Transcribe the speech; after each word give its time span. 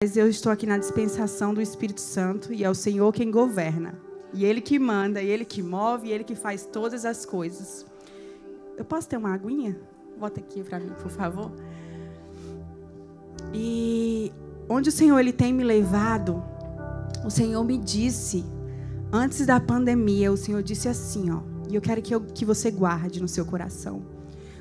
Mas 0.00 0.16
eu 0.16 0.28
estou 0.28 0.52
aqui 0.52 0.64
na 0.64 0.78
dispensação 0.78 1.52
do 1.52 1.60
Espírito 1.60 2.00
Santo 2.00 2.52
e 2.52 2.62
é 2.62 2.70
o 2.70 2.74
Senhor 2.74 3.12
quem 3.12 3.32
governa. 3.32 3.98
E 4.32 4.44
Ele 4.44 4.60
que 4.60 4.78
manda, 4.78 5.20
e 5.20 5.26
Ele 5.28 5.44
que 5.44 5.60
move, 5.60 6.06
e 6.06 6.12
Ele 6.12 6.22
que 6.22 6.36
faz 6.36 6.64
todas 6.64 7.04
as 7.04 7.26
coisas. 7.26 7.84
Eu 8.76 8.84
posso 8.84 9.08
ter 9.08 9.16
uma 9.16 9.34
aguinha? 9.34 9.76
Bota 10.16 10.38
aqui 10.38 10.62
para 10.62 10.78
mim, 10.78 10.92
por 11.02 11.10
favor. 11.10 11.50
E 13.52 14.32
onde 14.68 14.88
o 14.88 14.92
Senhor 14.92 15.18
ele 15.18 15.32
tem 15.32 15.52
me 15.52 15.64
levado, 15.64 16.44
o 17.26 17.30
Senhor 17.30 17.64
me 17.64 17.76
disse, 17.76 18.44
antes 19.12 19.44
da 19.46 19.58
pandemia, 19.58 20.30
o 20.30 20.36
Senhor 20.36 20.62
disse 20.62 20.88
assim, 20.88 21.28
ó, 21.32 21.40
e 21.68 21.74
eu 21.74 21.80
quero 21.80 22.00
que, 22.00 22.14
eu, 22.14 22.20
que 22.20 22.44
você 22.44 22.70
guarde 22.70 23.20
no 23.20 23.26
seu 23.26 23.44
coração. 23.44 24.17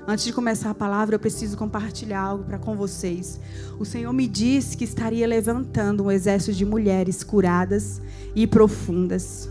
Antes 0.10 0.24
de 0.24 0.32
começar 0.32 0.70
a 0.70 0.74
palavra, 0.74 1.16
eu 1.16 1.20
preciso 1.20 1.58
compartilhar 1.58 2.22
algo 2.22 2.46
para 2.46 2.58
com 2.58 2.78
vocês. 2.78 3.42
O 3.78 3.84
Senhor 3.84 4.14
me 4.14 4.26
disse 4.26 4.78
que 4.78 4.86
estaria 4.86 5.28
levantando 5.28 6.06
um 6.06 6.10
exército 6.10 6.54
de 6.54 6.66
mulheres 6.66 7.26
curadas 7.26 8.02
e 8.34 8.48
profundas. 8.48 9.50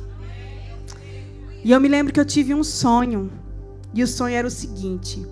E 1.62 1.72
eu 1.72 1.78
me 1.78 1.88
lembro 1.88 2.10
que 2.10 2.18
eu 2.18 2.24
tive 2.24 2.54
um 2.54 2.64
sonho. 2.64 3.30
E 3.92 4.02
o 4.02 4.06
sonho 4.06 4.34
era 4.34 4.48
o 4.48 4.50
seguinte: 4.50 5.26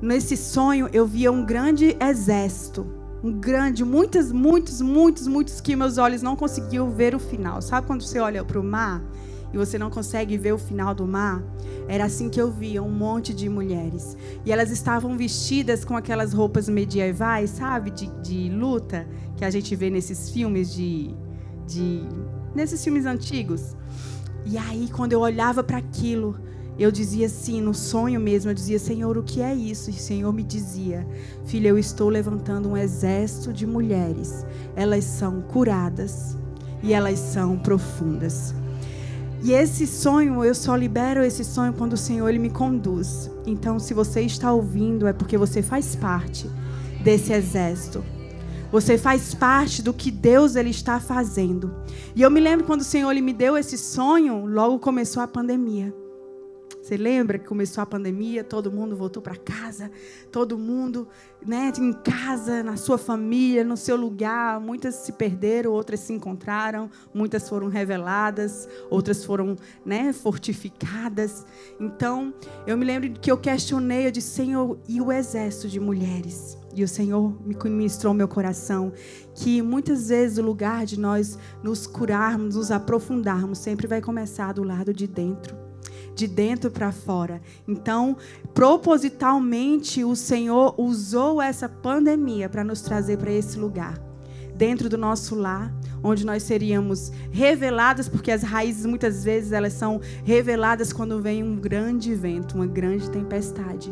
nesse 0.00 0.36
sonho 0.36 0.88
eu 0.92 1.04
via 1.04 1.32
um 1.32 1.44
grande 1.44 1.96
exército, 2.00 2.86
um 3.24 3.32
grande, 3.32 3.84
muitas, 3.84 4.30
muitos, 4.30 4.80
muitos, 4.80 5.26
muitos 5.26 5.60
que 5.60 5.74
meus 5.74 5.98
olhos 5.98 6.22
não 6.22 6.36
conseguiam 6.36 6.92
ver 6.92 7.12
o 7.12 7.18
final. 7.18 7.60
Sabe 7.60 7.88
quando 7.88 8.02
você 8.02 8.20
olha 8.20 8.44
para 8.44 8.60
o 8.60 8.62
mar 8.62 9.02
e 9.52 9.56
você 9.56 9.78
não 9.78 9.90
consegue 9.90 10.36
ver 10.38 10.52
o 10.52 10.58
final 10.58 10.94
do 10.94 11.06
mar? 11.06 11.42
Era 11.88 12.04
assim 12.04 12.28
que 12.28 12.40
eu 12.40 12.50
via 12.50 12.82
um 12.82 12.90
monte 12.90 13.34
de 13.34 13.48
mulheres. 13.48 14.16
E 14.44 14.52
elas 14.52 14.70
estavam 14.70 15.16
vestidas 15.16 15.84
com 15.84 15.96
aquelas 15.96 16.32
roupas 16.32 16.68
medievais, 16.68 17.50
sabe? 17.50 17.90
De, 17.90 18.06
de 18.22 18.48
luta, 18.48 19.06
que 19.36 19.44
a 19.44 19.50
gente 19.50 19.74
vê 19.74 19.90
nesses 19.90 20.30
filmes 20.30 20.72
de, 20.72 21.14
de. 21.66 22.02
nesses 22.54 22.82
filmes 22.82 23.06
antigos. 23.06 23.76
E 24.46 24.56
aí, 24.56 24.88
quando 24.90 25.12
eu 25.12 25.20
olhava 25.20 25.62
para 25.62 25.78
aquilo, 25.78 26.36
eu 26.78 26.90
dizia 26.90 27.26
assim, 27.26 27.60
no 27.60 27.74
sonho 27.74 28.18
mesmo, 28.18 28.50
eu 28.50 28.54
dizia, 28.54 28.78
Senhor, 28.78 29.18
o 29.18 29.22
que 29.22 29.42
é 29.42 29.54
isso? 29.54 29.90
E 29.90 29.92
o 29.92 29.96
Senhor 29.96 30.32
me 30.32 30.42
dizia, 30.42 31.06
filha, 31.44 31.68
eu 31.68 31.78
estou 31.78 32.08
levantando 32.08 32.70
um 32.70 32.76
exército 32.76 33.52
de 33.52 33.66
mulheres. 33.66 34.46
Elas 34.74 35.04
são 35.04 35.42
curadas 35.42 36.38
e 36.82 36.94
elas 36.94 37.18
são 37.18 37.58
profundas. 37.58 38.54
E 39.42 39.52
esse 39.52 39.86
sonho, 39.86 40.44
eu 40.44 40.54
só 40.54 40.76
libero 40.76 41.22
esse 41.22 41.44
sonho 41.44 41.72
quando 41.72 41.94
o 41.94 41.96
Senhor 41.96 42.28
ele 42.28 42.38
me 42.38 42.50
conduz. 42.50 43.30
Então, 43.46 43.78
se 43.78 43.94
você 43.94 44.20
está 44.20 44.52
ouvindo, 44.52 45.06
é 45.06 45.12
porque 45.12 45.38
você 45.38 45.62
faz 45.62 45.96
parte 45.96 46.50
desse 47.02 47.32
exército. 47.32 48.04
Você 48.70 48.98
faz 48.98 49.34
parte 49.34 49.82
do 49.82 49.94
que 49.94 50.10
Deus 50.10 50.56
ele 50.56 50.70
está 50.70 51.00
fazendo. 51.00 51.74
E 52.14 52.22
eu 52.22 52.30
me 52.30 52.38
lembro 52.38 52.66
quando 52.66 52.82
o 52.82 52.84
Senhor 52.84 53.10
ele 53.10 53.22
me 53.22 53.32
deu 53.32 53.56
esse 53.56 53.78
sonho, 53.78 54.44
logo 54.44 54.78
começou 54.78 55.22
a 55.22 55.26
pandemia. 55.26 55.92
Você 56.90 56.96
lembra 56.96 57.38
que 57.38 57.46
começou 57.46 57.82
a 57.82 57.86
pandemia, 57.86 58.42
todo 58.42 58.72
mundo 58.72 58.96
voltou 58.96 59.22
para 59.22 59.36
casa, 59.36 59.92
todo 60.32 60.58
mundo, 60.58 61.06
né, 61.46 61.70
em 61.78 61.92
casa, 61.92 62.64
na 62.64 62.76
sua 62.76 62.98
família, 62.98 63.62
no 63.62 63.76
seu 63.76 63.94
lugar. 63.94 64.58
Muitas 64.58 64.96
se 64.96 65.12
perderam, 65.12 65.70
outras 65.70 66.00
se 66.00 66.12
encontraram, 66.12 66.90
muitas 67.14 67.48
foram 67.48 67.68
reveladas, 67.68 68.68
outras 68.90 69.24
foram, 69.24 69.54
né, 69.86 70.12
fortificadas. 70.12 71.46
Então, 71.78 72.34
eu 72.66 72.76
me 72.76 72.84
lembro 72.84 73.12
que 73.12 73.30
eu 73.30 73.38
questionei, 73.38 74.08
eu 74.08 74.10
disse, 74.10 74.30
Senhor, 74.30 74.76
e 74.88 75.00
o 75.00 75.12
exército 75.12 75.68
de 75.68 75.78
mulheres? 75.78 76.58
E 76.74 76.82
o 76.82 76.88
Senhor 76.88 77.40
me 77.46 77.56
ministrou 77.70 78.12
meu 78.12 78.26
coração 78.26 78.92
que 79.32 79.62
muitas 79.62 80.08
vezes 80.08 80.38
o 80.38 80.42
lugar 80.42 80.84
de 80.84 80.98
nós 80.98 81.38
nos 81.62 81.86
curarmos, 81.86 82.56
nos 82.56 82.72
aprofundarmos, 82.72 83.58
sempre 83.58 83.86
vai 83.86 84.00
começar 84.00 84.52
do 84.52 84.64
lado 84.64 84.92
de 84.92 85.06
dentro 85.06 85.69
de 86.14 86.26
dentro 86.26 86.70
para 86.70 86.92
fora. 86.92 87.40
Então, 87.66 88.16
propositalmente, 88.54 90.04
o 90.04 90.14
Senhor 90.14 90.74
usou 90.78 91.40
essa 91.40 91.68
pandemia 91.68 92.48
para 92.48 92.64
nos 92.64 92.80
trazer 92.82 93.18
para 93.18 93.32
esse 93.32 93.58
lugar. 93.58 93.98
Dentro 94.54 94.88
do 94.88 94.98
nosso 94.98 95.34
lar, 95.34 95.72
onde 96.02 96.26
nós 96.26 96.42
seríamos 96.42 97.10
reveladas, 97.30 98.08
porque 98.08 98.30
as 98.30 98.42
raízes 98.42 98.84
muitas 98.84 99.24
vezes 99.24 99.52
elas 99.52 99.72
são 99.72 100.00
reveladas 100.24 100.92
quando 100.92 101.20
vem 101.20 101.42
um 101.42 101.56
grande 101.56 102.14
vento, 102.14 102.56
uma 102.56 102.66
grande 102.66 103.10
tempestade. 103.10 103.90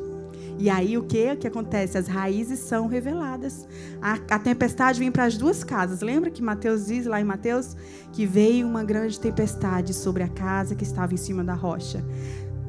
E 0.58 0.69
aí 0.69 0.98
o 0.98 1.04
que 1.04 1.36
que 1.36 1.46
acontece? 1.46 1.96
As 1.96 2.08
raízes 2.08 2.58
são 2.58 2.88
reveladas. 2.88 3.66
A, 4.02 4.19
a 4.30 4.38
tempestade 4.38 4.98
vem 4.98 5.10
para 5.10 5.24
as 5.24 5.36
duas 5.36 5.62
casas. 5.62 6.00
Lembra 6.00 6.30
que 6.30 6.42
Mateus 6.42 6.86
diz 6.86 7.06
lá 7.06 7.20
em 7.20 7.24
Mateus 7.24 7.76
que 8.12 8.26
veio 8.26 8.66
uma 8.66 8.82
grande 8.82 9.19
tempestade 9.20 9.94
sobre 9.94 10.22
a 10.22 10.28
casa 10.28 10.74
que 10.74 10.82
estava 10.82 11.14
em 11.14 11.16
cima 11.16 11.44
da 11.44 11.54
rocha. 11.54 12.04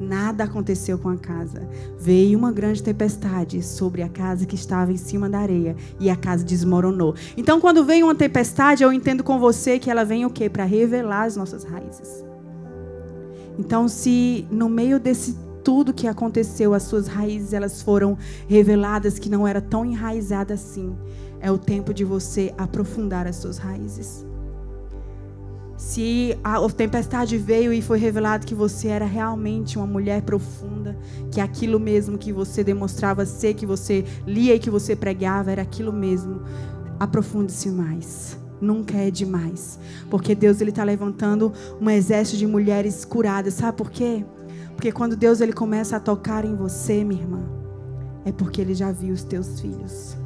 Nada 0.00 0.44
aconteceu 0.44 0.98
com 0.98 1.10
a 1.10 1.18
casa. 1.18 1.68
Veio 1.98 2.38
uma 2.38 2.50
grande 2.50 2.82
tempestade 2.82 3.62
sobre 3.62 4.02
a 4.02 4.08
casa 4.08 4.46
que 4.46 4.54
estava 4.54 4.90
em 4.92 4.96
cima 4.96 5.28
da 5.28 5.40
areia 5.40 5.76
e 5.98 6.08
a 6.08 6.16
casa 6.16 6.42
desmoronou. 6.42 7.14
Então, 7.36 7.60
quando 7.60 7.84
vem 7.84 8.02
uma 8.02 8.14
tempestade, 8.14 8.82
eu 8.82 8.92
entendo 8.92 9.22
com 9.22 9.38
você 9.38 9.78
que 9.78 9.90
ela 9.90 10.04
vem 10.04 10.24
o 10.24 10.30
quê? 10.30 10.48
Para 10.48 10.64
revelar 10.64 11.24
as 11.24 11.36
nossas 11.36 11.64
raízes. 11.64 12.24
Então, 13.58 13.88
se 13.88 14.46
no 14.50 14.70
meio 14.70 14.98
desse 14.98 15.36
tudo 15.62 15.92
que 15.92 16.06
aconteceu, 16.06 16.74
as 16.74 16.84
suas 16.84 17.06
raízes 17.06 17.52
elas 17.52 17.82
foram 17.82 18.16
reveladas 18.48 19.18
que 19.18 19.28
não 19.28 19.46
era 19.46 19.60
tão 19.60 19.84
enraizada 19.84 20.54
assim. 20.54 20.96
É 21.40 21.50
o 21.50 21.58
tempo 21.58 21.94
de 21.94 22.04
você 22.04 22.52
aprofundar 22.58 23.26
as 23.26 23.36
suas 23.36 23.58
raízes. 23.58 24.26
Se 25.80 26.38
a 26.44 26.60
tempestade 26.68 27.38
veio 27.38 27.72
e 27.72 27.80
foi 27.80 27.98
revelado 27.98 28.46
que 28.46 28.54
você 28.54 28.88
era 28.88 29.06
realmente 29.06 29.78
uma 29.78 29.86
mulher 29.86 30.20
profunda, 30.20 30.94
que 31.30 31.40
aquilo 31.40 31.80
mesmo 31.80 32.18
que 32.18 32.34
você 32.34 32.62
demonstrava 32.62 33.24
ser, 33.24 33.54
que 33.54 33.64
você 33.64 34.04
lia 34.26 34.54
e 34.54 34.58
que 34.58 34.68
você 34.68 34.94
pregava, 34.94 35.50
era 35.50 35.62
aquilo 35.62 35.90
mesmo. 35.90 36.42
Aprofunde-se 36.98 37.70
mais. 37.70 38.38
Nunca 38.60 38.98
é 38.98 39.10
demais. 39.10 39.78
Porque 40.10 40.34
Deus 40.34 40.60
está 40.60 40.84
levantando 40.84 41.50
um 41.80 41.88
exército 41.88 42.36
de 42.36 42.46
mulheres 42.46 43.06
curadas. 43.06 43.54
Sabe 43.54 43.78
por 43.78 43.90
quê? 43.90 44.22
Porque 44.80 44.92
quando 44.92 45.14
Deus 45.14 45.42
ele 45.42 45.52
começa 45.52 45.98
a 45.98 46.00
tocar 46.00 46.42
em 46.42 46.56
você, 46.56 47.04
minha 47.04 47.20
irmã, 47.20 47.46
é 48.24 48.32
porque 48.32 48.62
ele 48.62 48.74
já 48.74 48.90
viu 48.90 49.12
os 49.12 49.22
teus 49.22 49.60
filhos. 49.60 50.16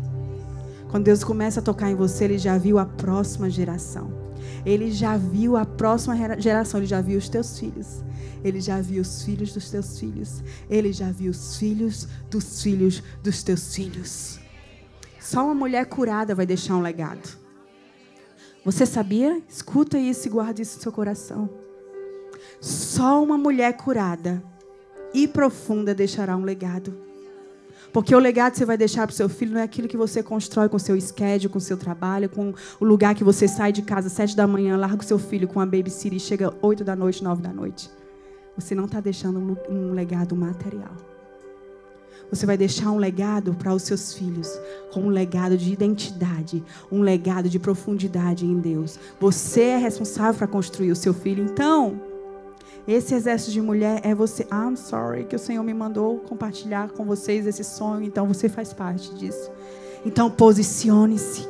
Quando 0.89 1.07
Deus 1.07 1.25
começa 1.25 1.59
a 1.59 1.63
tocar 1.63 1.91
em 1.91 1.97
você, 1.97 2.23
ele 2.23 2.39
já 2.39 2.57
viu 2.57 2.79
a 2.79 2.87
próxima 2.87 3.51
geração. 3.51 4.13
Ele 4.65 4.93
já 4.93 5.17
viu 5.17 5.57
a 5.57 5.67
próxima 5.67 6.17
geração, 6.39 6.79
ele 6.79 6.87
já 6.87 7.01
viu 7.01 7.19
os 7.19 7.29
teus 7.29 7.59
filhos. 7.59 8.05
Ele 8.45 8.61
já 8.61 8.81
viu 8.81 9.03
os 9.03 9.25
filhos 9.25 9.53
dos 9.53 9.69
teus 9.69 9.99
filhos. 9.99 10.41
Ele 10.71 10.93
já 10.93 11.11
viu 11.11 11.33
os 11.33 11.57
filhos 11.57 12.07
dos 12.31 12.63
filhos 12.63 13.03
dos 13.25 13.43
teus 13.43 13.75
filhos. 13.75 14.39
Só 15.19 15.47
uma 15.47 15.55
mulher 15.57 15.87
curada 15.87 16.33
vai 16.33 16.47
deixar 16.47 16.77
um 16.77 16.81
legado. 16.81 17.29
Você 18.65 18.87
sabia? 18.87 19.43
Escuta 19.49 19.99
isso 19.99 20.29
e 20.29 20.31
guarde 20.31 20.63
isso 20.63 20.77
no 20.77 20.83
seu 20.85 20.93
coração. 20.93 21.64
Só 22.61 23.23
uma 23.23 23.37
mulher 23.37 23.77
curada 23.77 24.43
e 25.13 25.29
profunda 25.29 25.95
deixará 25.95 26.37
um 26.37 26.43
legado. 26.43 26.95
Porque 27.93 28.13
o 28.13 28.19
legado 28.19 28.53
que 28.53 28.59
você 28.59 28.65
vai 28.65 28.77
deixar 28.77 29.07
para 29.07 29.13
o 29.13 29.17
seu 29.17 29.29
filho 29.29 29.53
não 29.53 29.61
é 29.61 29.63
aquilo 29.63 29.87
que 29.87 29.97
você 29.97 30.21
constrói 30.21 30.69
com 30.69 30.79
seu 30.81 31.01
schedule, 31.01 31.49
com 31.49 31.61
seu 31.61 31.77
trabalho, 31.77 32.29
com 32.29 32.53
o 32.81 32.85
lugar 32.85 33.15
que 33.15 33.23
você 33.23 33.47
sai 33.47 33.71
de 33.71 33.83
casa 33.83 34.09
sete 34.09 34.35
da 34.35 34.49
manhã, 34.49 34.77
larga 34.77 35.03
o 35.03 35.07
seu 35.07 35.19
filho 35.19 35.47
com 35.47 35.61
a 35.61 35.65
babysitter 35.65 36.17
e 36.17 36.21
chega 36.21 36.53
oito 36.61 36.83
da 36.83 36.97
noite, 36.97 37.23
nove 37.23 37.41
da 37.41 37.53
noite. 37.53 37.89
Você 38.57 38.75
não 38.75 38.87
está 38.87 39.01
deixando 39.01 39.57
um 39.69 39.93
legado 39.93 40.35
material. 40.35 40.91
Você 42.31 42.47
vai 42.47 42.57
deixar 42.57 42.91
um 42.91 42.97
legado 42.97 43.55
para 43.55 43.73
os 43.73 43.83
seus 43.83 44.13
filhos, 44.13 44.49
com 44.93 45.03
um 45.03 45.09
legado 45.09 45.57
de 45.57 45.73
identidade, 45.73 46.65
um 46.91 47.01
legado 47.01 47.49
de 47.49 47.61
profundidade 47.61 48.45
em 48.45 48.59
Deus. 48.59 48.99
Você 49.21 49.63
é 49.63 49.77
responsável 49.77 50.35
para 50.35 50.49
construir 50.49 50.91
o 50.91 50.97
seu 50.97 51.15
filho. 51.15 51.45
Então, 51.45 52.01
esse 52.87 53.15
exército 53.15 53.51
de 53.51 53.63
mulher 53.63 54.01
é 54.05 54.15
você. 54.15 54.47
I'm 54.53 54.77
sorry 54.77 55.25
que 55.25 55.35
o 55.35 55.39
Senhor 55.39 55.63
me 55.63 55.73
mandou 55.73 56.19
compartilhar 56.19 56.91
com 56.91 57.05
vocês 57.05 57.47
esse 57.47 57.65
sonho, 57.65 58.05
então 58.05 58.27
você 58.27 58.49
faz 58.49 58.73
parte 58.75 59.15
disso. 59.15 59.51
Então 60.05 60.31
posicione-se. 60.31 61.49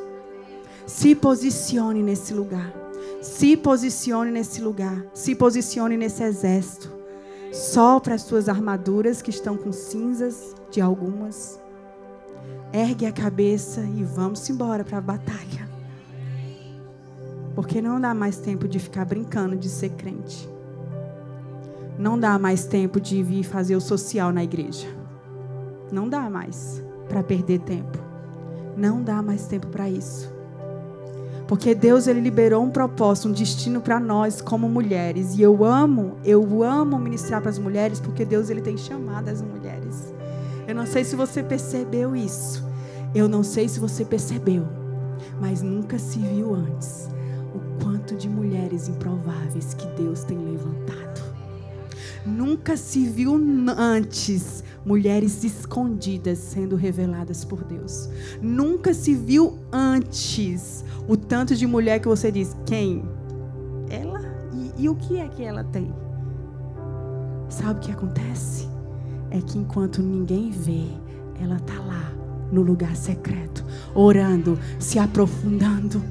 Se 0.85 1.13
posicione 1.13 2.01
nesse 2.01 2.33
lugar. 2.33 2.73
Se 3.21 3.57
posicione 3.57 4.31
nesse 4.31 4.61
lugar. 4.61 5.05
Se 5.13 5.35
posicione 5.35 5.97
nesse 5.97 6.23
exército. 6.23 6.89
Sopra 7.51 8.15
as 8.15 8.21
suas 8.21 8.47
armaduras 8.47 9.21
que 9.21 9.29
estão 9.29 9.57
com 9.57 9.73
cinzas 9.73 10.55
de 10.71 10.79
algumas. 10.79 11.59
Ergue 12.71 13.05
a 13.05 13.11
cabeça 13.11 13.81
e 13.81 14.03
vamos 14.03 14.49
embora 14.49 14.85
para 14.85 14.99
a 14.99 15.01
batalha. 15.01 15.69
Porque 17.55 17.81
não 17.81 17.99
dá 17.99 18.13
mais 18.13 18.37
tempo 18.37 18.67
de 18.67 18.79
ficar 18.79 19.05
brincando 19.05 19.55
de 19.55 19.69
ser 19.69 19.89
crente. 19.91 20.54
Não 21.97 22.19
dá 22.19 22.37
mais 22.37 22.65
tempo 22.65 22.99
de 22.99 23.23
vir 23.23 23.43
fazer 23.43 23.75
o 23.75 23.81
social 23.81 24.31
na 24.31 24.43
igreja. 24.43 24.87
Não 25.91 26.09
dá 26.09 26.29
mais 26.29 26.83
para 27.07 27.23
perder 27.23 27.59
tempo. 27.59 27.97
Não 28.75 29.01
dá 29.01 29.21
mais 29.21 29.47
tempo 29.47 29.67
para 29.67 29.89
isso. 29.89 30.33
Porque 31.47 31.75
Deus 31.75 32.07
ele 32.07 32.19
liberou 32.19 32.63
um 32.63 32.71
propósito, 32.71 33.29
um 33.29 33.31
destino 33.31 33.79
para 33.79 33.99
nós 33.99 34.41
como 34.41 34.67
mulheres. 34.67 35.37
E 35.37 35.41
eu 35.41 35.63
amo, 35.63 36.17
eu 36.23 36.63
amo 36.63 36.97
ministrar 36.97 37.41
para 37.41 37.51
as 37.51 37.59
mulheres 37.59 37.99
porque 37.99 38.25
Deus 38.25 38.49
ele 38.49 38.61
tem 38.61 38.77
chamado 38.77 39.29
as 39.29 39.41
mulheres. 39.41 40.13
Eu 40.67 40.73
não 40.73 40.85
sei 40.85 41.03
se 41.03 41.15
você 41.15 41.43
percebeu 41.43 42.15
isso. 42.15 42.65
Eu 43.13 43.29
não 43.29 43.43
sei 43.43 43.69
se 43.69 43.79
você 43.79 44.03
percebeu, 44.03 44.67
mas 45.39 45.61
nunca 45.61 45.97
se 45.97 46.19
viu 46.19 46.53
antes 46.53 47.09
o 47.53 47.81
quanto 47.81 48.13
de 48.13 48.27
mulheres 48.27 48.89
improváveis 48.89 49.73
que 49.73 49.87
Deus 49.95 50.25
tem 50.25 50.37
levantado. 50.37 51.04
Nunca 52.25 52.75
se 52.75 53.05
viu 53.05 53.35
antes 53.77 54.63
mulheres 54.83 55.43
escondidas 55.43 56.39
sendo 56.39 56.75
reveladas 56.75 57.45
por 57.45 57.63
Deus. 57.63 58.09
Nunca 58.41 58.93
se 58.93 59.13
viu 59.13 59.59
antes 59.71 60.83
o 61.07 61.15
tanto 61.15 61.55
de 61.55 61.67
mulher 61.67 61.99
que 61.99 62.07
você 62.07 62.31
diz: 62.31 62.55
quem? 62.65 63.03
Ela? 63.89 64.21
E, 64.53 64.83
e 64.83 64.89
o 64.89 64.95
que 64.95 65.17
é 65.17 65.27
que 65.27 65.43
ela 65.43 65.63
tem? 65.63 65.93
Sabe 67.49 67.79
o 67.79 67.81
que 67.81 67.91
acontece? 67.91 68.67
É 69.29 69.39
que 69.39 69.57
enquanto 69.57 70.01
ninguém 70.01 70.49
vê, 70.49 70.85
ela 71.39 71.57
está 71.57 71.79
lá, 71.79 72.11
no 72.51 72.61
lugar 72.61 72.95
secreto, 72.95 73.63
orando, 73.93 74.57
se 74.79 74.97
aprofundando. 74.97 76.01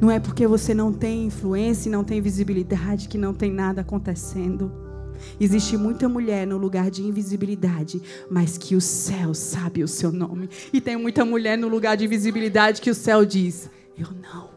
Não 0.00 0.10
é 0.10 0.18
porque 0.18 0.46
você 0.46 0.74
não 0.74 0.92
tem 0.92 1.26
influência 1.26 1.90
não 1.90 2.02
tem 2.02 2.20
visibilidade 2.20 3.06
que 3.06 3.16
não 3.16 3.32
tem 3.32 3.52
nada 3.52 3.82
acontecendo. 3.82 4.81
Existe 5.40 5.76
muita 5.76 6.08
mulher 6.08 6.46
no 6.46 6.56
lugar 6.56 6.90
de 6.90 7.02
invisibilidade, 7.02 8.00
mas 8.30 8.56
que 8.56 8.74
o 8.76 8.80
céu 8.80 9.34
sabe 9.34 9.82
o 9.82 9.88
seu 9.88 10.12
nome. 10.12 10.48
E 10.72 10.80
tem 10.80 10.96
muita 10.96 11.24
mulher 11.24 11.56
no 11.58 11.68
lugar 11.68 11.96
de 11.96 12.04
invisibilidade 12.04 12.80
que 12.80 12.90
o 12.90 12.94
céu 12.94 13.24
diz: 13.24 13.70
Eu 13.98 14.08
não 14.22 14.50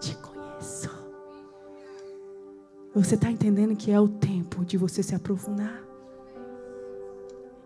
te 0.00 0.14
conheço. 0.16 0.90
Você 2.94 3.14
está 3.14 3.30
entendendo 3.30 3.76
que 3.76 3.90
é 3.90 4.00
o 4.00 4.08
tempo 4.08 4.64
de 4.64 4.76
você 4.76 5.02
se 5.02 5.14
aprofundar? 5.14 5.86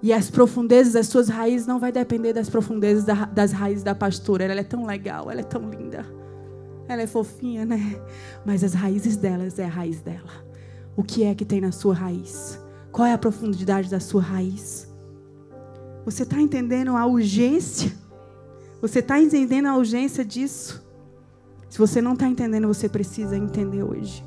E 0.02 0.12
as 0.12 0.30
profundezas 0.30 0.94
das 0.94 1.08
suas 1.08 1.28
raízes 1.28 1.66
não 1.66 1.78
vai 1.78 1.92
depender 1.92 2.32
das 2.32 2.48
profundezas 2.48 3.04
das 3.32 3.52
raízes 3.52 3.84
da 3.84 3.94
pastora. 3.94 4.44
Ela 4.44 4.60
é 4.60 4.64
tão 4.64 4.86
legal, 4.86 5.30
ela 5.30 5.40
é 5.40 5.44
tão 5.44 5.68
linda. 5.68 6.06
Ela 6.88 7.02
é 7.02 7.06
fofinha, 7.06 7.64
né? 7.64 8.00
Mas 8.44 8.64
as 8.64 8.72
raízes 8.74 9.16
delas 9.16 9.58
é 9.58 9.64
a 9.64 9.68
raiz 9.68 10.00
dela. 10.00 10.49
O 11.00 11.02
que 11.02 11.24
é 11.24 11.34
que 11.34 11.46
tem 11.46 11.62
na 11.62 11.72
sua 11.72 11.94
raiz? 11.94 12.60
Qual 12.92 13.08
é 13.08 13.14
a 13.14 13.16
profundidade 13.16 13.88
da 13.88 13.98
sua 13.98 14.20
raiz? 14.20 14.86
Você 16.04 16.24
está 16.24 16.38
entendendo 16.38 16.94
a 16.94 17.06
urgência? 17.06 17.90
Você 18.82 18.98
está 18.98 19.18
entendendo 19.18 19.64
a 19.64 19.78
urgência 19.78 20.22
disso? 20.22 20.84
Se 21.70 21.78
você 21.78 22.02
não 22.02 22.12
está 22.12 22.28
entendendo, 22.28 22.68
você 22.68 22.86
precisa 22.86 23.34
entender 23.34 23.82
hoje. 23.82 24.22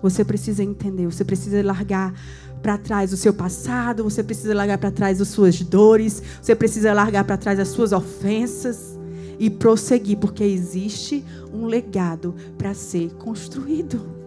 Você 0.00 0.24
precisa 0.24 0.62
entender, 0.62 1.06
você 1.06 1.24
precisa 1.24 1.60
largar 1.64 2.14
para 2.62 2.78
trás 2.78 3.12
o 3.12 3.16
seu 3.16 3.34
passado, 3.34 4.04
você 4.04 4.22
precisa 4.22 4.54
largar 4.54 4.78
para 4.78 4.92
trás 4.92 5.20
as 5.20 5.26
suas 5.26 5.60
dores, 5.60 6.22
você 6.40 6.54
precisa 6.54 6.92
largar 6.92 7.24
para 7.24 7.36
trás 7.36 7.58
as 7.58 7.66
suas 7.66 7.90
ofensas 7.90 8.96
e 9.36 9.50
prosseguir, 9.50 10.18
porque 10.18 10.44
existe 10.44 11.24
um 11.52 11.66
legado 11.66 12.36
para 12.56 12.72
ser 12.72 13.12
construído. 13.14 14.17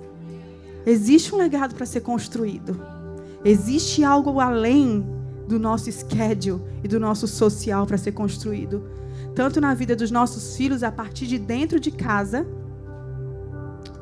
Existe 0.86 1.34
um 1.34 1.38
legado 1.38 1.76
para 1.76 1.86
ser 1.86 2.02
construído. 2.02 2.80
Existe 3.44 4.04
algo 4.04 4.40
além 4.40 5.06
do 5.48 5.60
nosso 5.60 5.92
schedule 5.92 6.62
e 6.84 6.88
do 6.88 7.00
nosso 7.00 7.28
social 7.28 7.86
para 7.86 7.98
ser 7.98 8.12
construído. 8.14 8.84
Tanto 9.36 9.60
na 9.62 9.74
vida 9.74 9.96
dos 9.96 10.12
nossos 10.12 10.56
filhos, 10.56 10.84
a 10.84 10.92
partir 10.92 11.28
de 11.28 11.38
dentro 11.38 11.80
de 11.80 11.92
casa, 11.92 12.46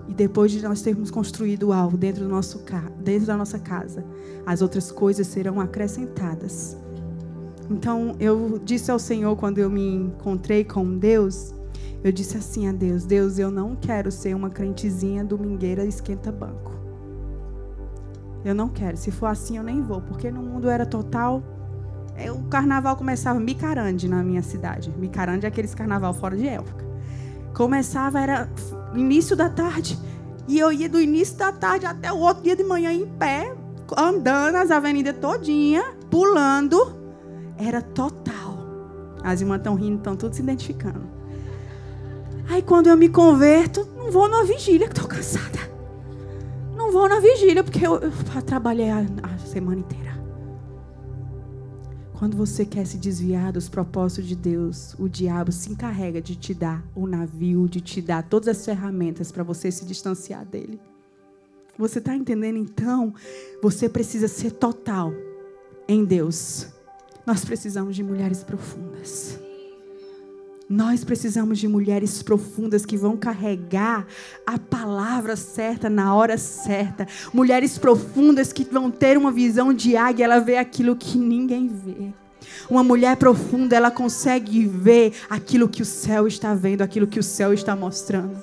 e 0.07 0.13
depois 0.13 0.51
de 0.51 0.61
nós 0.61 0.81
termos 0.81 1.11
construído 1.11 1.71
algo 1.71 1.97
dentro, 1.97 2.23
do 2.23 2.29
nosso, 2.29 2.63
dentro 2.99 3.27
da 3.27 3.37
nossa 3.37 3.59
casa, 3.59 4.03
as 4.45 4.61
outras 4.61 4.91
coisas 4.91 5.27
serão 5.27 5.59
acrescentadas. 5.59 6.77
Então, 7.69 8.15
eu 8.19 8.59
disse 8.63 8.89
ao 8.89 8.97
Senhor, 8.97 9.35
quando 9.35 9.59
eu 9.59 9.69
me 9.69 9.95
encontrei 9.95 10.63
com 10.63 10.97
Deus, 10.97 11.53
eu 12.03 12.11
disse 12.11 12.37
assim 12.37 12.67
a 12.67 12.71
Deus: 12.71 13.05
Deus, 13.05 13.37
eu 13.37 13.51
não 13.51 13.75
quero 13.75 14.11
ser 14.11 14.35
uma 14.35 14.49
crentezinha 14.49 15.23
domingueira 15.23 15.85
esquenta-banco. 15.85 16.79
Eu 18.43 18.55
não 18.55 18.69
quero. 18.69 18.95
Se 18.95 19.11
for 19.11 19.25
assim, 19.25 19.57
eu 19.57 19.63
nem 19.63 19.81
vou, 19.81 20.01
porque 20.01 20.31
no 20.31 20.41
mundo 20.41 20.69
era 20.69 20.85
total. 20.85 21.43
É, 22.15 22.31
o 22.31 22.43
carnaval 22.43 22.95
começava 22.95 23.39
Micarande 23.39 24.07
na 24.07 24.23
minha 24.23 24.41
cidade. 24.41 24.93
Micarande 24.97 25.45
é 25.45 25.49
aqueles 25.49 25.75
carnaval 25.75 26.13
fora 26.13 26.35
de 26.35 26.47
época. 26.47 26.85
Começava, 27.53 28.19
era 28.19 28.49
início 28.93 29.35
da 29.35 29.49
tarde. 29.49 29.99
E 30.47 30.57
eu 30.57 30.71
ia 30.71 30.89
do 30.89 30.99
início 30.99 31.37
da 31.37 31.51
tarde 31.51 31.85
até 31.85 32.11
o 32.11 32.17
outro 32.17 32.43
dia 32.43 32.55
de 32.55 32.63
manhã 32.63 32.91
em 32.91 33.05
pé, 33.05 33.53
andando 33.97 34.55
as 34.55 34.71
avenidas 34.71 35.17
todinha, 35.17 35.83
pulando. 36.09 36.95
Era 37.57 37.81
total. 37.81 38.57
As 39.23 39.41
irmãs 39.41 39.57
estão 39.57 39.75
rindo, 39.75 39.97
estão 39.97 40.15
tudo 40.15 40.33
se 40.33 40.41
identificando. 40.41 41.18
Aí 42.49 42.63
quando 42.63 42.87
eu 42.87 42.97
me 42.97 43.07
converto, 43.07 43.87
não 43.95 44.09
vou 44.09 44.27
na 44.27 44.41
vigília, 44.41 44.87
que 44.87 44.93
estou 44.93 45.07
cansada. 45.07 45.59
Não 46.75 46.91
vou 46.91 47.07
na 47.07 47.19
vigília, 47.19 47.63
porque 47.63 47.85
eu, 47.85 47.99
eu 47.99 48.11
trabalhei 48.43 48.89
a, 48.89 49.05
a 49.21 49.37
semana 49.37 49.81
inteira. 49.81 50.09
Quando 52.17 52.35
você 52.35 52.65
quer 52.65 52.87
se 52.87 52.97
desviar 52.97 53.53
dos 53.53 53.69
propósitos 53.69 54.27
de 54.27 54.35
Deus, 54.35 54.95
o 54.97 55.07
diabo 55.07 55.51
se 55.51 55.71
encarrega 55.71 56.19
de 56.19 56.35
te 56.35 56.55
dar 56.55 56.83
o 56.95 57.05
navio, 57.05 57.69
de 57.69 57.79
te 57.79 58.01
dar 58.01 58.23
todas 58.23 58.47
as 58.47 58.65
ferramentas 58.65 59.31
para 59.31 59.43
você 59.43 59.71
se 59.71 59.85
distanciar 59.85 60.43
dele. 60.43 60.81
Você 61.77 61.99
está 61.99 62.15
entendendo? 62.15 62.57
Então, 62.57 63.13
você 63.61 63.87
precisa 63.87 64.27
ser 64.27 64.51
total 64.51 65.13
em 65.87 66.03
Deus. 66.03 66.67
Nós 67.27 67.45
precisamos 67.45 67.95
de 67.95 68.03
mulheres 68.03 68.43
profundas. 68.43 69.39
Nós 70.69 71.03
precisamos 71.03 71.57
de 71.57 71.67
mulheres 71.67 72.21
profundas 72.21 72.85
que 72.85 72.95
vão 72.95 73.17
carregar 73.17 74.05
a 74.45 74.59
palavra 74.59 75.35
certa 75.35 75.89
na 75.89 76.13
hora 76.13 76.37
certa. 76.37 77.07
Mulheres 77.33 77.79
profundas 77.79 78.53
que 78.53 78.63
vão 78.63 78.91
ter 78.91 79.17
uma 79.17 79.31
visão 79.31 79.73
de 79.73 79.97
águia, 79.97 80.25
ela 80.25 80.37
vê 80.37 80.57
aquilo 80.57 80.95
que 80.95 81.17
ninguém 81.17 81.67
vê. 81.67 82.13
Uma 82.69 82.83
mulher 82.83 83.17
profunda, 83.17 83.75
ela 83.75 83.89
consegue 83.89 84.63
ver 84.63 85.13
aquilo 85.27 85.67
que 85.67 85.81
o 85.81 85.85
céu 85.85 86.27
está 86.27 86.53
vendo, 86.53 86.83
aquilo 86.83 87.07
que 87.07 87.19
o 87.19 87.23
céu 87.23 87.51
está 87.51 87.75
mostrando. 87.75 88.37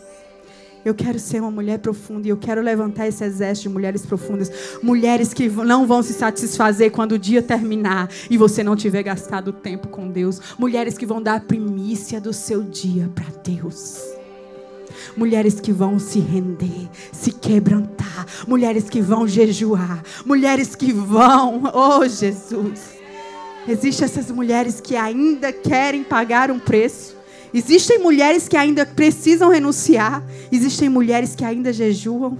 Eu 0.86 0.94
quero 0.94 1.18
ser 1.18 1.40
uma 1.40 1.50
mulher 1.50 1.80
profunda 1.80 2.28
e 2.28 2.30
eu 2.30 2.36
quero 2.36 2.62
levantar 2.62 3.08
esse 3.08 3.24
exército 3.24 3.68
de 3.68 3.74
mulheres 3.74 4.06
profundas. 4.06 4.78
Mulheres 4.80 5.34
que 5.34 5.48
não 5.48 5.84
vão 5.84 6.00
se 6.00 6.12
satisfazer 6.12 6.92
quando 6.92 7.10
o 7.12 7.18
dia 7.18 7.42
terminar 7.42 8.08
e 8.30 8.38
você 8.38 8.62
não 8.62 8.76
tiver 8.76 9.02
gastado 9.02 9.52
tempo 9.52 9.88
com 9.88 10.08
Deus. 10.08 10.40
Mulheres 10.56 10.96
que 10.96 11.04
vão 11.04 11.20
dar 11.20 11.38
a 11.38 11.40
primícia 11.40 12.20
do 12.20 12.32
seu 12.32 12.62
dia 12.62 13.10
para 13.12 13.26
Deus. 13.42 14.00
Mulheres 15.16 15.58
que 15.58 15.72
vão 15.72 15.98
se 15.98 16.20
render, 16.20 16.88
se 17.10 17.32
quebrantar. 17.32 18.24
Mulheres 18.46 18.88
que 18.88 19.00
vão 19.00 19.26
jejuar. 19.26 20.04
Mulheres 20.24 20.76
que 20.76 20.92
vão, 20.92 21.64
oh 21.74 22.06
Jesus. 22.06 22.94
Existem 23.66 24.04
essas 24.04 24.30
mulheres 24.30 24.80
que 24.80 24.94
ainda 24.94 25.52
querem 25.52 26.04
pagar 26.04 26.48
um 26.48 26.60
preço. 26.60 27.15
Existem 27.56 27.98
mulheres 27.98 28.46
que 28.46 28.54
ainda 28.54 28.84
precisam 28.84 29.48
renunciar. 29.48 30.22
Existem 30.52 30.90
mulheres 30.90 31.34
que 31.34 31.42
ainda 31.42 31.72
jejuam. 31.72 32.36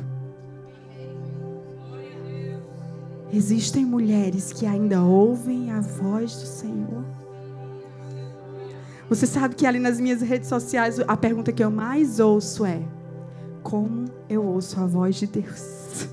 Existem 3.33 3.83
mulheres 3.83 4.53
que 4.53 4.67
ainda 4.67 5.01
ouvem 5.01 5.71
a 5.71 5.81
voz 5.81 6.37
do 6.37 6.47
Senhor. 6.47 7.03
Você 9.09 9.27
sabe 9.27 9.55
que 9.55 9.65
ali 9.65 9.79
nas 9.79 9.99
minhas 9.99 10.21
redes 10.21 10.51
sociais 10.51 11.01
a 11.01 11.17
pergunta 11.17 11.51
que 11.51 11.65
eu 11.65 11.71
mais 11.71 12.21
ouço 12.21 12.67
é: 12.67 12.83
Como 13.63 14.05
eu 14.29 14.45
ouço 14.45 14.79
a 14.79 14.87
voz 14.87 15.17
de 15.17 15.29
Deus? 15.29 16.09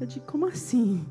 Eu 0.00 0.06
digo: 0.06 0.24
Como 0.24 0.46
assim? 0.46 1.04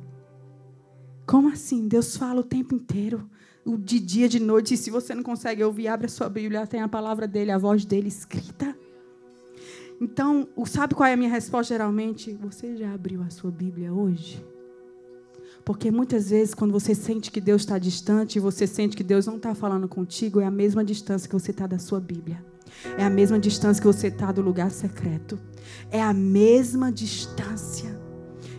Como 1.26 1.50
assim? 1.50 1.88
Deus 1.88 2.18
fala 2.18 2.42
o 2.42 2.44
tempo 2.44 2.76
inteiro 2.76 3.30
de 3.66 4.00
dia, 4.00 4.28
de 4.28 4.40
noite. 4.40 4.74
E 4.74 4.78
se 4.78 4.90
você 4.90 5.16
não 5.16 5.24
consegue 5.24 5.64
ouvir, 5.64 5.88
abre 5.88 6.08
a 6.08 6.10
sua 6.10 6.30
Bíblia, 6.30 6.68
tem 6.68 6.82
a 6.82 6.88
palavra 6.88 7.28
dele, 7.28 7.52
a 7.52 7.58
voz 7.58 7.86
dele 7.86 8.08
escrita. 8.08 8.76
Então, 10.02 10.48
sabe 10.66 10.96
qual 10.96 11.08
é 11.08 11.14
a 11.14 11.18
minha 11.18 11.30
resposta 11.30 11.74
geralmente? 11.74 12.34
Você 12.42 12.76
já 12.76 12.94
abriu 12.94 13.22
a 13.22 13.30
sua 13.30 13.52
Bíblia 13.52 13.94
hoje? 13.94 14.44
Porque 15.64 15.90
muitas 15.90 16.30
vezes, 16.30 16.54
quando 16.54 16.74
você 16.74 16.94
sente 16.94 17.32
que 17.32 17.40
Deus 17.40 17.62
está 17.62 17.78
distante, 17.78 18.38
você 18.38 18.68
sente 18.68 18.98
que 18.98 19.04
Deus 19.04 19.26
não 19.26 19.38
está 19.38 19.56
falando 19.56 19.88
contigo, 19.88 20.42
é 20.42 20.46
a 20.46 20.52
mesma 20.52 20.84
distância 20.84 21.30
que 21.30 21.34
você 21.34 21.52
está 21.52 21.66
da 21.66 21.80
sua 21.80 22.02
Bíblia. 22.02 22.44
É 22.98 23.06
a 23.06 23.10
mesma 23.10 23.40
distância 23.40 23.80
que 23.80 23.88
você 23.88 24.08
está 24.08 24.30
do 24.32 24.42
lugar 24.42 24.72
secreto. 24.72 25.40
É 25.90 26.02
a 26.02 26.12
mesma 26.12 26.92
distância. 26.92 27.93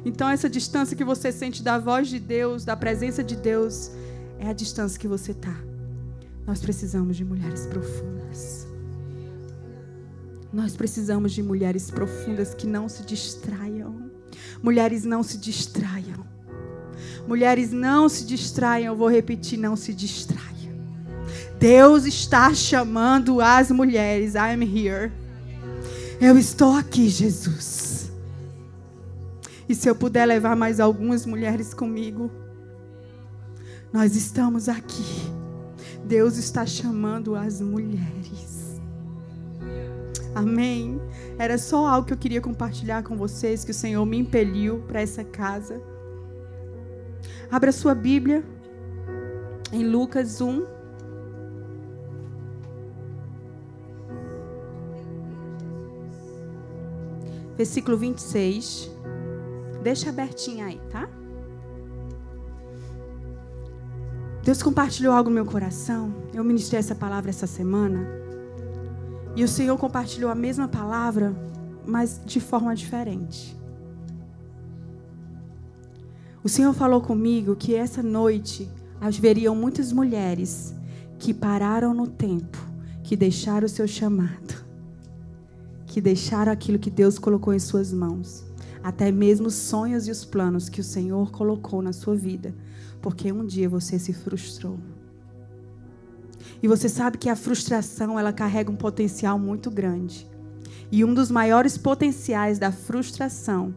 Então, 0.05 0.29
essa 0.29 0.49
distância 0.49 0.97
que 0.97 1.05
você 1.05 1.33
sente 1.33 1.63
da 1.63 1.79
voz 1.79 2.09
de 2.09 2.21
Deus, 2.21 2.65
da 2.65 2.77
presença 2.77 3.25
de 3.25 3.37
Deus, 3.37 3.91
é 4.39 4.49
a 4.49 4.53
distância 4.53 4.99
que 5.01 5.09
você 5.09 5.33
está. 5.33 5.57
Nós 6.47 6.61
precisamos 6.61 7.17
de 7.17 7.25
mulheres 7.25 7.67
profundas. 7.67 8.67
Nós 10.53 10.77
precisamos 10.77 11.33
de 11.33 11.43
mulheres 11.43 11.91
profundas 11.91 12.55
que 12.55 12.67
não 12.67 12.89
se 12.89 13.03
distraiam. 13.03 14.11
Mulheres 14.63 15.05
não 15.05 15.23
se 15.23 15.39
distraiam. 15.39 16.25
Mulheres 17.27 17.73
não 17.73 18.09
se 18.09 18.25
distraiam. 18.27 18.93
Eu 18.93 18.97
vou 18.97 19.11
repetir: 19.11 19.59
não 19.59 19.75
se 19.75 19.95
distraiam. 19.95 20.45
Deus 21.59 22.05
está 22.05 22.53
chamando 22.53 23.41
as 23.41 23.71
mulheres. 23.71 24.35
I'm 24.35 24.63
here. 24.63 25.11
Eu 26.21 26.39
estou 26.39 26.75
aqui, 26.77 27.09
Jesus. 27.09 27.94
E 29.69 29.75
se 29.75 29.89
eu 29.89 29.95
puder 29.95 30.27
levar 30.27 30.55
mais 30.55 30.79
algumas 30.79 31.25
mulheres 31.25 31.73
comigo, 31.73 32.31
nós 33.93 34.15
estamos 34.17 34.69
aqui. 34.69 35.05
Deus 36.05 36.37
está 36.37 36.67
chamando 36.67 37.35
as 37.35 37.61
mulheres. 37.61 38.81
Amém. 40.35 41.01
Era 41.39 41.57
só 41.57 41.87
algo 41.87 42.07
que 42.07 42.13
eu 42.13 42.19
queria 42.19 42.41
compartilhar 42.41 43.03
com 43.03 43.17
vocês, 43.17 43.65
que 43.65 43.71
o 43.71 43.75
Senhor 43.75 44.05
me 44.05 44.19
impeliu 44.19 44.81
para 44.81 45.01
essa 45.01 45.25
casa. 45.25 45.81
Abra 47.51 47.73
sua 47.73 47.95
Bíblia 47.95 48.45
em 49.73 49.87
Lucas 49.87 50.41
1. 50.41 50.67
Versículo 57.57 57.97
26. 57.97 58.94
Deixa 59.85 60.09
abertinho 60.09 60.65
aí, 60.65 60.81
tá? 60.91 61.07
Deus 64.43 64.63
compartilhou 64.63 65.13
algo 65.13 65.29
no 65.29 65.35
meu 65.35 65.45
coração. 65.45 66.15
Eu 66.33 66.43
ministrei 66.43 66.79
essa 66.79 66.95
palavra 66.95 67.29
essa 67.29 67.47
semana. 67.47 68.09
E 69.37 69.45
o 69.45 69.49
Senhor 69.49 69.77
compartilhou 69.77 70.31
a 70.31 70.35
mesma 70.35 70.67
palavra, 70.67 71.37
mas 71.87 72.19
de 72.25 72.41
forma 72.41 72.75
diferente. 72.75 73.55
O 76.43 76.49
Senhor 76.49 76.73
falou 76.73 77.03
comigo 77.03 77.55
que 77.55 77.75
essa 77.75 78.03
noite 78.03 78.71
haveriam 78.99 79.55
muitas 79.55 79.93
mulheres 79.93 80.75
que 81.19 81.35
pararam 81.35 81.93
no 81.93 82.07
tempo, 82.07 82.57
que 83.03 83.17
deixaram 83.17 83.67
o 83.67 83.69
seu 83.69 83.87
chamado, 83.87 84.65
que 85.85 86.01
deixaram 86.01 86.51
aquilo 86.53 86.79
que 86.79 86.91
Deus 86.91 87.19
colocou 87.19 87.53
em 87.53 87.59
suas 87.59 87.93
mãos, 87.93 88.47
até 88.85 89.11
mesmo 89.11 89.49
os 89.49 89.55
sonhos 89.55 90.07
e 90.07 90.13
os 90.13 90.25
planos 90.25 90.69
que 90.69 90.81
o 90.81 90.85
Senhor 90.85 91.33
colocou 91.33 91.83
na 91.83 91.93
sua 91.93 92.15
vida 92.15 92.55
porque 93.05 93.31
um 93.31 93.45
dia 93.45 93.69
você 93.69 93.99
se 93.99 94.15
frustrou. 94.15 94.79
E 96.63 96.67
você 96.67 96.89
sabe 96.89 97.19
que 97.19 97.29
a 97.29 97.37
frustração, 97.37 98.19
ela 98.19 98.33
carrega 98.33 98.71
um 98.71 98.77
potencial 98.77 99.39
muito 99.39 99.71
grande. 99.71 100.27
E 100.91 101.05
um 101.05 101.13
dos 101.13 101.31
maiores 101.31 101.77
potenciais 101.77 102.59
da 102.59 102.73
frustração 102.73 103.77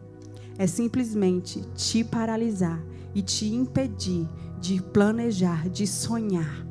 é 0.56 0.66
simplesmente 0.66 1.60
te 1.74 2.02
paralisar 2.02 2.82
e 3.14 3.20
te 3.20 3.52
impedir 3.52 4.26
de 4.58 4.82
planejar, 4.82 5.68
de 5.68 5.86
sonhar 5.86 6.66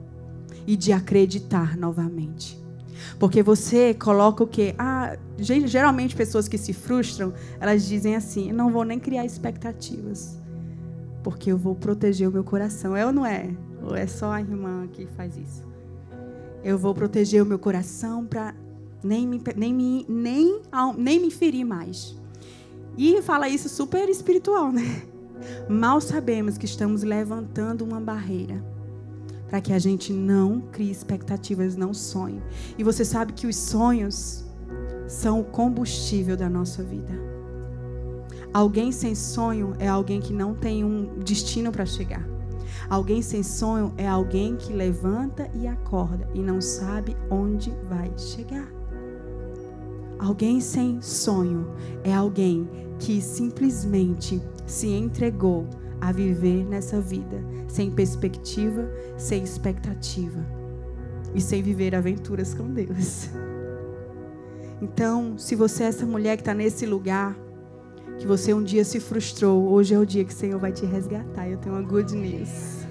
e 0.66 0.76
de 0.76 0.92
acreditar 0.92 1.78
novamente. 1.78 2.60
Porque 3.20 3.44
você 3.44 3.94
coloca 3.94 4.44
o 4.44 4.48
quê? 4.48 4.74
Ah, 4.78 5.18
geralmente 5.38 6.16
pessoas 6.16 6.48
que 6.48 6.58
se 6.58 6.74
frustram, 6.74 7.34
elas 7.60 7.86
dizem 7.88 8.16
assim: 8.16 8.52
não 8.52 8.72
vou 8.72 8.84
nem 8.84 9.00
criar 9.00 9.26
expectativas 9.26 10.38
porque 11.28 11.52
eu 11.52 11.58
vou 11.58 11.76
proteger 11.76 12.30
o 12.30 12.32
meu 12.32 12.42
coração. 12.42 12.96
É 12.96 13.06
ou 13.06 13.12
não 13.12 13.26
é? 13.26 13.50
Ou 13.84 13.94
é 13.94 14.08
só 14.08 14.32
a 14.32 14.40
irmã 14.40 14.88
que 14.88 15.06
faz 15.08 15.36
isso? 15.36 15.62
Eu 16.64 16.78
vou 16.78 16.96
proteger 16.96 17.44
o 17.44 17.46
meu 17.46 17.60
coração 17.60 18.26
para 18.26 18.56
nem 19.04 19.28
me, 19.28 19.42
nem, 19.58 19.74
me, 19.74 20.06
nem, 20.08 20.62
nem 20.98 21.20
me 21.20 21.30
ferir 21.30 21.66
mais. 21.66 22.16
E 22.98 23.22
fala 23.22 23.50
isso 23.50 23.68
super 23.68 24.08
espiritual, 24.08 24.72
né? 24.72 25.04
Mal 25.68 26.00
sabemos 26.00 26.58
que 26.58 26.66
estamos 26.66 27.04
levantando 27.04 27.84
uma 27.84 28.00
barreira 28.00 28.64
para 29.48 29.62
que 29.62 29.74
a 29.74 29.80
gente 29.80 30.12
não 30.12 30.62
crie 30.72 30.92
expectativas, 30.92 31.76
não 31.76 31.94
sonhe. 31.94 32.42
E 32.78 32.84
você 32.84 33.06
sabe 33.06 33.34
que 33.34 33.48
os 33.48 33.56
sonhos 33.56 34.46
são 35.08 35.40
o 35.40 35.44
combustível 35.44 36.36
da 36.36 36.50
nossa 36.50 36.84
vida. 36.84 37.14
Alguém 38.54 38.92
sem 38.92 39.16
sonho 39.16 39.74
é 39.80 39.88
alguém 39.88 40.20
que 40.20 40.34
não 40.34 40.54
tem 40.54 40.84
um 40.84 41.20
destino 41.20 41.72
para 41.72 41.86
chegar. 41.86 42.28
Alguém 42.90 43.22
sem 43.22 43.44
sonho 43.44 43.94
é 43.98 44.08
alguém 44.08 44.56
que 44.56 44.74
levanta 44.74 45.50
e 45.54 45.68
acorda 45.68 46.30
e 46.34 46.40
não 46.40 46.62
sabe 46.62 47.16
onde 47.30 47.72
vai 47.90 48.12
chegar. 48.18 48.72
Alguém 50.20 50.60
sem 50.60 51.02
sonho 51.02 51.68
é 52.04 52.14
alguém 52.14 52.68
que 52.98 53.22
simplesmente 53.22 54.42
se 54.66 54.88
entregou 54.88 55.68
a 56.02 56.12
viver 56.12 56.66
nessa 56.66 57.00
vida 57.00 57.44
sem 57.68 57.92
perspectiva, 57.92 58.90
sem 59.18 59.44
expectativa 59.44 60.40
e 61.34 61.42
sem 61.42 61.62
viver 61.62 61.96
aventuras 61.96 62.54
com 62.54 62.72
Deus. 62.74 63.30
Então, 64.82 65.38
se 65.38 65.56
você 65.56 65.84
é 65.84 65.88
essa 65.88 66.06
mulher 66.06 66.38
que 66.38 66.42
está 66.42 66.54
nesse 66.54 66.86
lugar, 66.86 67.36
que 68.20 68.28
você 68.28 68.54
um 68.54 68.64
dia 68.64 68.84
se 68.84 69.00
frustrou, 69.00 69.68
hoje 69.70 69.94
é 69.94 70.00
o 70.00 70.06
dia 70.06 70.24
que 70.24 70.34
o 70.34 70.36
Senhor 70.36 70.60
vai 70.60 70.72
te 70.72 70.86
resgatar. 70.86 71.48
Eu 71.48 71.58
tenho 71.58 71.76
uma 71.76 71.82
good 71.82 72.16
news. 72.16 72.88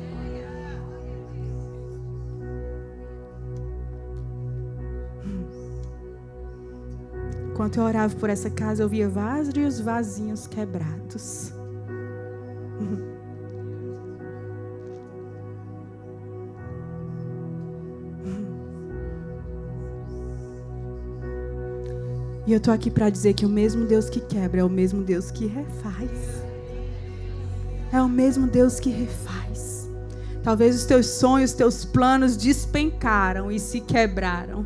Enquanto 7.51 7.79
eu 7.79 7.85
orava 7.85 8.15
por 8.17 8.29
essa 8.29 8.51
casa, 8.51 8.83
eu 8.83 8.89
via 8.89 9.09
vários 9.09 9.81
vasinhos 9.81 10.47
quebrados. 10.47 11.53
E 22.47 22.53
eu 22.53 22.61
tô 22.61 22.71
aqui 22.71 22.91
para 22.91 23.11
dizer 23.11 23.35
que 23.35 23.45
o 23.45 23.49
mesmo 23.49 23.87
Deus 23.87 24.09
que 24.09 24.21
quebra 24.21 24.61
é 24.61 24.65
o 24.65 24.71
mesmo 24.71 25.03
Deus 25.03 25.33
que 25.33 25.47
refaz. 25.47 26.11
É 27.93 28.01
o 28.01 28.09
mesmo 28.09 28.47
Deus 28.47 28.79
que 28.79 28.89
refaz. 28.89 29.91
Talvez 30.45 30.77
os 30.77 30.85
teus 30.85 31.07
sonhos, 31.07 31.51
os 31.51 31.57
teus 31.57 31.85
planos 31.85 32.37
despencaram 32.37 33.51
e 33.51 33.59
se 33.59 33.81
quebraram. 33.81 34.65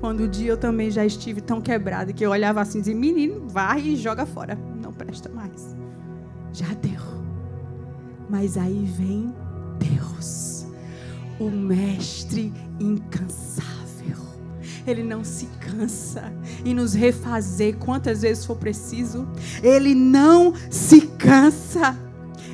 Quando 0.00 0.24
o 0.24 0.28
dia 0.28 0.50
eu 0.50 0.56
também 0.58 0.90
já 0.90 1.06
estive 1.06 1.40
tão 1.40 1.62
quebrado 1.62 2.12
que 2.12 2.26
eu 2.26 2.30
olhava 2.30 2.60
assim 2.60 2.78
e 2.78 2.82
dizia: 2.82 2.94
Menino, 2.94 3.48
vai 3.48 3.80
e 3.80 3.96
joga 3.96 4.26
fora. 4.26 4.58
Não 4.82 4.92
presta 4.92 5.30
mais. 5.30 5.74
Já 6.52 6.74
deu. 6.74 7.00
Mas 8.28 8.58
aí 8.58 8.84
vem 8.84 9.34
Deus, 9.78 10.66
o 11.40 11.50
Mestre 11.50 12.52
incansável 12.78 13.73
ele 14.86 15.02
não 15.02 15.24
se 15.24 15.46
cansa 15.60 16.32
em 16.64 16.74
nos 16.74 16.92
refazer 16.92 17.76
quantas 17.76 18.22
vezes 18.22 18.44
for 18.44 18.56
preciso. 18.56 19.26
Ele 19.62 19.94
não 19.94 20.52
se 20.70 21.02
cansa. 21.02 21.96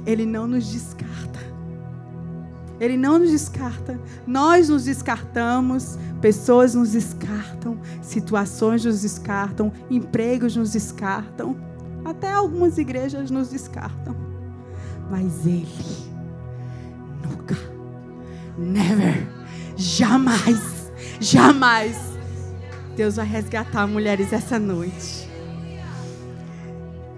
Ele 0.07 0.25
não 0.25 0.47
nos 0.47 0.67
descarta. 0.71 1.41
Ele 2.79 2.97
não 2.97 3.19
nos 3.19 3.31
descarta. 3.31 4.01
Nós 4.27 4.69
nos 4.69 4.85
descartamos, 4.85 5.99
pessoas 6.21 6.75
nos 6.75 6.93
descartam, 6.93 7.79
situações 8.01 8.85
nos 8.85 9.03
descartam, 9.03 9.73
empregos 9.91 10.57
nos 10.57 10.73
descartam, 10.73 11.57
até 12.05 12.31
algumas 12.31 12.79
igrejas 12.79 13.31
nos 13.31 13.51
descartam. 13.51 14.17
Mas 15.11 15.45
Ele 15.45 15.69
nunca, 17.23 17.57
never, 18.57 19.29
jamais, 19.77 20.91
jamais 21.21 22.10
Deus 23.01 23.17
vai 23.17 23.25
resgatar 23.25 23.87
mulheres 23.87 24.31
essa 24.31 24.59
noite. 24.59 25.27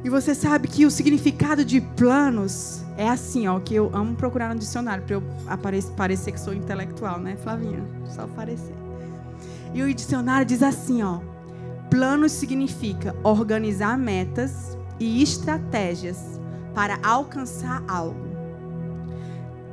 E 0.04 0.08
você 0.08 0.32
sabe 0.32 0.68
que 0.68 0.86
o 0.86 0.90
significado 0.92 1.64
de 1.64 1.80
planos 1.80 2.84
é 2.96 3.08
assim, 3.08 3.48
ó, 3.48 3.58
que 3.58 3.74
eu 3.74 3.90
amo 3.92 4.14
procurar 4.14 4.54
no 4.54 4.60
dicionário 4.60 5.02
para 5.02 5.16
eu 5.76 5.82
parecer 5.96 6.30
que 6.30 6.38
sou 6.38 6.54
intelectual, 6.54 7.18
né, 7.18 7.36
Flavinha? 7.36 7.82
Só 8.06 8.28
parecer. 8.28 8.72
E 9.74 9.82
o 9.82 9.92
dicionário 9.92 10.46
diz 10.46 10.62
assim, 10.62 11.02
ó: 11.02 11.18
planos 11.90 12.30
significa 12.30 13.12
organizar 13.24 13.98
metas 13.98 14.78
e 15.00 15.20
estratégias 15.20 16.38
para 16.76 16.96
alcançar 17.02 17.82
algo. 17.88 18.28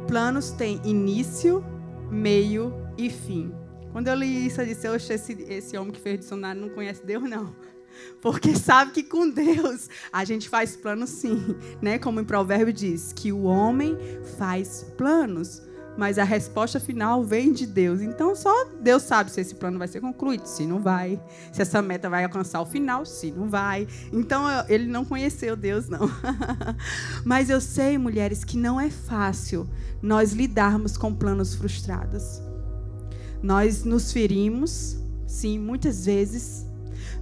Planos 0.08 0.50
têm 0.50 0.82
início, 0.84 1.64
meio 2.10 2.74
e 2.98 3.12
fim. 3.12 3.59
Quando 3.92 4.08
eu 4.08 4.16
li 4.16 4.48
isso, 4.48 4.62
eu 4.62 4.66
disse: 4.66 4.88
Oxe, 4.88 5.14
esse, 5.14 5.34
esse 5.50 5.78
homem 5.78 5.92
que 5.92 6.00
fez 6.00 6.20
dicionário 6.20 6.62
não 6.62 6.70
conhece 6.70 7.06
Deus, 7.06 7.24
não. 7.30 7.56
Porque 8.22 8.56
sabe 8.56 8.92
que 8.92 9.04
com 9.04 9.30
Deus 9.30 9.90
a 10.12 10.24
gente 10.24 10.48
faz 10.48 10.76
planos 10.76 11.10
sim, 11.10 11.56
né? 11.82 11.98
Como 11.98 12.20
em 12.20 12.26
provérbio 12.26 12.74
diz, 12.74 13.14
que 13.14 13.32
o 13.32 13.44
homem 13.44 13.98
faz 14.38 14.86
planos, 14.98 15.62
mas 15.98 16.18
a 16.18 16.24
resposta 16.24 16.80
final 16.80 17.24
vem 17.24 17.52
de 17.52 17.66
Deus. 17.66 18.02
Então 18.02 18.36
só 18.36 18.66
Deus 18.80 19.04
sabe 19.04 19.32
se 19.32 19.42
esse 19.42 19.56
plano 19.56 19.80
vai 19.80 19.88
ser 19.88 20.00
concluído, 20.02 20.46
se 20.46 20.66
não 20.66 20.80
vai, 20.80 21.22
se 21.52 21.62
essa 21.62 21.82
meta 21.82 22.10
vai 22.10 22.24
alcançar 22.24 22.62
o 22.62 22.66
final, 22.66 23.06
se 23.06 23.32
não 23.32 23.50
vai. 23.50 23.88
Então 24.14 24.46
ele 24.70 24.86
não 24.86 25.04
conheceu 25.04 25.56
Deus 25.56 25.90
não. 25.90 26.10
mas 27.26 27.50
eu 27.50 27.60
sei, 27.60 27.98
mulheres, 27.98 28.44
que 28.44 28.58
não 28.58 28.80
é 28.80 28.90
fácil 28.90 29.68
nós 30.02 30.32
lidarmos 30.32 30.96
com 30.96 31.14
planos 31.14 31.56
frustrados. 31.56 32.49
Nós 33.42 33.86
nos 33.86 34.12
ferimos, 34.12 34.98
sim, 35.26 35.58
muitas 35.58 36.06
vezes. 36.06 36.66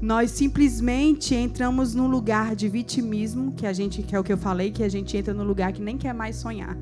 Nós 0.02 0.32
simplesmente 0.32 1.36
entramos 1.36 1.94
num 1.94 2.08
lugar 2.08 2.56
de 2.56 2.68
vitimismo, 2.68 3.52
que 3.54 3.66
a 3.66 3.74
gente, 3.74 4.02
que 4.02 4.16
é 4.16 4.20
o 4.20 4.24
que 4.24 4.34
eu 4.34 4.38
falei, 4.38 4.72
que 4.72 4.84
a 4.84 4.90
gente 4.90 5.16
entra 5.16 5.34
no 5.34 5.44
lugar 5.44 5.72
que 5.72 5.82
nem 5.82 5.98
quer 5.98 6.14
mais 6.14 6.36
sonhar. 6.36 6.78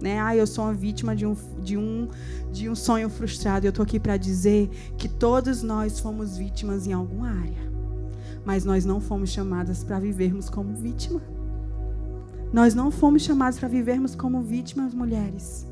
Né? 0.00 0.20
Ah, 0.20 0.36
eu 0.36 0.46
sou 0.46 0.64
uma 0.64 0.74
vítima 0.74 1.16
de 1.16 1.24
um, 1.24 1.34
de 1.62 1.76
um, 1.76 2.08
de 2.52 2.68
um 2.68 2.74
sonho 2.74 3.08
frustrado. 3.08 3.66
Eu 3.66 3.70
estou 3.70 3.82
aqui 3.82 3.98
para 3.98 4.16
dizer 4.16 4.68
que 4.98 5.08
todos 5.08 5.62
nós 5.62 5.98
fomos 5.98 6.36
vítimas 6.36 6.86
em 6.86 6.92
alguma 6.92 7.30
área. 7.30 7.72
Mas 8.44 8.64
nós 8.64 8.84
não 8.84 9.00
fomos 9.00 9.30
chamadas 9.30 9.82
para 9.82 9.98
vivermos 9.98 10.50
como 10.50 10.74
vítima. 10.74 11.22
Nós 12.52 12.74
não 12.74 12.90
fomos 12.90 13.22
chamados 13.22 13.58
para 13.58 13.68
vivermos 13.68 14.14
como 14.14 14.42
vítimas, 14.42 14.94
mulheres. 14.94 15.66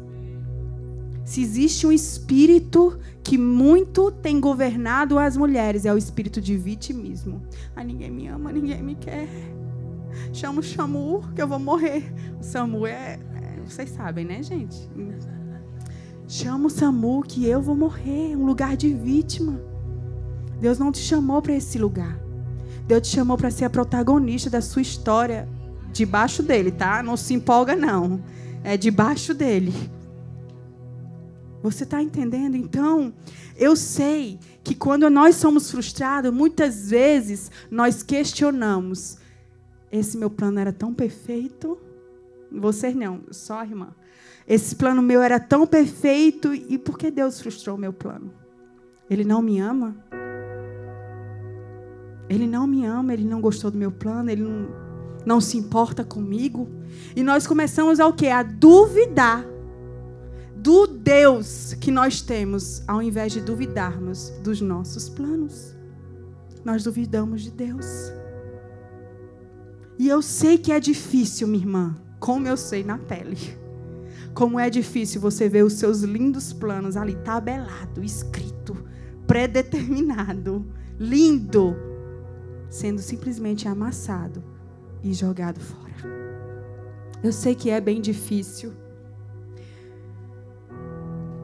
Se 1.24 1.40
existe 1.40 1.86
um 1.86 1.92
espírito 1.92 2.98
que 3.22 3.38
muito 3.38 4.10
tem 4.10 4.38
governado 4.38 5.18
as 5.18 5.36
mulheres, 5.36 5.86
é 5.86 5.92
o 5.92 5.96
espírito 5.96 6.40
de 6.40 6.56
vitimismo. 6.56 7.42
Ah, 7.74 7.82
ninguém 7.82 8.10
me 8.10 8.26
ama, 8.26 8.52
ninguém 8.52 8.82
me 8.82 8.94
quer. 8.94 9.28
Chama 10.32 10.60
o 10.60 10.62
Chamu 10.62 11.24
que 11.34 11.40
eu 11.40 11.48
vou 11.48 11.58
morrer. 11.58 12.12
O 12.38 12.42
Samu 12.42 12.86
é, 12.86 13.18
vocês 13.66 13.90
sabem, 13.90 14.24
né, 14.24 14.42
gente? 14.42 14.88
Chama 16.28 16.66
o 16.66 16.70
SAMU 16.70 17.22
que 17.22 17.46
eu 17.46 17.60
vou 17.60 17.74
morrer, 17.74 18.36
um 18.36 18.44
lugar 18.44 18.76
de 18.76 18.92
vítima. 18.92 19.60
Deus 20.60 20.78
não 20.78 20.92
te 20.92 20.98
chamou 20.98 21.40
para 21.40 21.54
esse 21.54 21.78
lugar. 21.78 22.18
Deus 22.86 23.08
te 23.08 23.16
chamou 23.16 23.36
para 23.36 23.50
ser 23.50 23.64
a 23.64 23.70
protagonista 23.70 24.50
da 24.50 24.60
sua 24.60 24.82
história 24.82 25.48
debaixo 25.92 26.42
dele, 26.42 26.70
tá? 26.70 27.02
Não 27.02 27.16
se 27.16 27.34
empolga 27.34 27.74
não. 27.74 28.22
É 28.62 28.76
debaixo 28.76 29.34
dele. 29.34 29.72
Você 31.64 31.84
está 31.84 32.02
entendendo? 32.02 32.56
Então, 32.56 33.14
eu 33.56 33.74
sei 33.74 34.38
que 34.62 34.74
quando 34.74 35.08
nós 35.08 35.36
somos 35.36 35.70
frustrados, 35.70 36.30
muitas 36.30 36.90
vezes 36.90 37.50
nós 37.70 38.02
questionamos: 38.02 39.16
esse 39.90 40.18
meu 40.18 40.28
plano 40.28 40.58
era 40.58 40.74
tão 40.74 40.92
perfeito, 40.92 41.78
vocês 42.52 42.94
não, 42.94 43.22
só 43.30 43.60
a 43.60 43.64
irmã. 43.64 43.94
Esse 44.46 44.76
plano 44.76 45.00
meu 45.00 45.22
era 45.22 45.40
tão 45.40 45.66
perfeito 45.66 46.52
e 46.52 46.76
por 46.76 46.98
que 46.98 47.10
Deus 47.10 47.40
frustrou 47.40 47.76
o 47.76 47.80
meu 47.80 47.94
plano? 47.94 48.30
Ele 49.08 49.24
não 49.24 49.40
me 49.40 49.58
ama? 49.58 49.96
Ele 52.28 52.46
não 52.46 52.66
me 52.66 52.84
ama, 52.84 53.14
ele 53.14 53.24
não 53.24 53.40
gostou 53.40 53.70
do 53.70 53.78
meu 53.78 53.90
plano, 53.90 54.28
ele 54.28 54.42
não, 54.42 54.68
não 55.24 55.40
se 55.40 55.56
importa 55.56 56.04
comigo. 56.04 56.68
E 57.16 57.22
nós 57.22 57.46
começamos 57.46 58.00
a 58.00 58.06
o 58.06 58.12
quê? 58.12 58.28
A 58.28 58.42
duvidar 58.42 59.53
do 60.64 60.86
Deus 60.86 61.74
que 61.74 61.90
nós 61.90 62.22
temos, 62.22 62.82
ao 62.88 63.02
invés 63.02 63.34
de 63.34 63.42
duvidarmos 63.42 64.30
dos 64.42 64.62
nossos 64.62 65.10
planos. 65.10 65.76
Nós 66.64 66.82
duvidamos 66.82 67.42
de 67.42 67.50
Deus. 67.50 67.84
E 69.98 70.08
eu 70.08 70.22
sei 70.22 70.56
que 70.56 70.72
é 70.72 70.80
difícil, 70.80 71.46
minha 71.46 71.62
irmã. 71.62 71.94
Como 72.18 72.48
eu 72.48 72.56
sei 72.56 72.82
na 72.82 72.96
pele. 72.96 73.36
Como 74.32 74.58
é 74.58 74.70
difícil 74.70 75.20
você 75.20 75.50
ver 75.50 75.64
os 75.64 75.74
seus 75.74 76.00
lindos 76.00 76.54
planos 76.54 76.96
ali 76.96 77.14
tabelado, 77.16 78.02
escrito, 78.02 78.74
predeterminado, 79.26 80.64
lindo, 80.98 81.76
sendo 82.70 83.02
simplesmente 83.02 83.68
amassado 83.68 84.42
e 85.02 85.12
jogado 85.12 85.60
fora. 85.60 85.84
Eu 87.22 87.32
sei 87.32 87.54
que 87.54 87.68
é 87.68 87.82
bem 87.82 88.00
difícil. 88.00 88.72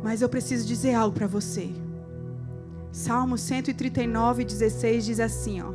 Mas 0.03 0.23
eu 0.23 0.29
preciso 0.29 0.67
dizer 0.67 0.95
algo 0.95 1.15
para 1.15 1.27
você. 1.27 1.71
Salmo 2.93 3.39
139, 3.39 4.45
16 4.45 5.05
diz 5.05 5.21
assim, 5.21 5.61
ó. 5.63 5.73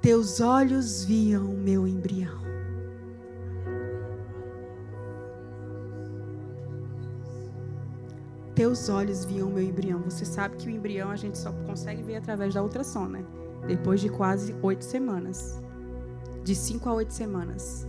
Teus 0.00 0.40
olhos 0.40 1.04
viam 1.04 1.44
meu 1.44 1.86
embrião. 1.86 2.46
Teus 8.54 8.88
olhos 8.88 9.24
viam 9.24 9.50
meu 9.50 9.62
embrião. 9.62 10.00
Você 10.00 10.24
sabe 10.24 10.56
que 10.56 10.66
o 10.66 10.70
embrião 10.70 11.10
a 11.10 11.16
gente 11.16 11.36
só 11.36 11.52
consegue 11.66 12.02
ver 12.02 12.16
através 12.16 12.54
da 12.54 12.62
ultrassom, 12.62 13.06
né? 13.06 13.24
Depois 13.66 14.00
de 14.00 14.08
quase 14.08 14.54
oito 14.62 14.84
semanas. 14.84 15.60
De 16.42 16.54
cinco 16.54 16.88
a 16.88 16.94
oito 16.94 17.12
semanas. 17.12 17.86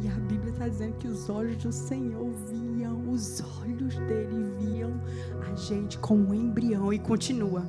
E 0.00 0.08
a 0.08 0.12
Bíblia 0.12 0.52
está 0.52 0.68
dizendo 0.68 0.96
que 0.98 1.06
os 1.06 1.28
olhos 1.28 1.62
do 1.62 1.72
Senhor 1.72 2.30
viam, 2.48 3.10
os 3.10 3.42
olhos 3.60 3.94
dele 3.96 4.54
viam 4.58 4.98
a 5.50 5.54
gente 5.54 5.98
como 5.98 6.30
um 6.30 6.34
embrião. 6.34 6.92
E 6.92 6.98
continua. 6.98 7.64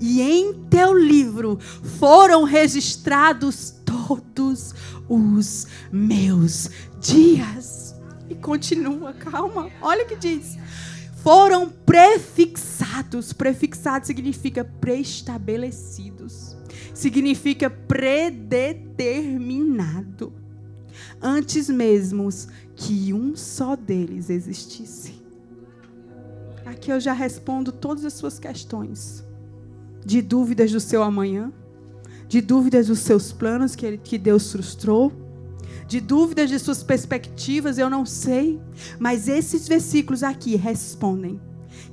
E 0.00 0.20
em 0.20 0.52
teu 0.68 0.96
livro 0.96 1.58
foram 1.58 2.44
registrados 2.44 3.74
todos 3.84 4.74
os 5.08 5.66
meus 5.90 6.70
dias. 7.00 7.96
E 8.28 8.34
continua, 8.34 9.12
calma, 9.12 9.70
olha 9.80 10.04
o 10.04 10.08
que 10.08 10.16
diz. 10.16 10.58
Foram 11.16 11.68
prefixados. 11.68 13.32
Prefixado 13.32 14.06
significa 14.06 14.64
preestabelecidos. 14.64 16.56
Significa 16.94 17.70
predeterminado 17.70 20.41
antes 21.22 21.68
mesmo 21.68 22.28
que 22.74 23.14
um 23.14 23.36
só 23.36 23.76
deles 23.76 24.28
existisse. 24.28 25.22
Aqui 26.66 26.90
eu 26.90 26.98
já 26.98 27.12
respondo 27.12 27.70
todas 27.70 28.04
as 28.04 28.14
suas 28.14 28.38
questões 28.38 29.24
de 30.04 30.20
dúvidas 30.20 30.72
do 30.72 30.80
seu 30.80 31.02
amanhã, 31.02 31.52
de 32.26 32.40
dúvidas 32.40 32.88
dos 32.88 32.98
seus 33.00 33.32
planos 33.32 33.76
que, 33.76 33.86
ele, 33.86 33.98
que 33.98 34.18
Deus 34.18 34.50
frustrou, 34.50 35.12
de 35.86 36.00
dúvidas 36.00 36.48
de 36.48 36.58
suas 36.58 36.82
perspectivas, 36.82 37.78
eu 37.78 37.90
não 37.90 38.06
sei, 38.06 38.60
mas 38.98 39.28
esses 39.28 39.68
versículos 39.68 40.22
aqui 40.22 40.56
respondem 40.56 41.40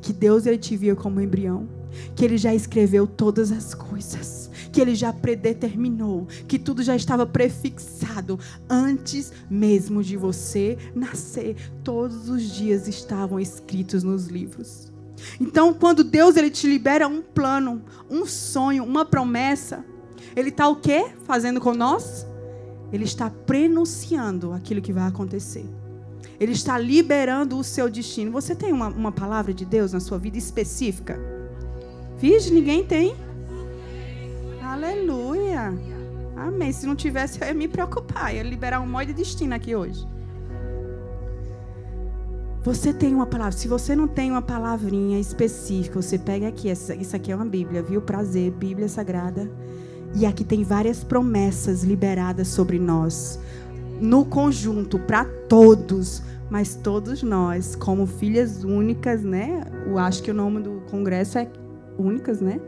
que 0.01 0.13
Deus 0.13 0.45
ele 0.45 0.57
te 0.57 0.75
via 0.77 0.95
como 0.95 1.19
embrião, 1.19 1.67
que 2.15 2.23
ele 2.23 2.37
já 2.37 2.53
escreveu 2.55 3.05
todas 3.05 3.51
as 3.51 3.73
coisas 3.73 4.38
que 4.71 4.81
ele 4.81 4.95
já 4.95 5.11
predeterminou, 5.11 6.27
que 6.47 6.59
tudo 6.59 6.83
já 6.83 6.95
estava 6.95 7.25
prefixado 7.25 8.39
antes 8.69 9.31
mesmo 9.49 10.03
de 10.03 10.15
você 10.15 10.77
nascer. 10.95 11.55
Todos 11.83 12.29
os 12.29 12.43
dias 12.43 12.87
estavam 12.87 13.39
escritos 13.39 14.03
nos 14.03 14.27
livros. 14.27 14.91
Então, 15.39 15.73
quando 15.73 16.03
Deus 16.03 16.37
ele 16.37 16.49
te 16.49 16.67
libera 16.67 17.07
um 17.07 17.21
plano, 17.21 17.81
um 18.09 18.25
sonho, 18.25 18.83
uma 18.83 19.03
promessa, 19.05 19.83
ele 20.35 20.49
está 20.49 20.67
o 20.67 20.75
quê 20.75 21.11
fazendo 21.25 21.59
com 21.59 21.73
nós? 21.73 22.25
Ele 22.91 23.03
está 23.03 23.29
prenunciando 23.29 24.53
aquilo 24.53 24.81
que 24.81 24.93
vai 24.93 25.07
acontecer. 25.07 25.65
Ele 26.39 26.53
está 26.53 26.77
liberando 26.77 27.57
o 27.57 27.63
seu 27.63 27.89
destino. 27.89 28.31
Você 28.31 28.55
tem 28.55 28.71
uma, 28.71 28.87
uma 28.87 29.11
palavra 29.11 29.53
de 29.53 29.65
Deus 29.65 29.91
na 29.91 29.99
sua 29.99 30.17
vida 30.17 30.37
específica? 30.37 31.19
Vixe, 32.17 32.51
ninguém 32.51 32.83
tem. 32.83 33.15
Aleluia. 34.69 35.73
Amém. 36.35 36.71
Se 36.71 36.85
não 36.85 36.95
tivesse, 36.95 37.41
eu 37.41 37.47
ia 37.47 37.55
me 37.55 37.67
preocupar. 37.67 38.35
Ia 38.35 38.43
liberar 38.43 38.79
um 38.79 38.85
monte 38.85 39.07
de 39.07 39.13
destino 39.13 39.55
aqui 39.55 39.75
hoje. 39.75 40.07
Você 42.63 42.93
tem 42.93 43.15
uma 43.15 43.25
palavra. 43.25 43.53
Se 43.53 43.67
você 43.67 43.95
não 43.95 44.07
tem 44.07 44.29
uma 44.29 44.43
palavrinha 44.43 45.19
específica, 45.19 45.99
você 45.99 46.19
pega 46.19 46.47
aqui. 46.47 46.69
Essa, 46.69 46.93
isso 46.93 47.15
aqui 47.15 47.31
é 47.31 47.35
uma 47.35 47.45
Bíblia, 47.45 47.81
viu? 47.81 47.99
Prazer, 47.99 48.51
Bíblia 48.51 48.87
Sagrada. 48.87 49.49
E 50.13 50.23
aqui 50.23 50.43
tem 50.43 50.63
várias 50.63 51.03
promessas 51.03 51.83
liberadas 51.83 52.49
sobre 52.49 52.77
nós. 52.77 53.39
No 53.99 54.23
conjunto, 54.23 54.99
para 54.99 55.25
todos. 55.25 56.21
Mas 56.47 56.75
todos 56.75 57.23
nós, 57.23 57.75
como 57.75 58.05
filhas 58.05 58.63
únicas, 58.63 59.23
né? 59.23 59.63
Eu 59.87 59.97
acho 59.97 60.21
que 60.21 60.29
o 60.29 60.33
nome 60.33 60.61
do 60.61 60.83
congresso 60.91 61.39
é 61.39 61.47
Únicas, 61.97 62.39
né? 62.39 62.61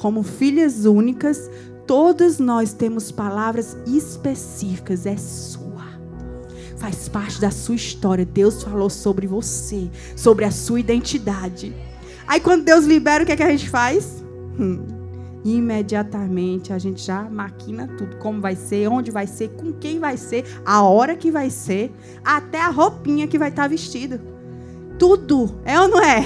Como 0.00 0.22
filhas 0.22 0.86
únicas, 0.86 1.50
todas 1.86 2.38
nós 2.38 2.72
temos 2.72 3.12
palavras 3.12 3.76
específicas, 3.86 5.04
é 5.04 5.16
sua. 5.16 5.70
Faz 6.78 7.06
parte 7.08 7.38
da 7.38 7.50
sua 7.50 7.74
história. 7.74 8.24
Deus 8.24 8.62
falou 8.62 8.88
sobre 8.88 9.26
você, 9.26 9.90
sobre 10.16 10.46
a 10.46 10.50
sua 10.50 10.80
identidade. 10.80 11.74
Aí 12.26 12.40
quando 12.40 12.64
Deus 12.64 12.86
libera, 12.86 13.22
o 13.22 13.26
que, 13.26 13.32
é 13.32 13.36
que 13.36 13.42
a 13.42 13.50
gente 13.50 13.68
faz? 13.68 14.24
Hum, 14.58 14.86
imediatamente 15.44 16.72
a 16.72 16.78
gente 16.78 17.02
já 17.04 17.22
maquina 17.24 17.86
tudo, 17.98 18.16
como 18.16 18.40
vai 18.40 18.56
ser, 18.56 18.88
onde 18.88 19.10
vai 19.10 19.26
ser, 19.26 19.50
com 19.50 19.70
quem 19.70 19.98
vai 19.98 20.16
ser, 20.16 20.46
a 20.64 20.82
hora 20.82 21.14
que 21.14 21.30
vai 21.30 21.50
ser, 21.50 21.92
até 22.24 22.58
a 22.62 22.68
roupinha 22.70 23.28
que 23.28 23.38
vai 23.38 23.50
estar 23.50 23.64
tá 23.64 23.68
vestido. 23.68 24.18
Tudo, 25.00 25.58
é 25.64 25.80
ou 25.80 25.88
não 25.88 25.98
é? 25.98 26.22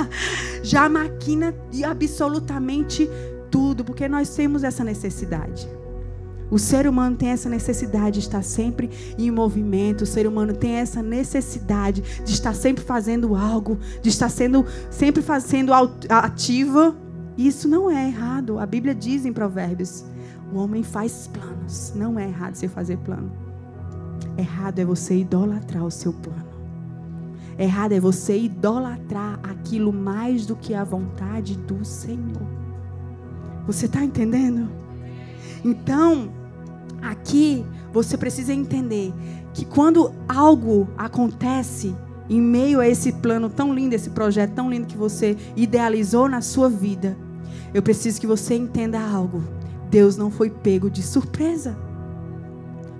já 0.64 0.88
maquina 0.88 1.54
absolutamente 1.84 3.06
tudo, 3.50 3.84
porque 3.84 4.08
nós 4.08 4.34
temos 4.34 4.64
essa 4.64 4.82
necessidade. 4.82 5.68
O 6.50 6.58
ser 6.58 6.88
humano 6.88 7.14
tem 7.14 7.28
essa 7.28 7.50
necessidade 7.50 8.12
de 8.12 8.20
estar 8.20 8.42
sempre 8.42 8.88
em 9.18 9.30
movimento, 9.30 10.02
o 10.02 10.06
ser 10.06 10.26
humano 10.26 10.54
tem 10.54 10.76
essa 10.76 11.02
necessidade 11.02 12.02
de 12.24 12.32
estar 12.32 12.54
sempre 12.54 12.82
fazendo 12.82 13.36
algo, 13.36 13.78
de 14.00 14.08
estar 14.08 14.30
sendo 14.30 14.64
sempre 14.90 15.22
fazendo 15.22 15.70
ativa. 16.08 16.96
Isso 17.36 17.68
não 17.68 17.90
é 17.90 18.08
errado. 18.08 18.58
A 18.58 18.64
Bíblia 18.64 18.94
diz 18.94 19.26
em 19.26 19.32
Provérbios: 19.32 20.06
o 20.50 20.56
homem 20.56 20.82
faz 20.82 21.28
planos. 21.30 21.92
Não 21.94 22.18
é 22.18 22.26
errado 22.26 22.54
você 22.54 22.66
fazer 22.66 22.96
plano. 22.96 23.30
Errado 24.38 24.78
é 24.78 24.86
você 24.86 25.16
idolatrar 25.16 25.84
o 25.84 25.90
seu 25.90 26.14
plano. 26.14 26.45
Errado 27.58 27.92
é 27.92 28.00
você 28.00 28.38
idolatrar 28.38 29.40
aquilo 29.42 29.92
mais 29.92 30.44
do 30.44 30.54
que 30.54 30.74
a 30.74 30.84
vontade 30.84 31.56
do 31.56 31.84
Senhor. 31.84 32.46
Você 33.66 33.86
está 33.86 34.04
entendendo? 34.04 34.68
Então, 35.64 36.30
aqui 37.00 37.64
você 37.92 38.16
precisa 38.16 38.52
entender 38.52 39.12
que 39.54 39.64
quando 39.64 40.12
algo 40.28 40.86
acontece 40.98 41.94
em 42.28 42.40
meio 42.40 42.80
a 42.80 42.86
esse 42.86 43.12
plano 43.12 43.48
tão 43.48 43.72
lindo, 43.72 43.94
esse 43.94 44.10
projeto 44.10 44.52
tão 44.52 44.68
lindo 44.68 44.86
que 44.86 44.96
você 44.96 45.36
idealizou 45.56 46.28
na 46.28 46.42
sua 46.42 46.68
vida, 46.68 47.16
eu 47.72 47.82
preciso 47.82 48.20
que 48.20 48.26
você 48.26 48.54
entenda 48.54 49.00
algo. 49.00 49.42
Deus 49.90 50.16
não 50.16 50.30
foi 50.30 50.50
pego 50.50 50.90
de 50.90 51.02
surpresa. 51.02 51.85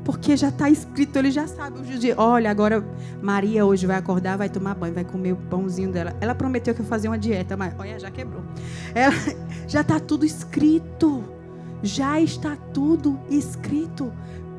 Porque 0.06 0.36
já 0.36 0.48
está 0.50 0.70
escrito, 0.70 1.16
ele 1.16 1.32
já 1.32 1.48
sabe. 1.48 1.80
Olha, 2.16 2.48
agora 2.48 2.86
Maria 3.20 3.66
hoje 3.66 3.88
vai 3.88 3.96
acordar, 3.96 4.38
vai 4.38 4.48
tomar 4.48 4.76
banho, 4.76 4.94
vai 4.94 5.04
comer 5.04 5.32
o 5.32 5.36
pãozinho 5.36 5.90
dela. 5.90 6.14
Ela 6.20 6.32
prometeu 6.32 6.72
que 6.72 6.80
ia 6.80 6.86
fazer 6.86 7.08
uma 7.08 7.18
dieta, 7.18 7.56
mas 7.56 7.74
olha, 7.76 7.98
já 7.98 8.08
quebrou. 8.08 8.40
Ela, 8.94 9.12
já 9.66 9.80
está 9.80 9.98
tudo 9.98 10.24
escrito. 10.24 11.24
Já 11.82 12.20
está 12.20 12.56
tudo 12.72 13.18
escrito 13.28 14.12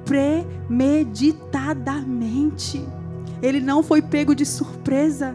premeditadamente. 0.04 2.86
Ele 3.42 3.62
não 3.62 3.82
foi 3.82 4.02
pego 4.02 4.36
de 4.36 4.46
surpresa. 4.46 5.34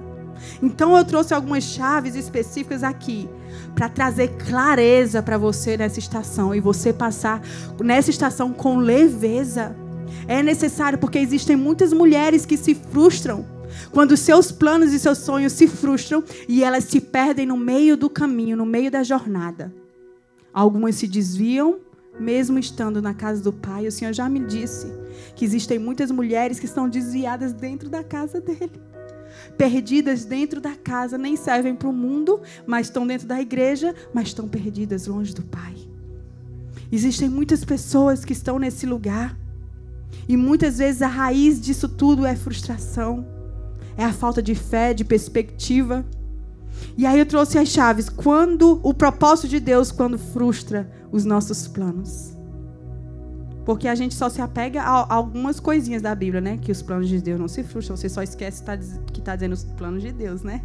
Então 0.62 0.94
eu 0.94 1.06
trouxe 1.06 1.32
algumas 1.32 1.64
chaves 1.64 2.16
específicas 2.16 2.82
aqui 2.82 3.30
para 3.74 3.88
trazer 3.88 4.28
clareza 4.46 5.22
para 5.22 5.38
você 5.38 5.78
nessa 5.78 5.98
estação 5.98 6.54
e 6.54 6.60
você 6.60 6.92
passar 6.92 7.40
nessa 7.82 8.10
estação 8.10 8.52
com 8.52 8.76
leveza. 8.76 9.74
É 10.26 10.42
necessário 10.42 10.98
porque 10.98 11.18
existem 11.18 11.56
muitas 11.56 11.92
mulheres 11.92 12.46
que 12.46 12.56
se 12.56 12.74
frustram 12.74 13.44
quando 13.90 14.16
seus 14.16 14.52
planos 14.52 14.92
e 14.92 14.98
seus 14.98 15.18
sonhos 15.18 15.52
se 15.52 15.66
frustram 15.66 16.22
e 16.48 16.62
elas 16.62 16.84
se 16.84 17.00
perdem 17.00 17.46
no 17.46 17.56
meio 17.56 17.96
do 17.96 18.08
caminho, 18.10 18.56
no 18.56 18.66
meio 18.66 18.90
da 18.90 19.02
jornada. 19.02 19.72
Algumas 20.52 20.96
se 20.96 21.06
desviam, 21.06 21.78
mesmo 22.20 22.58
estando 22.58 23.00
na 23.00 23.14
casa 23.14 23.42
do 23.42 23.52
pai. 23.52 23.86
O 23.86 23.92
Senhor 23.92 24.12
já 24.12 24.28
me 24.28 24.40
disse 24.40 24.86
que 25.34 25.44
existem 25.44 25.78
muitas 25.78 26.10
mulheres 26.10 26.58
que 26.58 26.66
estão 26.66 26.88
desviadas 26.88 27.52
dentro 27.52 27.88
da 27.88 28.04
casa 28.04 28.40
dele. 28.40 28.80
Perdidas 29.56 30.24
dentro 30.26 30.60
da 30.60 30.74
casa, 30.74 31.16
nem 31.16 31.36
servem 31.36 31.74
para 31.74 31.88
o 31.88 31.92
mundo, 31.92 32.40
mas 32.66 32.88
estão 32.88 33.06
dentro 33.06 33.26
da 33.26 33.40
igreja, 33.40 33.94
mas 34.12 34.28
estão 34.28 34.46
perdidas 34.46 35.06
longe 35.06 35.34
do 35.34 35.42
pai. 35.42 35.74
Existem 36.90 37.28
muitas 37.30 37.64
pessoas 37.64 38.24
que 38.24 38.34
estão 38.34 38.58
nesse 38.58 38.84
lugar. 38.84 39.36
E 40.28 40.36
muitas 40.36 40.78
vezes 40.78 41.02
a 41.02 41.08
raiz 41.08 41.60
disso 41.60 41.88
tudo 41.88 42.24
é 42.24 42.36
frustração, 42.36 43.26
é 43.96 44.04
a 44.04 44.12
falta 44.12 44.42
de 44.42 44.54
fé, 44.54 44.94
de 44.94 45.04
perspectiva. 45.04 46.04
E 46.96 47.06
aí 47.06 47.18
eu 47.18 47.26
trouxe 47.26 47.58
as 47.58 47.68
chaves. 47.68 48.08
Quando 48.08 48.80
o 48.82 48.94
propósito 48.94 49.48
de 49.48 49.60
Deus 49.60 49.90
quando 49.92 50.18
frustra 50.18 50.90
os 51.10 51.24
nossos 51.24 51.68
planos. 51.68 52.36
Porque 53.64 53.86
a 53.86 53.94
gente 53.94 54.14
só 54.14 54.28
se 54.28 54.40
apega 54.40 54.82
a 54.82 55.14
algumas 55.14 55.60
coisinhas 55.60 56.02
da 56.02 56.14
Bíblia, 56.14 56.40
né? 56.40 56.58
Que 56.58 56.72
os 56.72 56.82
planos 56.82 57.08
de 57.08 57.20
Deus 57.20 57.38
não 57.38 57.46
se 57.46 57.62
frustram. 57.62 57.96
Você 57.96 58.08
só 58.08 58.22
esquece 58.22 58.62
que 59.12 59.20
está 59.20 59.36
dizendo 59.36 59.52
os 59.52 59.62
planos 59.62 60.02
de 60.02 60.10
Deus, 60.10 60.42
né? 60.42 60.62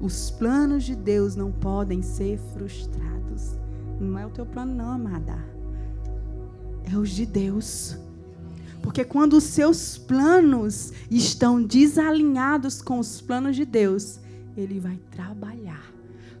Os 0.00 0.30
planos 0.30 0.84
de 0.84 0.94
Deus 0.94 1.34
não 1.34 1.50
podem 1.50 2.02
ser 2.02 2.38
frustrados. 2.52 3.56
Não 3.98 4.18
é 4.18 4.26
o 4.26 4.30
teu 4.30 4.44
plano, 4.44 4.74
não, 4.74 4.90
amada. 4.90 5.38
É 6.92 6.96
os 6.96 7.10
de 7.10 7.24
Deus. 7.24 7.96
Porque 8.82 9.04
quando 9.04 9.34
os 9.34 9.44
seus 9.44 9.98
planos 9.98 10.92
estão 11.10 11.62
desalinhados 11.62 12.80
com 12.80 12.98
os 12.98 13.20
planos 13.20 13.56
de 13.56 13.64
Deus, 13.64 14.20
ele 14.56 14.80
vai 14.80 14.98
trabalhar 15.10 15.92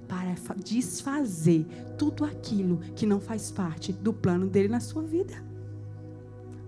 para 0.08 0.34
desfazer 0.62 1.66
tudo 1.98 2.24
aquilo 2.24 2.78
que 2.94 3.06
não 3.06 3.20
faz 3.20 3.50
parte 3.50 3.92
do 3.92 4.12
plano 4.12 4.46
dele 4.46 4.68
na 4.68 4.80
sua 4.80 5.02
vida. 5.02 5.34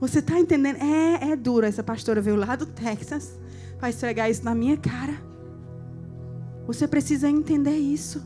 Você 0.00 0.20
está 0.20 0.38
entendendo? 0.38 0.76
É, 0.76 1.31
é 1.31 1.37
duro. 1.37 1.66
Essa 1.66 1.83
pastora 1.83 2.20
veio 2.20 2.37
lá 2.37 2.54
do 2.57 2.66
Texas 2.66 3.38
para 3.78 3.90
esfregar 3.90 4.31
isso 4.31 4.44
na 4.44 4.54
minha 4.54 4.76
cara. 4.76 5.20
Você 6.66 6.87
precisa 6.87 7.28
entender 7.28 7.76
isso. 7.76 8.22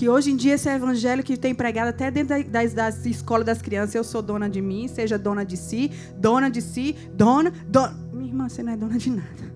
Que 0.00 0.08
hoje 0.08 0.30
em 0.30 0.36
dia 0.36 0.54
esse 0.54 0.66
evangelho 0.66 1.22
que 1.22 1.36
tem 1.36 1.54
pregado 1.54 1.90
até 1.90 2.10
dentro 2.10 2.34
das, 2.50 2.72
das 2.72 3.04
escolas 3.04 3.44
das 3.44 3.60
crianças, 3.60 3.94
eu 3.94 4.02
sou 4.02 4.22
dona 4.22 4.48
de 4.48 4.62
mim, 4.62 4.88
seja 4.88 5.18
dona 5.18 5.44
de 5.44 5.58
si, 5.58 5.90
dona 6.16 6.48
de 6.48 6.62
si, 6.62 6.96
dona, 7.12 7.52
dona. 7.68 7.94
Minha 8.10 8.30
irmã, 8.30 8.48
você 8.48 8.62
não 8.62 8.72
é 8.72 8.78
dona 8.78 8.96
de 8.96 9.10
nada. 9.10 9.54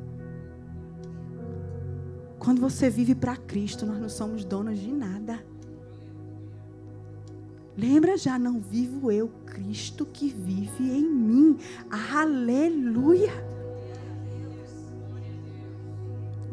Quando 2.39 2.61
você 2.61 2.91
vive 2.91 3.15
para 3.15 3.39
Cristo, 3.39 3.87
nós 3.87 3.99
não 3.99 4.11
somos 4.11 4.45
donos 4.45 4.79
de 4.79 4.93
nada. 4.93 5.43
Lembra 7.75 8.19
já, 8.19 8.39
não 8.39 8.61
vivo 8.61 9.11
eu, 9.11 9.31
Cristo 9.47 10.05
que 10.05 10.29
vive 10.29 10.91
em 10.91 11.09
mim. 11.11 11.57
Aleluia. 11.91 13.33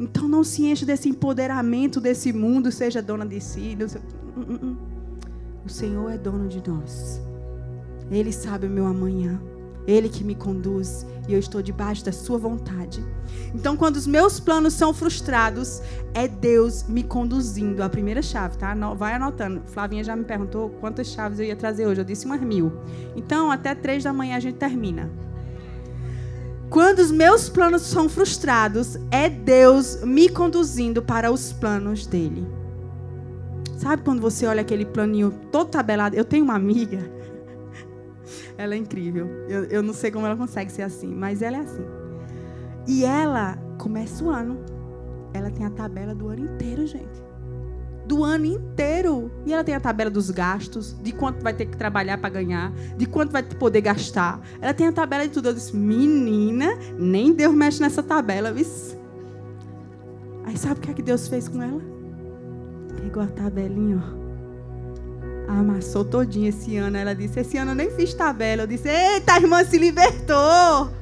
Então 0.00 0.28
não 0.28 0.42
se 0.42 0.64
enche 0.64 0.84
desse 0.84 1.08
empoderamento 1.08 2.00
desse 2.00 2.32
mundo, 2.32 2.72
seja 2.72 3.02
dona 3.02 3.26
de 3.26 3.40
si. 3.40 3.76
Uh, 3.78 4.40
uh, 4.40 4.66
uh. 4.66 4.76
O 5.64 5.68
Senhor 5.68 6.10
é 6.10 6.18
dono 6.18 6.48
de 6.48 6.62
nós. 6.66 7.20
Ele 8.10 8.32
sabe 8.32 8.66
o 8.66 8.70
meu 8.70 8.86
amanhã. 8.86 9.40
Ele 9.86 10.08
que 10.08 10.22
me 10.22 10.34
conduz 10.34 11.06
e 11.28 11.32
eu 11.32 11.38
estou 11.38 11.60
debaixo 11.62 12.04
da 12.04 12.12
sua 12.12 12.38
vontade. 12.38 13.04
Então, 13.54 13.76
quando 13.76 13.96
os 13.96 14.06
meus 14.06 14.38
planos 14.38 14.74
são 14.74 14.92
frustrados, 14.94 15.82
é 16.14 16.28
Deus 16.28 16.84
me 16.84 17.02
conduzindo. 17.02 17.82
A 17.82 17.88
primeira 17.88 18.22
chave, 18.22 18.56
tá? 18.58 18.74
Vai 18.94 19.14
anotando. 19.14 19.62
Flavinha 19.66 20.04
já 20.04 20.14
me 20.14 20.24
perguntou 20.24 20.70
quantas 20.80 21.08
chaves 21.08 21.38
eu 21.38 21.46
ia 21.46 21.56
trazer 21.56 21.86
hoje. 21.86 22.00
Eu 22.00 22.04
disse 22.04 22.26
umas 22.26 22.40
mil. 22.40 22.72
Então, 23.16 23.50
até 23.50 23.74
três 23.74 24.04
da 24.04 24.12
manhã 24.12 24.36
a 24.36 24.40
gente 24.40 24.56
termina. 24.56 25.10
Quando 26.72 27.00
os 27.00 27.10
meus 27.10 27.50
planos 27.50 27.82
são 27.82 28.08
frustrados, 28.08 28.96
é 29.10 29.28
Deus 29.28 30.02
me 30.02 30.30
conduzindo 30.30 31.02
para 31.02 31.30
os 31.30 31.52
planos 31.52 32.06
dele. 32.06 32.46
Sabe 33.76 34.02
quando 34.02 34.22
você 34.22 34.46
olha 34.46 34.62
aquele 34.62 34.86
planinho 34.86 35.30
todo 35.52 35.68
tabelado? 35.68 36.16
Eu 36.16 36.24
tenho 36.24 36.44
uma 36.44 36.54
amiga 36.54 36.98
ela 38.56 38.74
é 38.74 38.78
incrível. 38.78 39.28
Eu, 39.50 39.64
eu 39.64 39.82
não 39.82 39.92
sei 39.92 40.10
como 40.10 40.24
ela 40.24 40.34
consegue 40.34 40.72
ser 40.72 40.80
assim, 40.80 41.08
mas 41.08 41.42
ela 41.42 41.58
é 41.58 41.60
assim. 41.60 41.84
E 42.88 43.04
ela 43.04 43.58
começa 43.78 44.24
o 44.24 44.30
ano. 44.30 44.58
Ela 45.34 45.50
tem 45.50 45.66
a 45.66 45.70
tabela 45.70 46.14
do 46.14 46.28
ano 46.28 46.46
inteiro, 46.54 46.86
gente. 46.86 47.21
Do 48.06 48.24
ano 48.24 48.46
inteiro. 48.46 49.30
E 49.46 49.52
ela 49.52 49.64
tem 49.64 49.74
a 49.74 49.80
tabela 49.80 50.10
dos 50.10 50.30
gastos, 50.30 50.96
de 51.02 51.12
quanto 51.12 51.42
vai 51.42 51.52
ter 51.52 51.66
que 51.66 51.76
trabalhar 51.76 52.18
para 52.18 52.30
ganhar, 52.30 52.72
de 52.96 53.06
quanto 53.06 53.30
vai 53.30 53.42
poder 53.42 53.80
gastar. 53.80 54.40
Ela 54.60 54.74
tem 54.74 54.88
a 54.88 54.92
tabela 54.92 55.24
de 55.24 55.30
tudo. 55.30 55.48
Eu 55.48 55.54
disse, 55.54 55.74
menina, 55.76 56.76
nem 56.98 57.32
Deus 57.32 57.54
mexe 57.54 57.80
nessa 57.80 58.02
tabela, 58.02 58.52
viu? 58.52 58.66
Aí 60.44 60.56
sabe 60.56 60.80
o 60.80 60.82
que 60.82 60.90
é 60.90 60.94
que 60.94 61.02
Deus 61.02 61.28
fez 61.28 61.48
com 61.48 61.62
ela? 61.62 61.80
Pegou 63.00 63.22
a 63.22 63.26
tabelinha, 63.26 64.02
ó 64.18 64.22
amassou 65.48 66.04
todinha 66.04 66.48
esse 66.48 66.76
ano. 66.76 66.96
Ela 66.96 67.14
disse: 67.14 67.40
Esse 67.40 67.56
ano 67.56 67.72
eu 67.72 67.74
nem 67.74 67.90
fiz 67.90 68.14
tabela. 68.14 68.62
Eu 68.62 68.66
disse: 68.66 68.88
Eita, 68.88 69.34
a 69.34 69.40
irmã 69.40 69.64
se 69.64 69.78
libertou. 69.78 71.01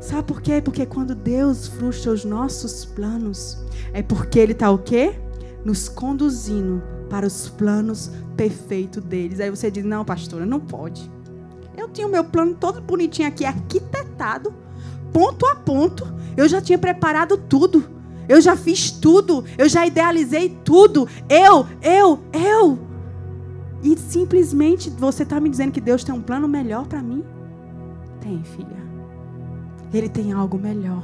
Sabe 0.00 0.22
por 0.22 0.40
quê? 0.40 0.62
Porque 0.62 0.86
quando 0.86 1.14
Deus 1.14 1.68
frustra 1.68 2.10
os 2.10 2.24
nossos 2.24 2.86
planos, 2.86 3.62
é 3.92 4.02
porque 4.02 4.38
Ele 4.38 4.52
está 4.52 4.70
o 4.70 4.78
quê? 4.78 5.14
Nos 5.62 5.90
conduzindo 5.90 6.82
para 7.10 7.26
os 7.26 7.50
planos 7.50 8.10
perfeitos 8.34 9.04
deles. 9.04 9.40
Aí 9.40 9.50
você 9.50 9.70
diz: 9.70 9.84
Não, 9.84 10.02
pastora, 10.02 10.46
não 10.46 10.58
pode. 10.58 11.10
Eu 11.76 11.88
tinha 11.90 12.06
o 12.06 12.10
meu 12.10 12.24
plano 12.24 12.54
todo 12.54 12.80
bonitinho 12.80 13.28
aqui, 13.28 13.44
arquitetado, 13.44 14.54
ponto 15.12 15.44
a 15.46 15.54
ponto. 15.54 16.06
Eu 16.34 16.48
já 16.48 16.62
tinha 16.62 16.78
preparado 16.78 17.36
tudo. 17.36 17.84
Eu 18.26 18.40
já 18.40 18.56
fiz 18.56 18.90
tudo. 18.90 19.44
Eu 19.58 19.68
já 19.68 19.86
idealizei 19.86 20.56
tudo. 20.64 21.06
Eu, 21.28 21.66
eu, 21.82 22.20
eu. 22.32 22.78
E 23.82 23.98
simplesmente 23.98 24.88
você 24.88 25.24
está 25.24 25.38
me 25.40 25.50
dizendo 25.50 25.72
que 25.72 25.80
Deus 25.80 26.04
tem 26.04 26.14
um 26.14 26.22
plano 26.22 26.48
melhor 26.48 26.86
para 26.86 27.02
mim? 27.02 27.24
Tem, 28.20 28.42
filha. 28.44 28.89
Ele 29.92 30.08
tem 30.08 30.32
algo 30.32 30.58
melhor. 30.58 31.02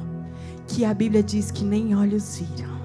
Que 0.66 0.84
a 0.84 0.92
Bíblia 0.92 1.22
diz 1.22 1.50
que 1.50 1.64
nem 1.64 1.94
olhos 1.94 2.38
viram. 2.38 2.76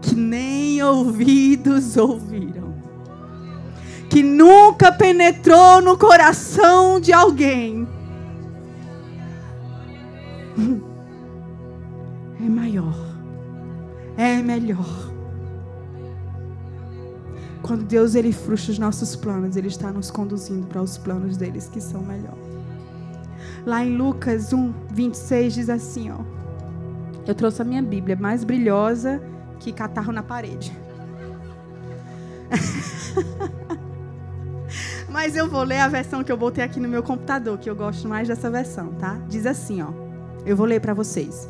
Que 0.00 0.14
nem 0.14 0.82
ouvidos 0.82 1.96
ouviram. 1.96 2.74
Que 4.08 4.22
nunca 4.22 4.90
penetrou 4.90 5.80
no 5.80 5.96
coração 5.96 6.98
de 6.98 7.12
alguém. 7.12 7.86
É 12.44 12.48
maior. 12.48 12.96
É 14.16 14.42
melhor. 14.42 15.10
Quando 17.62 17.84
Deus 17.84 18.14
ele 18.14 18.32
frustra 18.32 18.72
os 18.72 18.78
nossos 18.78 19.14
planos, 19.14 19.54
ele 19.56 19.68
está 19.68 19.92
nos 19.92 20.10
conduzindo 20.10 20.66
para 20.66 20.82
os 20.82 20.98
planos 20.98 21.36
deles 21.36 21.68
que 21.68 21.80
são 21.80 22.02
melhor. 22.02 22.39
Lá 23.66 23.84
em 23.84 23.96
Lucas 23.96 24.52
1, 24.52 24.72
26 24.92 25.54
diz 25.54 25.68
assim, 25.68 26.10
ó. 26.10 26.18
Eu 27.26 27.34
trouxe 27.34 27.62
a 27.62 27.64
minha 27.64 27.82
Bíblia, 27.82 28.16
mais 28.16 28.42
brilhosa 28.42 29.22
que 29.58 29.72
catarro 29.72 30.12
na 30.12 30.22
parede. 30.22 30.72
Mas 35.08 35.36
eu 35.36 35.48
vou 35.48 35.62
ler 35.62 35.80
a 35.80 35.88
versão 35.88 36.24
que 36.24 36.32
eu 36.32 36.36
botei 36.36 36.64
aqui 36.64 36.80
no 36.80 36.88
meu 36.88 37.02
computador, 37.02 37.58
que 37.58 37.68
eu 37.68 37.76
gosto 37.76 38.08
mais 38.08 38.28
dessa 38.28 38.50
versão, 38.50 38.94
tá? 38.94 39.20
Diz 39.28 39.44
assim, 39.44 39.82
ó. 39.82 39.88
Eu 40.46 40.56
vou 40.56 40.66
ler 40.66 40.80
para 40.80 40.94
vocês. 40.94 41.48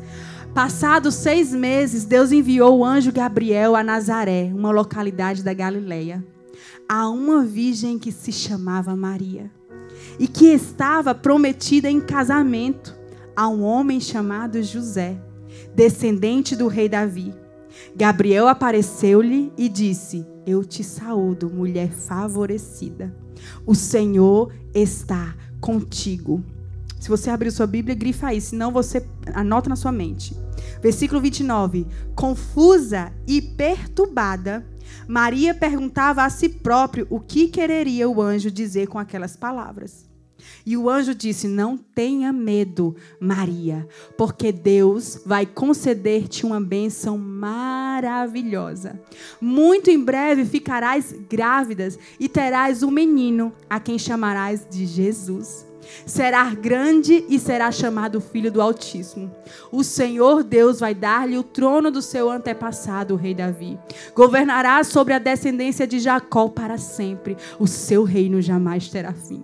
Passados 0.53 1.15
seis 1.15 1.53
meses, 1.53 2.03
Deus 2.03 2.31
enviou 2.31 2.79
o 2.79 2.85
anjo 2.85 3.11
Gabriel 3.11 3.75
a 3.75 3.83
Nazaré, 3.83 4.51
uma 4.53 4.71
localidade 4.71 5.43
da 5.43 5.53
Galileia, 5.53 6.23
a 6.89 7.07
uma 7.07 7.43
virgem 7.43 7.97
que 7.97 8.11
se 8.11 8.33
chamava 8.33 8.95
Maria 8.95 9.49
e 10.19 10.27
que 10.27 10.47
estava 10.47 11.13
prometida 11.15 11.89
em 11.89 11.99
casamento 11.99 12.95
a 13.35 13.47
um 13.47 13.63
homem 13.63 13.99
chamado 13.99 14.61
José, 14.61 15.17
descendente 15.73 16.55
do 16.55 16.67
rei 16.67 16.87
Davi. 16.89 17.33
Gabriel 17.95 18.47
apareceu-lhe 18.47 19.51
e 19.57 19.67
disse: 19.69 20.25
Eu 20.45 20.63
te 20.63 20.83
saúdo, 20.83 21.49
mulher 21.49 21.91
favorecida. 21.91 23.15
O 23.65 23.73
Senhor 23.73 24.53
está 24.73 25.35
contigo. 25.59 26.43
Se 26.99 27.09
você 27.09 27.29
abrir 27.29 27.51
sua 27.51 27.65
Bíblia, 27.65 27.95
grifa 27.95 28.27
aí, 28.27 28.39
senão 28.39 28.71
você 28.71 29.03
anota 29.33 29.69
na 29.69 29.75
sua 29.75 29.91
mente. 29.91 30.37
Versículo 30.81 31.19
29. 31.19 31.87
Confusa 32.15 33.11
e 33.27 33.41
perturbada, 33.41 34.65
Maria 35.07 35.53
perguntava 35.53 36.23
a 36.23 36.29
si 36.29 36.49
própria 36.49 37.05
o 37.09 37.19
que 37.19 37.47
quereria 37.47 38.09
o 38.09 38.21
anjo 38.21 38.51
dizer 38.51 38.87
com 38.87 38.99
aquelas 38.99 39.35
palavras. 39.35 40.09
E 40.65 40.75
o 40.75 40.89
anjo 40.89 41.13
disse: 41.13 41.47
Não 41.47 41.77
tenha 41.77 42.31
medo, 42.31 42.95
Maria, 43.19 43.87
porque 44.17 44.51
Deus 44.51 45.21
vai 45.25 45.45
conceder-te 45.45 46.45
uma 46.45 46.59
bênção 46.59 47.17
maravilhosa. 47.17 48.99
Muito 49.39 49.89
em 49.89 49.99
breve 49.99 50.45
ficarás 50.45 51.13
grávidas 51.29 51.97
e 52.19 52.27
terás 52.27 52.83
um 52.83 52.91
menino, 52.91 53.53
a 53.69 53.79
quem 53.79 53.97
chamarás 53.97 54.65
de 54.69 54.85
Jesus. 54.85 55.70
Será 56.05 56.49
grande 56.53 57.25
e 57.29 57.39
será 57.39 57.71
chamado 57.71 58.21
Filho 58.21 58.51
do 58.51 58.61
Altíssimo. 58.61 59.31
O 59.71 59.83
Senhor 59.83 60.43
Deus 60.43 60.79
vai 60.79 60.93
dar-lhe 60.93 61.37
o 61.37 61.43
trono 61.43 61.91
do 61.91 62.01
seu 62.01 62.29
antepassado, 62.29 63.13
o 63.13 63.17
rei 63.17 63.33
Davi. 63.33 63.79
Governará 64.15 64.83
sobre 64.83 65.13
a 65.13 65.19
descendência 65.19 65.87
de 65.87 65.99
Jacó 65.99 66.47
para 66.47 66.77
sempre. 66.77 67.37
O 67.59 67.67
seu 67.67 68.03
reino 68.03 68.41
jamais 68.41 68.87
terá 68.89 69.13
fim. 69.13 69.43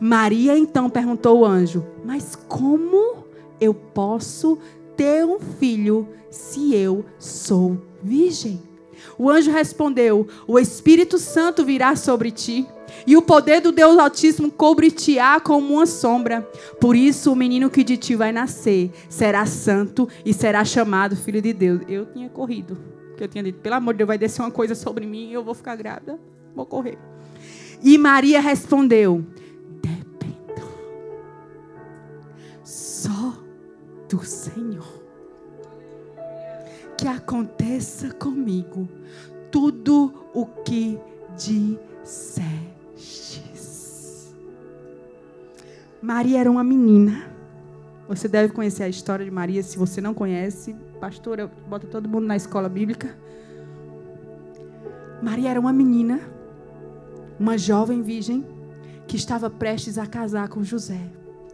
Maria 0.00 0.56
então 0.56 0.90
perguntou 0.90 1.44
ao 1.44 1.50
anjo: 1.50 1.84
Mas 2.04 2.36
como 2.48 3.24
eu 3.60 3.74
posso 3.74 4.58
ter 4.96 5.24
um 5.24 5.38
filho 5.38 6.08
se 6.30 6.74
eu 6.74 7.04
sou 7.18 7.78
virgem? 8.02 8.60
O 9.18 9.30
anjo 9.30 9.50
respondeu: 9.50 10.26
O 10.46 10.58
Espírito 10.58 11.18
Santo 11.18 11.64
virá 11.64 11.96
sobre 11.96 12.30
ti 12.30 12.66
e 13.06 13.16
o 13.16 13.22
poder 13.22 13.60
do 13.60 13.72
Deus 13.72 13.98
Altíssimo 13.98 14.50
cobrir-te-á 14.50 15.40
como 15.40 15.74
uma 15.74 15.86
sombra. 15.86 16.42
Por 16.80 16.96
isso, 16.96 17.32
o 17.32 17.36
menino 17.36 17.70
que 17.70 17.84
de 17.84 17.96
ti 17.96 18.14
vai 18.14 18.32
nascer 18.32 18.90
será 19.08 19.44
santo 19.46 20.08
e 20.24 20.32
será 20.32 20.64
chamado 20.64 21.16
Filho 21.16 21.42
de 21.42 21.52
Deus. 21.52 21.80
Eu 21.88 22.06
tinha 22.06 22.28
corrido, 22.28 22.76
porque 23.08 23.24
eu 23.24 23.28
tinha 23.28 23.44
dito: 23.44 23.60
pelo 23.60 23.74
amor 23.74 23.94
de 23.94 23.98
Deus, 23.98 24.08
vai 24.08 24.18
descer 24.18 24.42
uma 24.42 24.50
coisa 24.50 24.74
sobre 24.74 25.06
mim 25.06 25.28
e 25.30 25.32
eu 25.32 25.44
vou 25.44 25.54
ficar 25.54 25.76
grávida. 25.76 26.18
Vou 26.54 26.66
correr. 26.66 26.98
E 27.82 27.98
Maria 27.98 28.40
respondeu: 28.40 29.24
Dependo 29.82 30.68
só 32.64 33.34
do 34.08 34.24
Senhor. 34.24 35.04
Que 36.96 37.08
aconteça 37.08 38.12
comigo 38.14 38.88
tudo 39.50 40.12
o 40.32 40.46
que 40.46 40.98
disser. 41.36 42.63
Maria 46.04 46.40
era 46.40 46.50
uma 46.50 46.62
menina. 46.62 47.24
Você 48.06 48.28
deve 48.28 48.52
conhecer 48.52 48.82
a 48.82 48.88
história 48.90 49.24
de 49.24 49.30
Maria. 49.30 49.62
Se 49.62 49.78
você 49.78 50.02
não 50.02 50.12
conhece, 50.12 50.76
pastora, 51.00 51.50
bota 51.66 51.86
todo 51.86 52.06
mundo 52.06 52.26
na 52.26 52.36
escola 52.36 52.68
bíblica. 52.68 53.16
Maria 55.22 55.48
era 55.48 55.58
uma 55.58 55.72
menina, 55.72 56.20
uma 57.40 57.56
jovem 57.56 58.02
virgem, 58.02 58.46
que 59.08 59.16
estava 59.16 59.48
prestes 59.48 59.96
a 59.96 60.06
casar 60.06 60.50
com 60.50 60.62
José. 60.62 61.00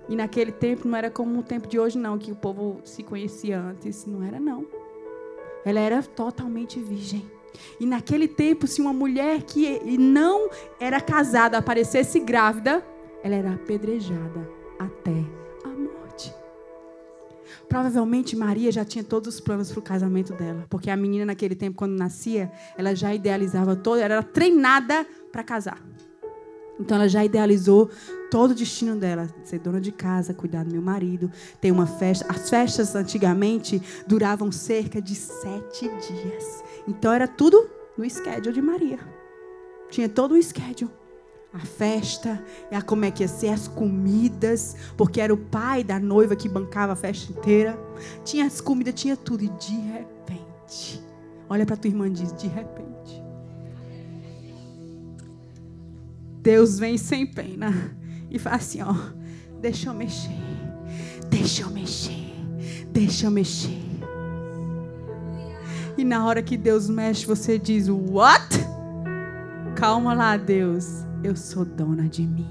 E 0.09 0.17
naquele 0.17 0.51
tempo 0.51 0.89
não 0.89 0.99
era 0.99 1.13
como 1.13 1.39
o 1.39 1.45
tempo 1.45 1.69
de 1.69 1.79
hoje, 1.79 1.97
não, 1.97 2.19
que 2.19 2.33
o 2.33 2.37
povo 2.37 2.81
se 2.83 3.05
conhecia 3.05 3.57
antes. 3.61 4.05
Não 4.05 4.21
era, 4.21 4.41
não. 4.41 4.67
Ela 5.65 5.79
era 5.79 6.03
totalmente 6.03 6.81
virgem. 6.81 7.25
E 7.79 7.87
naquele 7.87 8.27
tempo, 8.27 8.67
se 8.67 8.81
uma 8.81 8.93
mulher 8.93 9.43
que 9.43 9.97
não 9.97 10.51
era 10.81 11.01
casada 11.01 11.57
aparecesse 11.57 12.19
grávida, 12.19 12.85
ela 13.23 13.35
era 13.35 13.55
apedrejada 13.55 14.49
até 14.79 15.25
a 15.65 15.69
morte. 15.69 16.33
Provavelmente 17.69 18.37
Maria 18.37 18.73
já 18.73 18.85
tinha 18.85 19.05
todos 19.05 19.35
os 19.35 19.41
planos 19.41 19.71
para 19.71 19.79
o 19.79 19.83
casamento 19.83 20.33
dela, 20.35 20.67
porque 20.69 20.91
a 20.91 20.97
menina 20.97 21.27
naquele 21.27 21.55
tempo, 21.55 21.77
quando 21.77 21.99
nascia, 21.99 22.51
ela 22.77 22.95
já 22.95 23.15
idealizava 23.15 23.77
todo, 23.77 23.99
ela 23.99 24.15
era 24.15 24.23
treinada 24.23 25.07
para 25.31 25.43
casar. 25.43 25.81
Então 26.79 26.97
ela 26.97 27.09
já 27.09 27.23
idealizou 27.23 27.91
todo 28.31 28.53
o 28.53 28.55
destino 28.55 28.97
dela, 28.97 29.29
ser 29.45 29.59
dona 29.59 29.81
de 29.81 29.93
casa, 29.93 30.33
cuidar 30.33 30.65
do 30.65 30.73
meu 30.73 30.81
marido, 30.81 31.31
ter 31.61 31.71
uma 31.71 31.87
festa. 31.87 32.25
As 32.27 32.49
festas 32.49 32.95
antigamente 32.95 33.83
duravam 34.07 34.51
cerca 34.51 35.01
de 35.01 35.15
sete 35.15 35.89
dias. 35.89 36.65
Então 36.89 37.13
era 37.13 37.29
tudo 37.29 37.69
no 37.99 38.09
schedule 38.09 38.55
de 38.55 38.63
Maria. 38.63 38.99
Tinha 39.91 40.09
todo 40.09 40.33
o 40.33 40.43
schedule 40.43 40.91
a 41.53 41.59
festa, 41.59 42.43
a 42.71 42.81
como 42.81 43.05
é 43.05 43.11
que 43.11 43.23
ia 43.23 43.29
ser 43.29 43.49
as 43.49 43.67
comidas, 43.67 44.77
porque 44.97 45.21
era 45.21 45.35
o 45.35 45.37
pai 45.37 45.83
da 45.83 45.99
noiva 45.99 46.37
que 46.37 46.49
bancava 46.49 46.93
a 46.93 46.97
festa 46.97 47.33
inteira. 47.33 47.79
Tinha 48.25 48.47
as 48.47 48.61
comidas, 48.61 48.95
tinha 48.95 49.17
tudo 49.17 49.43
e 49.43 49.49
de 49.49 49.75
repente, 49.81 51.03
olha 51.49 51.67
para 51.67 51.77
tua 51.77 51.89
irmã 51.89 52.07
e 52.07 52.11
diz: 52.11 52.33
de 52.33 52.47
repente, 52.47 53.23
Deus 56.41 56.79
vem 56.79 56.97
sem 56.97 57.27
pena 57.27 57.97
e 58.31 58.39
fala 58.39 58.57
assim, 58.57 58.81
ó, 58.83 58.95
deixa 59.61 59.89
eu 59.89 59.95
mexer, 59.95 60.31
deixa 61.29 61.63
eu 61.63 61.71
mexer, 61.71 62.33
deixa 62.93 63.27
eu 63.27 63.31
mexer. 63.31 63.91
E 65.99 66.05
na 66.05 66.25
hora 66.25 66.43
que 66.43 66.57
Deus 66.57 66.89
mexe, 66.89 67.27
você 67.27 67.59
diz: 67.59 67.89
What? 67.89 68.49
Calma 69.75 70.15
lá, 70.15 70.37
Deus 70.37 71.10
eu 71.23 71.37
sou 71.37 71.65
dona 71.65 72.09
de 72.09 72.23
mim. 72.23 72.49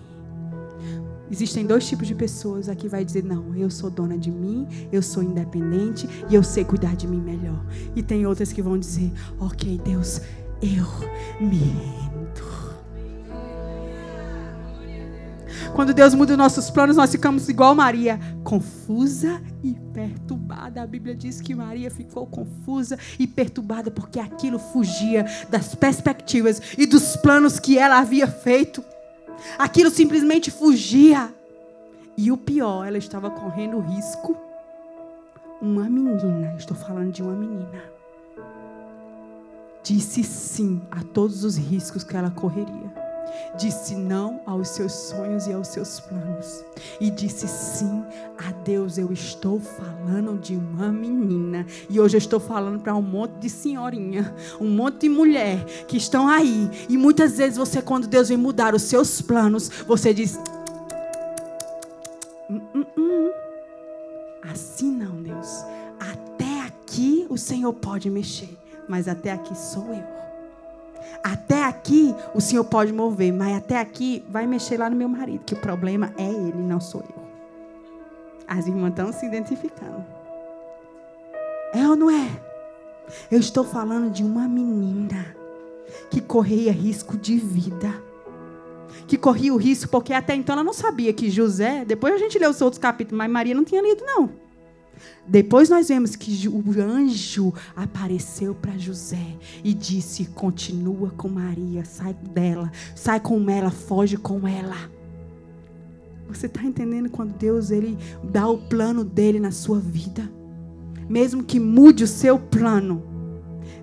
Existem 1.31 1.65
dois 1.65 1.87
tipos 1.87 2.07
de 2.07 2.15
pessoas 2.15 2.67
aqui 2.67 2.87
vai 2.87 3.05
dizer 3.05 3.23
não, 3.23 3.55
eu 3.55 3.69
sou 3.69 3.89
dona 3.89 4.17
de 4.17 4.31
mim, 4.31 4.67
eu 4.91 5.01
sou 5.01 5.21
independente 5.21 6.09
e 6.27 6.33
eu 6.33 6.41
sei 6.41 6.65
cuidar 6.65 6.95
de 6.95 7.07
mim 7.07 7.21
melhor. 7.21 7.63
E 7.95 8.01
tem 8.01 8.25
outras 8.25 8.51
que 8.51 8.61
vão 8.61 8.77
dizer, 8.77 9.11
ok, 9.39 9.79
Deus, 9.83 10.21
eu 10.61 10.85
me 11.39 12.08
Quando 15.75 15.93
Deus 15.93 16.13
muda 16.13 16.33
os 16.33 16.37
nossos 16.37 16.69
planos, 16.69 16.97
nós 16.97 17.11
ficamos 17.11 17.47
igual 17.47 17.73
Maria, 17.73 18.19
confusa 18.43 19.41
e 19.63 19.73
perturbada. 19.93 20.81
A 20.81 20.87
Bíblia 20.87 21.15
diz 21.15 21.39
que 21.39 21.55
Maria 21.55 21.89
ficou 21.89 22.25
confusa 22.25 22.97
e 23.17 23.25
perturbada 23.25 23.89
porque 23.89 24.19
aquilo 24.19 24.59
fugia 24.59 25.25
das 25.49 25.75
perspectivas 25.75 26.61
e 26.77 26.85
dos 26.85 27.15
planos 27.15 27.59
que 27.59 27.77
ela 27.77 27.99
havia 27.99 28.27
feito. 28.27 28.83
Aquilo 29.57 29.89
simplesmente 29.89 30.51
fugia. 30.51 31.33
E 32.17 32.31
o 32.31 32.37
pior, 32.37 32.85
ela 32.85 32.97
estava 32.97 33.29
correndo 33.29 33.79
risco 33.79 34.35
uma 35.61 35.89
menina, 35.89 36.55
estou 36.57 36.75
falando 36.75 37.11
de 37.11 37.21
uma 37.21 37.33
menina, 37.33 37.83
disse 39.83 40.23
sim 40.23 40.81
a 40.89 41.03
todos 41.03 41.43
os 41.43 41.57
riscos 41.57 42.03
que 42.03 42.15
ela 42.15 42.31
correria. 42.31 43.08
Disse 43.57 43.95
não 43.95 44.41
aos 44.45 44.69
seus 44.69 44.91
sonhos 44.91 45.47
e 45.47 45.53
aos 45.53 45.67
seus 45.67 45.99
planos. 45.99 46.63
E 46.99 47.09
disse 47.09 47.47
sim 47.47 48.03
a 48.37 48.51
Deus. 48.63 48.97
Eu 48.97 49.11
estou 49.11 49.59
falando 49.59 50.37
de 50.39 50.55
uma 50.55 50.91
menina. 50.91 51.65
E 51.89 51.99
hoje 51.99 52.15
eu 52.15 52.19
estou 52.19 52.39
falando 52.39 52.79
para 52.81 52.95
um 52.95 53.01
monte 53.01 53.33
de 53.39 53.49
senhorinha, 53.49 54.33
um 54.59 54.69
monte 54.69 55.01
de 55.01 55.09
mulher 55.09 55.65
que 55.87 55.97
estão 55.97 56.27
aí. 56.27 56.69
E 56.87 56.97
muitas 56.97 57.37
vezes 57.37 57.57
você, 57.57 57.81
quando 57.81 58.07
Deus 58.07 58.29
vem 58.29 58.37
mudar 58.37 58.73
os 58.73 58.83
seus 58.83 59.21
planos, 59.21 59.69
você 59.87 60.13
diz. 60.13 60.39
Assim 64.43 64.91
não, 64.91 65.21
Deus. 65.21 65.65
Até 65.99 66.61
aqui 66.61 67.27
o 67.29 67.37
Senhor 67.37 67.73
pode 67.73 68.09
mexer, 68.09 68.57
mas 68.87 69.07
até 69.07 69.31
aqui 69.31 69.55
sou 69.55 69.93
eu. 69.93 70.18
Até 71.23 71.63
aqui 71.63 72.15
o 72.33 72.41
Senhor 72.41 72.63
pode 72.63 72.93
mover, 72.93 73.33
mas 73.33 73.57
até 73.57 73.79
aqui 73.79 74.23
vai 74.29 74.47
mexer 74.47 74.77
lá 74.77 74.89
no 74.89 74.95
meu 74.95 75.09
marido, 75.09 75.43
que 75.45 75.53
o 75.53 75.57
problema 75.57 76.13
é 76.17 76.23
ele, 76.23 76.57
não 76.57 76.79
sou 76.79 77.01
eu. 77.01 77.23
As 78.47 78.67
irmãs 78.67 78.89
estão 78.89 79.11
se 79.11 79.25
identificando. 79.25 80.03
É 81.73 81.87
ou 81.87 81.95
não 81.95 82.09
é? 82.09 82.29
Eu 83.31 83.39
estou 83.39 83.63
falando 83.63 84.09
de 84.09 84.23
uma 84.23 84.47
menina 84.47 85.35
que 86.09 86.21
corria 86.21 86.71
risco 86.71 87.17
de 87.17 87.37
vida. 87.37 87.93
Que 89.07 89.17
corria 89.17 89.53
o 89.53 89.57
risco, 89.57 89.89
porque 89.89 90.13
até 90.13 90.35
então 90.35 90.53
ela 90.53 90.63
não 90.63 90.73
sabia 90.73 91.13
que 91.13 91.29
José, 91.29 91.85
depois 91.85 92.13
a 92.13 92.17
gente 92.17 92.39
leu 92.39 92.49
os 92.49 92.61
outros 92.61 92.79
capítulos, 92.79 93.17
mas 93.17 93.29
Maria 93.29 93.55
não 93.55 93.63
tinha 93.63 93.81
lido, 93.81 94.03
não. 94.03 94.29
Depois 95.27 95.69
nós 95.69 95.87
vemos 95.87 96.15
que 96.15 96.47
o 96.47 96.63
anjo 96.81 97.53
apareceu 97.75 98.55
para 98.55 98.77
José 98.77 99.37
e 99.63 99.73
disse: 99.73 100.25
Continua 100.25 101.09
com 101.11 101.29
Maria, 101.29 101.85
sai 101.85 102.13
dela, 102.13 102.71
sai 102.95 103.19
com 103.19 103.49
ela, 103.49 103.69
foge 103.69 104.17
com 104.17 104.47
ela. 104.47 104.77
Você 106.27 106.45
está 106.45 106.63
entendendo 106.63 107.09
quando 107.09 107.35
Deus 107.37 107.71
ele 107.71 107.97
dá 108.23 108.47
o 108.47 108.57
plano 108.57 109.03
dele 109.03 109.39
na 109.39 109.51
sua 109.51 109.79
vida? 109.79 110.29
Mesmo 111.09 111.43
que 111.43 111.59
mude 111.59 112.03
o 112.03 112.07
seu 112.07 112.37
plano, 112.37 113.03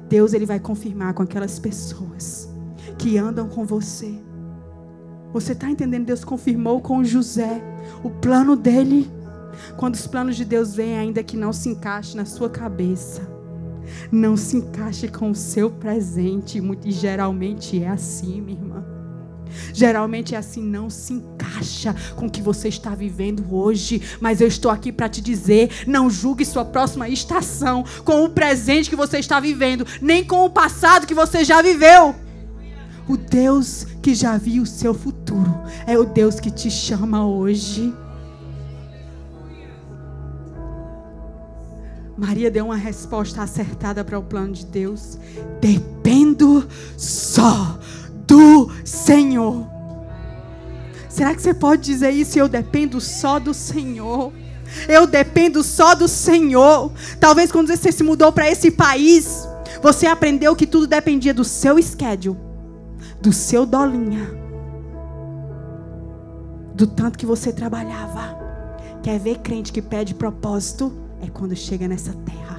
Deus 0.08 0.32
ele 0.32 0.46
vai 0.46 0.60
confirmar 0.60 1.12
com 1.14 1.22
aquelas 1.22 1.58
pessoas 1.58 2.48
que 2.96 3.18
andam 3.18 3.48
com 3.48 3.64
você. 3.64 4.14
Você 5.32 5.52
está 5.52 5.68
entendendo? 5.68 6.06
Deus 6.06 6.24
confirmou 6.24 6.80
com 6.80 7.04
José 7.04 7.60
o 8.02 8.10
plano 8.10 8.56
dele. 8.56 9.10
Quando 9.76 9.94
os 9.94 10.06
planos 10.06 10.36
de 10.36 10.44
Deus 10.44 10.74
vêm, 10.74 10.98
ainda 10.98 11.22
que 11.22 11.36
não 11.36 11.52
se 11.52 11.68
encaixe 11.68 12.16
na 12.16 12.24
sua 12.24 12.48
cabeça, 12.48 13.28
não 14.10 14.36
se 14.36 14.56
encaixe 14.56 15.08
com 15.08 15.30
o 15.30 15.34
seu 15.34 15.70
presente. 15.70 16.62
E 16.84 16.92
geralmente 16.92 17.82
é 17.82 17.88
assim, 17.88 18.40
minha 18.40 18.58
irmã. 18.58 18.84
Geralmente 19.72 20.34
é 20.34 20.38
assim, 20.38 20.62
não 20.62 20.90
se 20.90 21.14
encaixa 21.14 21.94
com 22.14 22.26
o 22.26 22.30
que 22.30 22.42
você 22.42 22.68
está 22.68 22.94
vivendo 22.94 23.44
hoje. 23.54 24.02
Mas 24.20 24.40
eu 24.40 24.48
estou 24.48 24.70
aqui 24.70 24.92
para 24.92 25.08
te 25.08 25.20
dizer: 25.20 25.84
não 25.86 26.10
julgue 26.10 26.44
sua 26.44 26.64
próxima 26.64 27.08
estação 27.08 27.84
com 28.04 28.24
o 28.24 28.30
presente 28.30 28.90
que 28.90 28.96
você 28.96 29.18
está 29.18 29.40
vivendo, 29.40 29.86
nem 30.00 30.24
com 30.24 30.44
o 30.44 30.50
passado 30.50 31.06
que 31.06 31.14
você 31.14 31.44
já 31.44 31.62
viveu. 31.62 32.14
O 33.08 33.16
Deus 33.16 33.86
que 34.02 34.14
já 34.14 34.36
viu 34.36 34.64
o 34.64 34.66
seu 34.66 34.92
futuro 34.92 35.62
é 35.86 35.96
o 35.96 36.04
Deus 36.04 36.40
que 36.40 36.50
te 36.50 36.70
chama 36.70 37.24
hoje. 37.24 37.94
Maria 42.16 42.50
deu 42.50 42.66
uma 42.66 42.76
resposta 42.76 43.42
acertada 43.42 44.02
para 44.02 44.18
o 44.18 44.22
plano 44.22 44.52
de 44.52 44.64
Deus. 44.64 45.18
Dependo 45.60 46.66
só 46.96 47.78
do 48.26 48.70
Senhor. 48.84 49.66
Será 51.08 51.34
que 51.34 51.42
você 51.42 51.52
pode 51.52 51.82
dizer 51.82 52.10
isso? 52.10 52.38
Eu 52.38 52.48
dependo 52.48 53.00
só 53.00 53.38
do 53.38 53.52
Senhor. 53.52 54.32
Eu 54.88 55.06
dependo 55.06 55.62
só 55.62 55.94
do 55.94 56.08
Senhor. 56.08 56.90
Talvez 57.20 57.52
quando 57.52 57.68
você 57.68 57.92
se 57.92 58.02
mudou 58.02 58.32
para 58.32 58.50
esse 58.50 58.70
país, 58.70 59.46
você 59.82 60.06
aprendeu 60.06 60.56
que 60.56 60.66
tudo 60.66 60.86
dependia 60.86 61.34
do 61.34 61.44
seu 61.44 61.80
schedule, 61.82 62.38
do 63.20 63.32
seu 63.32 63.64
dolinha, 63.66 64.28
do 66.74 66.86
tanto 66.86 67.18
que 67.18 67.26
você 67.26 67.52
trabalhava. 67.52 68.36
Quer 69.02 69.20
ver 69.20 69.38
crente 69.38 69.72
que 69.72 69.82
pede 69.82 70.14
propósito? 70.14 71.05
É 71.26 71.30
quando 71.30 71.54
chega 71.54 71.88
nessa 71.88 72.12
terra. 72.12 72.58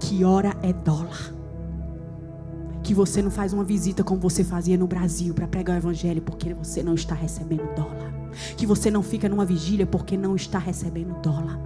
Que 0.00 0.24
hora 0.24 0.56
é 0.62 0.72
dólar. 0.72 1.32
Que 2.82 2.92
você 2.92 3.22
não 3.22 3.30
faz 3.30 3.52
uma 3.52 3.64
visita 3.64 4.02
como 4.02 4.20
você 4.20 4.42
fazia 4.42 4.76
no 4.76 4.86
Brasil 4.86 5.32
para 5.32 5.46
pregar 5.46 5.76
o 5.76 5.78
evangelho 5.78 6.20
porque 6.20 6.52
você 6.52 6.82
não 6.82 6.94
está 6.94 7.14
recebendo 7.14 7.74
dólar. 7.74 8.12
Que 8.56 8.66
você 8.66 8.90
não 8.90 9.02
fica 9.02 9.28
numa 9.28 9.44
vigília 9.44 9.86
porque 9.86 10.16
não 10.16 10.34
está 10.34 10.58
recebendo 10.58 11.14
dólar. 11.22 11.60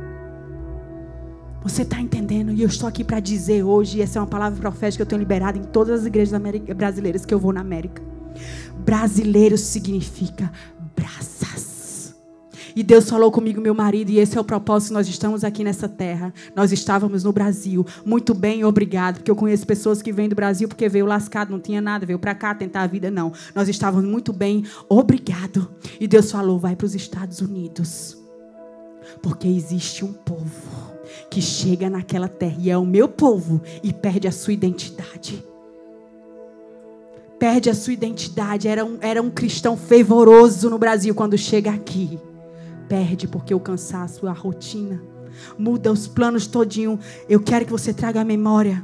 Você 1.62 1.83
está 1.83 2.00
entendendo? 2.00 2.52
E 2.52 2.62
eu 2.62 2.68
estou 2.68 2.88
aqui 2.88 3.02
para 3.02 3.18
dizer 3.18 3.64
hoje, 3.64 4.00
essa 4.00 4.18
é 4.18 4.22
uma 4.22 4.26
palavra 4.29 4.59
profética 4.61 4.98
que 4.98 5.02
eu 5.02 5.07
tenho 5.07 5.18
liberado 5.18 5.59
em 5.59 5.64
todas 5.64 6.00
as 6.00 6.07
igrejas 6.07 6.40
brasileiras 6.76 7.24
que 7.24 7.35
eu 7.35 7.40
vou 7.40 7.52
na 7.52 7.61
América. 7.61 8.00
Brasileiro 8.85 9.59
significa 9.59 10.52
braças. 10.94 11.56
E 12.77 12.83
Deus 12.83 13.09
falou 13.09 13.33
comigo, 13.33 13.59
meu 13.59 13.75
marido, 13.75 14.11
e 14.11 14.19
esse 14.19 14.37
é 14.37 14.41
o 14.41 14.45
propósito. 14.45 14.93
Nós 14.93 15.09
estamos 15.09 15.43
aqui 15.43 15.65
nessa 15.65 15.89
terra. 15.89 16.31
Nós 16.55 16.73
estávamos 16.73 17.25
no 17.25 17.33
Brasil. 17.33 17.87
Muito 18.05 18.35
bem, 18.35 18.67
obrigado. 18.67 19.17
Porque 19.17 19.31
eu 19.31 19.35
conheço 19.35 19.67
pessoas 19.67 20.03
que 20.03 20.12
vêm 20.12 20.29
do 20.29 20.37
Brasil 20.37 20.69
porque 20.69 20.87
veio 20.87 21.07
lascado, 21.07 21.51
não 21.51 21.59
tinha 21.59 21.81
nada, 21.81 22.05
veio 22.05 22.19
para 22.19 22.35
cá 22.35 22.55
tentar 22.55 22.83
a 22.83 22.87
vida. 22.87 23.11
Não. 23.11 23.33
Nós 23.55 23.71
estávamos 23.71 24.07
muito 24.07 24.31
bem, 24.31 24.62
obrigado. 24.91 25.71
E 25.99 26.07
Deus 26.07 26.31
falou: 26.31 26.59
vai 26.59 26.77
para 26.77 26.85
os 26.85 26.95
Estados 26.95 27.41
Unidos. 27.41 28.19
Porque 29.23 29.49
existe 29.49 30.05
um 30.05 30.12
povo 30.12 30.93
que 31.31 31.41
chega 31.41 31.89
naquela 31.89 32.29
terra 32.29 32.57
e 32.61 32.69
é 32.69 32.77
o 32.77 32.85
meu 32.85 33.09
povo 33.09 33.62
e 33.83 33.91
perde 33.91 34.29
a 34.29 34.33
sua 34.33 34.53
identidade 34.53 35.43
perde 37.39 37.69
a 37.69 37.75
sua 37.75 37.93
identidade. 37.93 38.67
Era 38.67 38.83
um, 38.83 38.97
era 39.03 39.21
um 39.21 39.31
cristão 39.31 39.77
fervoroso 39.77 40.71
no 40.71 40.79
Brasil 40.79 41.15
quando 41.15 41.37
chega 41.37 41.71
aqui 41.71 42.19
perde 42.88 43.29
porque 43.29 43.55
o 43.55 43.61
cansaço, 43.61 44.27
a 44.27 44.33
rotina, 44.33 45.01
muda 45.59 45.92
os 45.92 46.07
planos 46.07 46.46
todinho. 46.46 46.99
Eu 47.29 47.40
quero 47.40 47.64
que 47.64 47.72
você 47.72 47.92
traga 47.92 48.20
a 48.20 48.25
memória. 48.25 48.83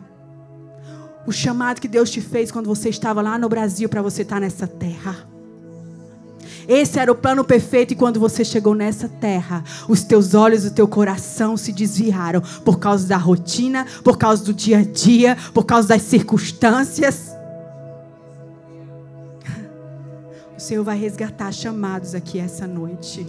O 1.27 1.33
chamado 1.33 1.81
que 1.81 1.89
Deus 1.89 2.11
te 2.11 2.21
fez 2.21 2.51
quando 2.51 2.67
você 2.67 2.89
estava 2.89 3.23
lá 3.23 3.39
no 3.39 3.49
Brasil 3.49 3.89
para 3.89 4.03
você 4.03 4.23
estar 4.23 4.41
nessa 4.41 4.67
terra. 4.67 5.33
Esse 6.69 6.99
era 6.99 7.11
o 7.11 7.15
plano 7.15 7.45
perfeito 7.45 7.93
e 7.93 7.97
quando 7.97 8.21
você 8.21 8.45
chegou 8.45 8.75
nessa 8.75 9.09
terra, 9.09 9.65
os 9.89 10.05
teus 10.05 10.35
olhos 10.35 10.65
o 10.65 10.71
teu 10.71 10.87
coração 10.87 11.57
se 11.57 11.73
desviaram 11.73 12.41
por 12.65 12.79
causa 12.79 13.07
da 13.07 13.17
rotina, 13.17 13.87
por 14.05 14.17
causa 14.17 14.45
do 14.45 14.55
dia 14.55 14.79
a 14.79 14.83
dia, 14.83 15.37
por 15.53 15.65
causa 15.65 15.89
das 15.89 16.03
circunstâncias. 16.03 17.33
O 20.57 20.61
Senhor 20.61 20.85
vai 20.85 20.97
resgatar 20.97 21.51
chamados 21.51 22.15
aqui 22.15 22.39
essa 22.39 22.67
noite. 22.67 23.27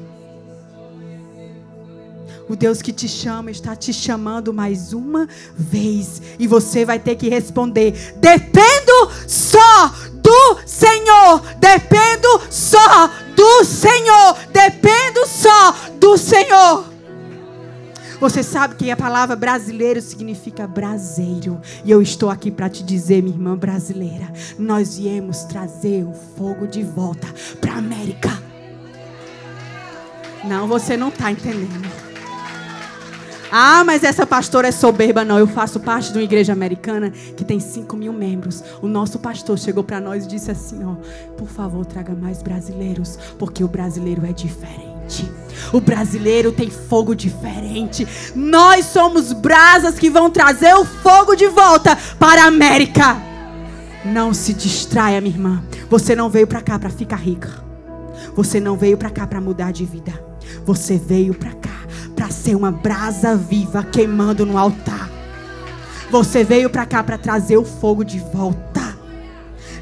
O 2.48 2.56
Deus 2.56 2.82
que 2.82 2.92
te 2.92 3.08
chama 3.08 3.52
está 3.52 3.76
te 3.76 3.94
chamando 3.94 4.54
mais 4.54 4.94
uma 4.94 5.28
vez. 5.56 6.22
E 6.38 6.48
você 6.48 6.84
vai 6.84 7.00
ter 7.00 7.16
que 7.16 7.30
responder: 7.30 8.16
dependo 8.18 9.12
só 9.28 9.94
do 10.14 10.60
Senhor. 10.66 11.42
Dependo 11.60 12.42
só 12.50 13.08
do 13.36 13.64
Senhor. 13.64 14.38
Dependo 14.52 15.26
só 15.28 15.72
do 16.00 16.18
Senhor. 16.18 16.94
Você 18.20 18.42
sabe 18.42 18.76
que 18.76 18.90
a 18.90 18.96
palavra 18.96 19.36
brasileiro 19.36 20.02
significa 20.02 20.66
braseiro. 20.66 21.60
E 21.84 21.92
eu 21.92 22.02
estou 22.02 22.30
aqui 22.30 22.50
para 22.50 22.70
te 22.70 22.82
dizer, 22.82 23.22
minha 23.22 23.36
irmã 23.36 23.58
brasileira, 23.58 24.32
nós 24.58 24.98
viemos 24.98 25.44
trazer 25.44 26.06
o 26.06 26.14
fogo 26.38 26.66
de 26.66 26.84
volta 26.84 27.28
para 27.60 27.74
a 27.74 27.78
América. 27.78 28.42
Não, 30.46 30.68
você 30.68 30.96
não 30.96 31.10
está 31.10 31.32
entendendo. 31.32 32.03
Ah, 33.56 33.84
mas 33.84 34.04
essa 34.04 34.26
pastora 34.26 34.70
é 34.70 34.72
soberba. 34.72 35.24
Não, 35.24 35.38
eu 35.38 35.46
faço 35.46 35.80
parte 35.80 36.12
de 36.12 36.18
uma 36.18 36.24
igreja 36.24 36.52
americana 36.52 37.12
que 37.12 37.46
tem 37.46 37.60
5 37.60 37.96
mil 37.96 38.12
membros. 38.12 38.64
O 38.82 38.88
nosso 38.88 39.20
pastor 39.20 39.60
chegou 39.60 39.84
para 39.84 40.02
nós 40.02 40.26
e 40.26 40.28
disse 40.28 40.50
assim: 40.50 40.84
ó, 40.84 40.96
por 41.38 41.48
favor, 41.48 41.86
traga 41.86 42.16
mais 42.16 42.42
brasileiros, 42.42 43.20
porque 43.38 43.64
o 43.64 43.68
brasileiro 43.68 44.26
é 44.26 44.34
diferente. 44.34 45.32
O 45.72 45.80
brasileiro 45.80 46.52
tem 46.52 46.72
fogo 46.72 47.14
diferente. 47.14 48.08
Nós 48.36 48.88
somos 48.88 49.32
brasas 49.32 50.00
que 50.00 50.10
vão 50.10 50.32
trazer 50.32 50.74
o 50.74 50.84
fogo 50.84 51.36
de 51.36 51.48
volta 51.48 51.96
para 52.18 52.46
a 52.46 52.48
América. 52.48 53.22
Não 54.04 54.34
se 54.34 54.52
distraia, 54.52 55.22
minha 55.22 55.36
irmã. 55.36 55.64
Você 55.92 56.16
não 56.16 56.28
veio 56.28 56.48
para 56.48 56.60
cá 56.60 56.80
para 56.80 56.90
ficar 56.90 57.18
rica. 57.18 57.52
Você 58.36 58.60
não 58.60 58.76
veio 58.76 58.98
para 58.98 59.12
cá 59.12 59.28
para 59.28 59.40
mudar 59.40 59.72
de 59.72 59.86
vida. 59.86 60.12
Você 60.66 60.98
veio 60.98 61.36
para 61.36 61.52
cá 61.54 61.84
para 62.24 62.32
ser 62.32 62.56
uma 62.56 62.72
brasa 62.72 63.36
viva 63.36 63.84
queimando 63.84 64.46
no 64.46 64.58
altar. 64.58 65.12
Você 66.10 66.42
veio 66.42 66.70
para 66.70 66.86
cá 66.86 67.04
para 67.04 67.18
trazer 67.18 67.58
o 67.58 67.66
fogo 67.66 68.02
de 68.02 68.18
volta. 68.18 68.98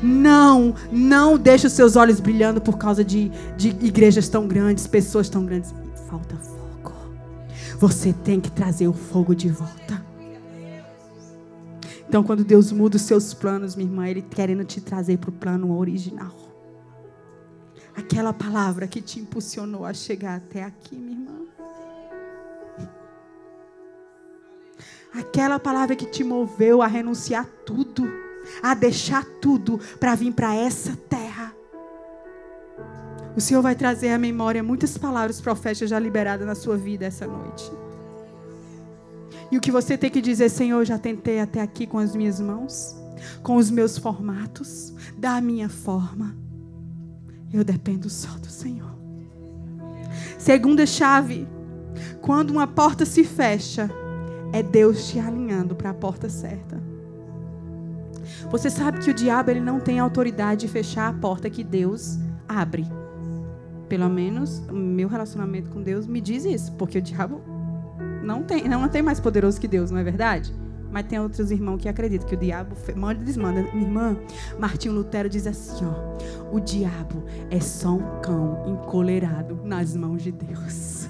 Não, 0.02 0.74
não 0.92 1.38
deixe 1.38 1.68
os 1.68 1.74
seus 1.74 1.96
olhos 1.96 2.20
brilhando 2.20 2.60
por 2.60 2.80
causa 2.80 3.06
de, 3.06 3.30
de 3.56 3.70
igrejas 3.86 4.28
tão 4.28 4.48
grandes, 4.48 4.88
pessoas 4.88 5.30
tão 5.30 5.46
grandes. 5.46 5.72
Falta 6.10 6.36
fogo. 6.38 6.94
Você 7.78 8.12
tem 8.12 8.42
que 8.42 8.50
trazer 8.50 8.88
o 8.88 8.94
fogo 8.94 9.36
de 9.36 9.50
volta. 9.50 10.04
Então, 12.10 12.24
quando 12.24 12.44
Deus 12.44 12.72
muda 12.72 12.96
os 12.96 13.04
seus 13.04 13.36
planos, 13.36 13.76
minha 13.76 13.88
irmã, 13.88 14.08
Ele 14.08 14.24
querendo 14.24 14.66
te 14.66 14.82
trazer 14.82 15.20
para 15.20 15.30
o 15.30 15.34
plano 15.34 15.78
original. 15.78 16.36
Aquela 17.96 18.34
palavra 18.34 18.88
que 18.88 19.00
te 19.00 19.20
impulsionou 19.20 19.86
a 19.86 19.94
chegar 19.94 20.38
até 20.38 20.64
aqui, 20.64 20.96
minha 20.96 21.20
irmã. 21.20 21.51
Aquela 25.14 25.60
palavra 25.60 25.96
que 25.96 26.06
te 26.06 26.24
moveu 26.24 26.82
a 26.82 26.88
renunciar 26.88 27.46
tudo, 27.66 28.10
a 28.64 28.74
deixar 28.74 29.26
tudo 29.42 29.80
para 30.00 30.16
vir 30.16 30.34
para 30.34 30.56
essa 30.56 30.96
terra. 30.96 31.54
O 33.36 33.42
Senhor 33.42 33.62
vai 33.62 33.76
trazer 33.76 34.10
à 34.10 34.18
memória 34.18 34.64
muitas 34.64 34.98
palavras 34.98 35.40
proféticas 35.40 35.90
já 35.90 36.00
liberadas 36.00 36.46
na 36.46 36.56
sua 36.56 36.78
vida 36.78 37.06
essa 37.06 37.26
noite. 37.26 37.72
E 39.52 39.58
o 39.58 39.62
que 39.62 39.72
você 39.72 39.98
tem 39.98 40.10
que 40.10 40.22
dizer, 40.22 40.50
Senhor, 40.50 40.86
já 40.86 40.98
tentei 40.98 41.40
até 41.40 41.62
aqui 41.62 41.86
com 41.86 41.98
as 41.98 42.16
minhas 42.16 42.40
mãos, 42.40 42.96
com 43.44 43.58
os 43.58 43.70
meus 43.70 43.98
formatos, 43.98 44.94
da 45.18 45.42
minha 45.42 45.68
forma. 45.68 46.36
Eu 47.52 47.64
dependo 47.64 48.10
só 48.10 48.30
do 48.38 48.48
Senhor. 48.48 48.96
Segunda 50.38 50.86
chave: 50.86 51.48
quando 52.22 52.52
uma 52.52 52.66
porta 52.66 53.06
se 53.06 53.26
fecha, 53.26 53.90
é 54.54 54.62
Deus 54.62 55.10
te 55.10 55.20
alinhando 55.20 55.76
para 55.76 55.92
a 55.92 55.94
porta 55.94 56.30
certa. 56.30 56.82
Você 58.50 58.70
sabe 58.70 59.00
que 59.00 59.10
o 59.10 59.14
diabo 59.14 59.52
ele 59.52 59.60
não 59.60 59.80
tem 59.80 60.00
autoridade 60.00 60.62
de 60.62 60.68
fechar 60.68 61.08
a 61.08 61.14
porta 61.14 61.50
que 61.50 61.64
Deus 61.64 62.18
abre. 62.48 62.86
Pelo 63.88 64.10
menos 64.10 64.62
meu 64.72 65.08
relacionamento 65.08 65.70
com 65.70 65.82
Deus 65.82 66.08
me 66.08 66.22
diz 66.22 66.46
isso, 66.46 66.72
porque 66.74 66.98
o 66.98 67.02
diabo 67.02 67.42
não 68.24 68.44
tem, 68.44 68.68
não 68.68 68.88
tem 68.88 69.02
mais 69.02 69.20
poderoso 69.20 69.60
que 69.60 69.68
Deus, 69.68 69.92
não 69.92 70.00
é 70.00 70.04
verdade? 70.04 70.54
Mas 70.92 71.06
tem 71.06 71.20
outros 71.20 71.52
irmãos 71.52 71.78
que 71.78 71.88
acreditam 71.88 72.28
que 72.28 72.36
o 72.36 72.38
diabo 72.38 72.76
manda 72.96 73.22
e 73.22 73.26
desmanda. 73.26 73.62
Minha 73.74 73.86
irmã, 73.86 74.18
Martinho 74.60 74.94
Lutero 74.94 75.30
diz 75.30 75.48
assim, 75.48 75.86
ó: 75.86 76.54
O 76.54 76.60
diabo 76.60 77.24
é 77.50 77.62
só 77.62 77.94
um 77.94 78.22
cão 78.22 78.66
encolerado 78.68 79.62
nas 79.64 79.96
mãos 79.96 80.22
de 80.22 80.34
Deus. 80.34 81.08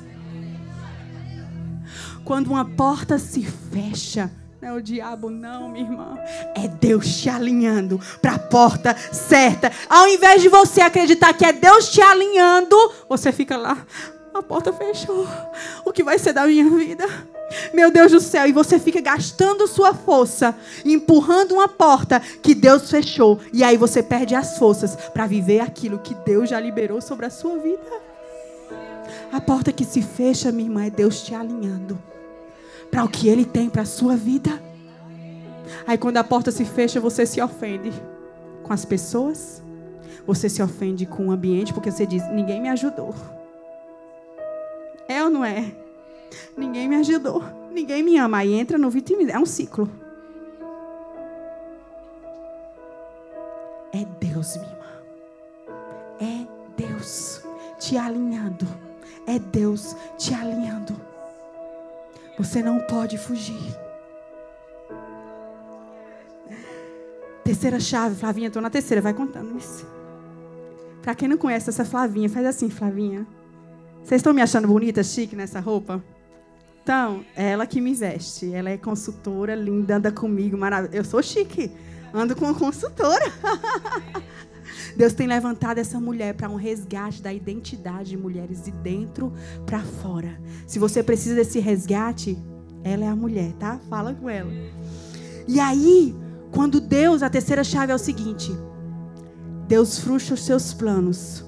Quando 2.31 2.47
uma 2.47 2.63
porta 2.63 3.19
se 3.19 3.43
fecha, 3.43 4.31
não 4.61 4.69
é 4.69 4.71
o 4.71 4.81
diabo, 4.81 5.29
não, 5.29 5.67
minha 5.67 5.83
irmã. 5.83 6.17
É 6.55 6.65
Deus 6.65 7.17
te 7.17 7.27
alinhando 7.27 7.99
para 8.21 8.35
a 8.35 8.39
porta 8.39 8.95
certa. 9.11 9.69
Ao 9.89 10.07
invés 10.07 10.41
de 10.41 10.47
você 10.47 10.79
acreditar 10.79 11.33
que 11.33 11.43
é 11.43 11.51
Deus 11.51 11.89
te 11.89 12.01
alinhando, 12.01 12.77
você 13.09 13.33
fica 13.33 13.57
lá. 13.57 13.85
A 14.33 14.41
porta 14.41 14.71
fechou. 14.71 15.27
O 15.83 15.91
que 15.91 16.05
vai 16.05 16.17
ser 16.17 16.31
da 16.31 16.47
minha 16.47 16.69
vida? 16.69 17.05
Meu 17.73 17.91
Deus 17.91 18.13
do 18.13 18.21
céu, 18.21 18.47
e 18.47 18.53
você 18.53 18.79
fica 18.79 19.01
gastando 19.01 19.67
sua 19.67 19.93
força, 19.93 20.55
empurrando 20.85 21.55
uma 21.55 21.67
porta 21.67 22.21
que 22.21 22.55
Deus 22.55 22.89
fechou, 22.89 23.41
e 23.51 23.61
aí 23.61 23.75
você 23.75 24.01
perde 24.01 24.35
as 24.35 24.57
forças 24.57 24.95
para 24.95 25.27
viver 25.27 25.59
aquilo 25.59 25.99
que 25.99 26.15
Deus 26.15 26.49
já 26.49 26.61
liberou 26.61 27.01
sobre 27.01 27.25
a 27.25 27.29
sua 27.29 27.57
vida. 27.57 27.91
A 29.33 29.41
porta 29.41 29.73
que 29.73 29.83
se 29.83 30.01
fecha, 30.01 30.49
minha 30.49 30.69
irmã, 30.69 30.85
é 30.85 30.89
Deus 30.89 31.23
te 31.23 31.35
alinhando 31.35 32.01
para 32.91 33.03
o 33.03 33.09
que 33.09 33.29
Ele 33.29 33.45
tem 33.45 33.69
para 33.69 33.83
a 33.83 33.85
sua 33.85 34.15
vida. 34.15 34.61
Aí 35.87 35.97
quando 35.97 36.17
a 36.17 36.23
porta 36.23 36.51
se 36.51 36.65
fecha, 36.65 36.99
você 36.99 37.25
se 37.25 37.41
ofende 37.41 37.91
com 38.61 38.73
as 38.73 38.85
pessoas, 38.85 39.63
você 40.27 40.49
se 40.49 40.61
ofende 40.61 41.05
com 41.05 41.29
o 41.29 41.31
ambiente, 41.31 41.73
porque 41.73 41.89
você 41.89 42.05
diz: 42.05 42.29
ninguém 42.29 42.61
me 42.61 42.69
ajudou. 42.69 43.15
É 45.07 45.23
ou 45.23 45.29
não 45.29 45.43
é? 45.43 45.71
Ninguém 46.55 46.87
me 46.87 46.97
ajudou. 46.97 47.43
Ninguém 47.71 48.03
me 48.03 48.17
ama. 48.17 48.37
Aí 48.37 48.53
entra 48.53 48.77
no 48.77 48.89
vitimismo. 48.89 49.31
É 49.31 49.39
um 49.39 49.45
ciclo. 49.45 49.89
É 53.93 54.05
Deus, 54.19 54.55
minha 54.55 54.69
irmã. 54.69 54.85
É 56.21 56.47
Deus 56.77 57.43
te 57.79 57.97
alinhando. 57.97 58.65
É 59.27 59.37
Deus 59.37 59.95
te 60.17 60.33
alinhando. 60.33 60.95
Você 62.41 62.63
não 62.63 62.79
pode 62.79 63.19
fugir. 63.19 63.61
Terceira 67.43 67.79
chave, 67.79 68.15
Flavinha, 68.15 68.47
estou 68.47 68.63
na 68.63 68.69
terceira, 68.71 68.99
vai 68.99 69.13
contando 69.13 69.55
isso. 69.55 69.85
Para 71.03 71.13
quem 71.13 71.27
não 71.27 71.37
conhece 71.37 71.69
essa 71.69 71.85
Flavinha, 71.85 72.27
faz 72.27 72.47
assim, 72.47 72.67
Flavinha. 72.67 73.27
Vocês 74.03 74.21
estão 74.21 74.33
me 74.33 74.41
achando 74.41 74.67
bonita, 74.67 75.03
chique 75.03 75.35
nessa 75.35 75.59
roupa? 75.59 76.03
Então, 76.81 77.23
é 77.35 77.51
ela 77.51 77.67
que 77.67 77.79
me 77.79 77.93
veste. 77.93 78.51
Ela 78.51 78.71
é 78.71 78.77
consultora, 78.77 79.53
linda, 79.53 79.97
anda 79.97 80.11
comigo, 80.11 80.57
maravilhosa. 80.57 80.97
Eu 80.97 81.03
sou 81.03 81.21
chique, 81.21 81.71
ando 82.11 82.35
com 82.35 82.51
consultora. 82.55 83.25
Deus 84.95 85.13
tem 85.13 85.27
levantado 85.27 85.77
essa 85.77 85.99
mulher 85.99 86.33
para 86.33 86.49
um 86.49 86.55
resgate 86.55 87.21
da 87.21 87.33
identidade 87.33 88.09
de 88.09 88.17
mulheres 88.17 88.63
de 88.63 88.71
dentro 88.71 89.33
para 89.65 89.81
fora. 89.81 90.39
Se 90.67 90.79
você 90.79 91.01
precisa 91.03 91.35
desse 91.35 91.59
resgate, 91.59 92.37
ela 92.83 93.05
é 93.05 93.07
a 93.07 93.15
mulher, 93.15 93.53
tá? 93.53 93.79
Fala 93.89 94.13
com 94.13 94.29
ela. 94.29 94.51
E 95.47 95.59
aí, 95.59 96.15
quando 96.51 96.79
Deus, 96.79 97.23
a 97.23 97.29
terceira 97.29 97.63
chave 97.63 97.91
é 97.91 97.95
o 97.95 97.99
seguinte: 97.99 98.51
Deus 99.67 99.99
frustra 99.99 100.33
os 100.33 100.43
seus 100.43 100.73
planos 100.73 101.45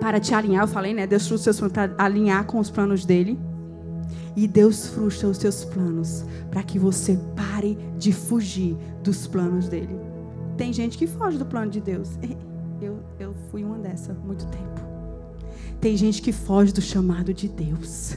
para 0.00 0.20
te 0.20 0.34
alinhar. 0.34 0.64
Eu 0.64 0.68
falei, 0.68 0.94
né? 0.94 1.06
Deus 1.06 1.26
frustra 1.26 1.50
os 1.50 1.56
seus 1.56 1.70
planos 1.70 1.72
para 1.72 2.04
alinhar 2.04 2.44
com 2.44 2.58
os 2.58 2.70
planos 2.70 3.04
dele. 3.04 3.38
E 4.36 4.46
Deus 4.46 4.86
frustra 4.88 5.28
os 5.28 5.38
seus 5.38 5.64
planos 5.64 6.24
para 6.50 6.62
que 6.62 6.78
você 6.78 7.18
pare 7.34 7.76
de 7.98 8.12
fugir 8.12 8.76
dos 9.02 9.26
planos 9.26 9.68
dele. 9.68 10.07
Tem 10.58 10.72
gente 10.72 10.98
que 10.98 11.06
foge 11.06 11.38
do 11.38 11.46
plano 11.46 11.70
de 11.70 11.80
Deus. 11.80 12.18
Eu, 12.80 13.02
eu 13.18 13.34
fui 13.50 13.64
uma 13.64 13.76
dessa 13.76 14.14
muito 14.14 14.46
tempo. 14.46 14.80
Tem 15.80 15.96
gente 15.96 16.22
que 16.22 16.30
foge 16.30 16.72
do 16.72 16.80
chamado 16.80 17.34
de 17.34 17.48
Deus. 17.48 18.16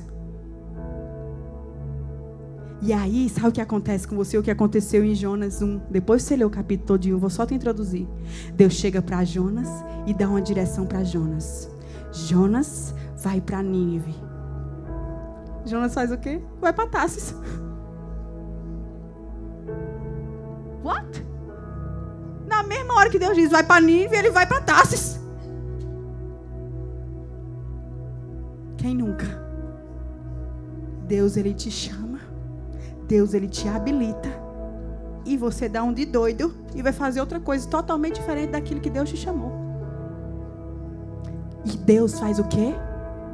E 2.79 2.93
aí, 2.93 3.27
sabe 3.27 3.47
o 3.47 3.51
que 3.51 3.59
acontece 3.59 4.07
com 4.07 4.15
você? 4.15 4.37
O 4.37 4.43
que 4.43 4.51
aconteceu 4.51 5.03
em 5.03 5.15
Jonas 5.15 5.63
1? 5.63 5.81
Depois 5.89 6.21
você 6.21 6.35
lê 6.35 6.45
o 6.45 6.49
capítulo 6.51 6.89
todinho, 6.89 7.17
vou 7.17 7.31
só 7.31 7.43
te 7.43 7.55
introduzir. 7.55 8.07
Deus 8.53 8.73
chega 8.73 9.01
para 9.01 9.23
Jonas 9.23 9.67
e 10.05 10.13
dá 10.13 10.29
uma 10.29 10.43
direção 10.43 10.85
para 10.85 11.03
Jonas. 11.03 11.67
Jonas 12.11 12.93
vai 13.17 13.41
para 13.41 13.63
Nínive. 13.63 14.13
Jonas 15.65 15.91
faz 15.91 16.11
o 16.11 16.19
quê? 16.19 16.39
Vai 16.59 16.71
para 16.71 16.87
Tarsis. 16.87 17.33
What? 20.83 21.30
Na 22.51 22.63
mesma 22.63 22.95
hora 22.95 23.09
que 23.09 23.17
Deus 23.17 23.33
diz 23.33 23.49
vai 23.49 23.63
para 23.63 23.79
Nínive, 23.79 24.13
ele 24.17 24.29
vai 24.29 24.45
para 24.45 24.59
Tarsis. 24.59 25.17
Quem 28.77 28.93
nunca? 28.93 29.25
Deus 31.07 31.37
ele 31.37 31.53
te 31.53 31.71
chama. 31.71 32.19
Deus 33.07 33.33
ele 33.33 33.47
te 33.47 33.69
habilita. 33.69 34.29
E 35.25 35.37
você 35.37 35.69
dá 35.69 35.81
um 35.81 35.93
de 35.93 36.05
doido 36.05 36.53
e 36.75 36.81
vai 36.81 36.91
fazer 36.91 37.21
outra 37.21 37.39
coisa 37.39 37.65
totalmente 37.69 38.15
diferente 38.15 38.51
daquilo 38.51 38.81
que 38.81 38.89
Deus 38.89 39.09
te 39.09 39.15
chamou. 39.15 39.53
E 41.63 41.77
Deus 41.77 42.19
faz 42.19 42.37
o 42.37 42.43
quê? 42.43 42.73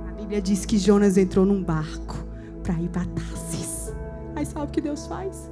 A 0.09 0.11
Bíblia 0.11 0.41
diz 0.41 0.63
que 0.63 0.77
Jonas 0.77 1.17
entrou 1.17 1.43
num 1.43 1.63
barco 1.63 2.17
para 2.61 2.75
ir 2.75 2.89
para 2.89 3.05
Tarsis. 3.05 3.91
Aí 4.35 4.45
sabe 4.45 4.67
o 4.67 4.69
que 4.69 4.81
Deus 4.81 5.07
faz? 5.07 5.49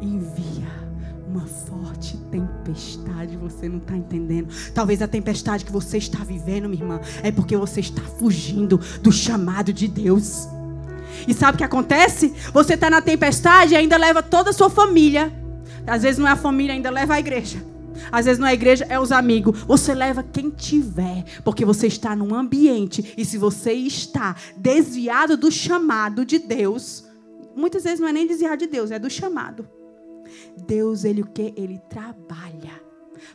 Envia 0.00 0.87
uma 1.28 1.46
forte 1.46 2.16
tempestade, 2.30 3.36
você 3.36 3.68
não 3.68 3.78
está 3.78 3.96
entendendo. 3.96 4.48
Talvez 4.72 5.02
a 5.02 5.08
tempestade 5.08 5.64
que 5.64 5.72
você 5.72 5.98
está 5.98 6.24
vivendo, 6.24 6.68
minha 6.68 6.82
irmã, 6.82 7.00
é 7.22 7.30
porque 7.30 7.56
você 7.56 7.80
está 7.80 8.02
fugindo 8.02 8.80
do 9.02 9.12
chamado 9.12 9.72
de 9.72 9.86
Deus. 9.86 10.48
E 11.26 11.34
sabe 11.34 11.56
o 11.56 11.58
que 11.58 11.64
acontece? 11.64 12.32
Você 12.52 12.74
está 12.74 12.88
na 12.88 13.02
tempestade 13.02 13.74
e 13.74 13.76
ainda 13.76 13.96
leva 13.96 14.22
toda 14.22 14.50
a 14.50 14.52
sua 14.52 14.70
família. 14.70 15.32
Às 15.86 16.02
vezes 16.02 16.18
não 16.18 16.26
é 16.26 16.32
a 16.32 16.36
família, 16.36 16.74
ainda 16.74 16.90
leva 16.90 17.14
a 17.14 17.20
igreja. 17.20 17.62
Às 18.10 18.24
vezes 18.24 18.38
não 18.38 18.46
é 18.46 18.50
a 18.50 18.54
igreja, 18.54 18.86
é 18.88 18.98
os 18.98 19.12
amigos. 19.12 19.60
Você 19.66 19.94
leva 19.94 20.22
quem 20.22 20.50
tiver, 20.50 21.24
porque 21.44 21.64
você 21.64 21.88
está 21.88 22.16
num 22.16 22.34
ambiente. 22.34 23.14
E 23.18 23.24
se 23.24 23.36
você 23.36 23.72
está 23.72 24.34
desviado 24.56 25.36
do 25.36 25.50
chamado 25.50 26.24
de 26.24 26.38
Deus, 26.38 27.04
muitas 27.54 27.84
vezes 27.84 28.00
não 28.00 28.08
é 28.08 28.12
nem 28.12 28.26
desviado 28.26 28.56
de 28.56 28.66
Deus, 28.66 28.90
é 28.90 28.98
do 28.98 29.10
chamado. 29.10 29.68
Deus, 30.66 31.04
ele 31.04 31.22
o 31.22 31.26
que? 31.26 31.52
Ele 31.56 31.78
trabalha 31.88 32.88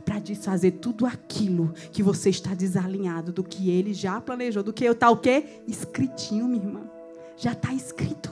para 0.05 0.19
desfazer 0.19 0.71
tudo 0.71 1.05
aquilo 1.05 1.73
que 1.91 2.01
você 2.01 2.29
está 2.29 2.53
desalinhado 2.53 3.31
do 3.31 3.43
que 3.43 3.69
ele 3.69 3.93
já 3.93 4.19
planejou, 4.21 4.63
do 4.63 4.73
que 4.73 4.85
está 4.85 5.09
o 5.09 5.17
quê? 5.17 5.61
Escritinho, 5.67 6.47
minha 6.47 6.63
irmã. 6.63 6.81
Já 7.37 7.51
está 7.51 7.73
escrito. 7.73 8.31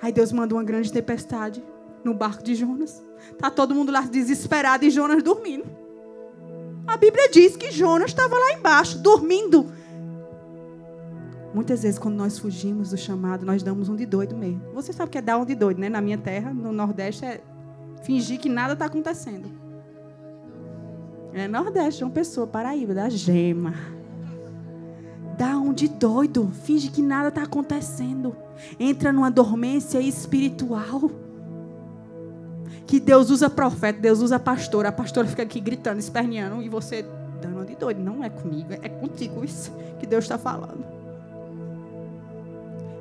Aí 0.00 0.12
Deus 0.12 0.32
manda 0.32 0.54
uma 0.54 0.64
grande 0.64 0.92
tempestade 0.92 1.62
no 2.02 2.14
barco 2.14 2.42
de 2.42 2.54
Jonas. 2.54 3.02
Tá 3.38 3.50
todo 3.50 3.74
mundo 3.74 3.90
lá 3.90 4.02
desesperado 4.02 4.84
e 4.84 4.90
Jonas 4.90 5.22
dormindo. 5.22 5.64
A 6.86 6.96
Bíblia 6.96 7.30
diz 7.30 7.56
que 7.56 7.70
Jonas 7.70 8.10
estava 8.10 8.36
lá 8.36 8.52
embaixo, 8.52 8.98
dormindo. 8.98 9.72
Muitas 11.54 11.82
vezes, 11.82 11.98
quando 11.98 12.16
nós 12.16 12.38
fugimos 12.38 12.90
do 12.90 12.96
chamado, 12.96 13.46
nós 13.46 13.62
damos 13.62 13.88
um 13.88 13.96
de 13.96 14.04
doido 14.04 14.36
mesmo. 14.36 14.60
Você 14.74 14.92
sabe 14.92 15.08
o 15.08 15.12
que 15.12 15.18
é 15.18 15.22
dar 15.22 15.38
um 15.38 15.44
de 15.44 15.54
doido, 15.54 15.80
né? 15.80 15.88
Na 15.88 16.00
minha 16.00 16.18
terra, 16.18 16.52
no 16.52 16.72
Nordeste, 16.72 17.24
é 17.24 17.40
fingir 18.04 18.38
que 18.38 18.48
nada 18.48 18.74
está 18.74 18.84
acontecendo. 18.84 19.50
É 21.32 21.48
Nordeste, 21.48 22.00
João 22.00 22.12
Pessoa, 22.12 22.46
Paraíba, 22.46 22.94
da 22.94 23.08
Gema. 23.08 23.74
Dá 25.36 25.58
um 25.58 25.72
de 25.72 25.88
doido, 25.88 26.48
finge 26.62 26.88
que 26.90 27.02
nada 27.02 27.28
está 27.28 27.42
acontecendo. 27.42 28.36
Entra 28.78 29.12
numa 29.12 29.30
dormência 29.30 29.98
espiritual. 29.98 31.10
Que 32.86 33.00
Deus 33.00 33.30
usa 33.30 33.50
profeta, 33.50 33.98
Deus 34.00 34.20
usa 34.20 34.38
pastor. 34.38 34.86
A 34.86 34.92
pastora 34.92 35.26
fica 35.26 35.42
aqui 35.42 35.58
gritando, 35.58 35.98
esperneando, 35.98 36.62
e 36.62 36.68
você 36.68 37.04
dando 37.42 37.56
uma 37.56 37.64
de 37.64 37.74
doido. 37.74 38.00
Não 38.00 38.22
é 38.22 38.30
comigo, 38.30 38.68
é 38.70 38.88
contigo 38.88 39.42
isso 39.42 39.72
que 39.98 40.06
Deus 40.06 40.24
está 40.24 40.38
falando. 40.38 40.93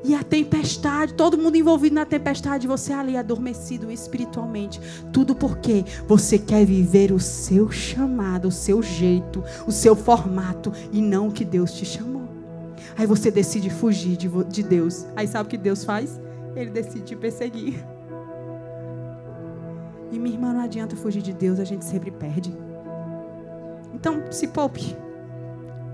E 0.03 0.13
a 0.13 0.21
tempestade, 0.21 1.13
todo 1.13 1.37
mundo 1.37 1.55
envolvido 1.55 1.95
na 1.95 2.05
tempestade, 2.05 2.67
você 2.67 2.91
ali 2.91 3.15
adormecido 3.15 3.89
espiritualmente. 3.89 4.81
Tudo 5.13 5.33
porque 5.33 5.85
você 6.05 6.37
quer 6.37 6.65
viver 6.65 7.13
o 7.13 7.19
seu 7.19 7.71
chamado, 7.71 8.49
o 8.49 8.51
seu 8.51 8.83
jeito, 8.83 9.41
o 9.65 9.71
seu 9.71 9.95
formato 9.95 10.73
e 10.91 11.01
não 11.01 11.29
o 11.29 11.31
que 11.31 11.45
Deus 11.45 11.71
te 11.71 11.85
chamou. 11.85 12.23
Aí 12.97 13.07
você 13.07 13.31
decide 13.31 13.69
fugir 13.69 14.17
de, 14.17 14.29
de 14.45 14.61
Deus. 14.61 15.05
Aí 15.15 15.25
sabe 15.25 15.47
o 15.47 15.49
que 15.49 15.57
Deus 15.57 15.85
faz? 15.85 16.19
Ele 16.53 16.69
decide 16.69 17.05
te 17.05 17.15
perseguir. 17.15 17.83
E 20.11 20.19
minha 20.19 20.35
irmã, 20.35 20.53
não 20.53 20.61
adianta 20.61 20.95
fugir 20.95 21.21
de 21.21 21.33
Deus, 21.33 21.59
a 21.59 21.63
gente 21.63 21.85
sempre 21.85 22.11
perde. 22.11 22.53
Então, 23.93 24.21
se 24.31 24.47
poupe. 24.47 24.95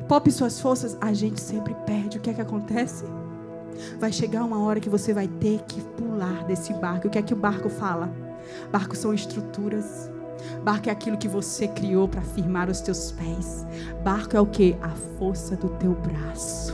Poupe 0.07 0.32
suas 0.32 0.60
forças, 0.60 0.97
a 0.99 1.14
gente 1.14 1.39
sempre 1.39 1.76
perde. 1.86 2.18
O 2.18 2.22
que 2.22 2.32
é 2.32 2.34
que 2.34 2.41
acontece? 2.41 3.05
Vai 3.99 4.11
chegar 4.11 4.43
uma 4.43 4.61
hora 4.63 4.80
que 4.80 4.89
você 4.89 5.13
vai 5.13 5.27
ter 5.27 5.61
que 5.67 5.82
pular 5.82 6.43
desse 6.45 6.73
barco. 6.73 7.07
O 7.07 7.09
que 7.09 7.17
é 7.17 7.21
que 7.21 7.34
o 7.34 7.38
barco 7.38 7.69
fala? 7.69 8.09
Barco 8.71 8.95
são 8.95 9.13
estruturas. 9.13 10.09
Barco 10.63 10.89
é 10.89 10.91
aquilo 10.91 11.17
que 11.17 11.27
você 11.27 11.67
criou 11.67 12.07
para 12.07 12.21
firmar 12.21 12.69
os 12.69 12.82
teus 12.82 13.11
pés. 13.11 13.65
Barco 14.03 14.36
é 14.36 14.39
o 14.39 14.45
que? 14.45 14.75
A 14.82 14.89
força 15.17 15.55
do 15.55 15.69
teu 15.69 15.93
braço. 15.93 16.73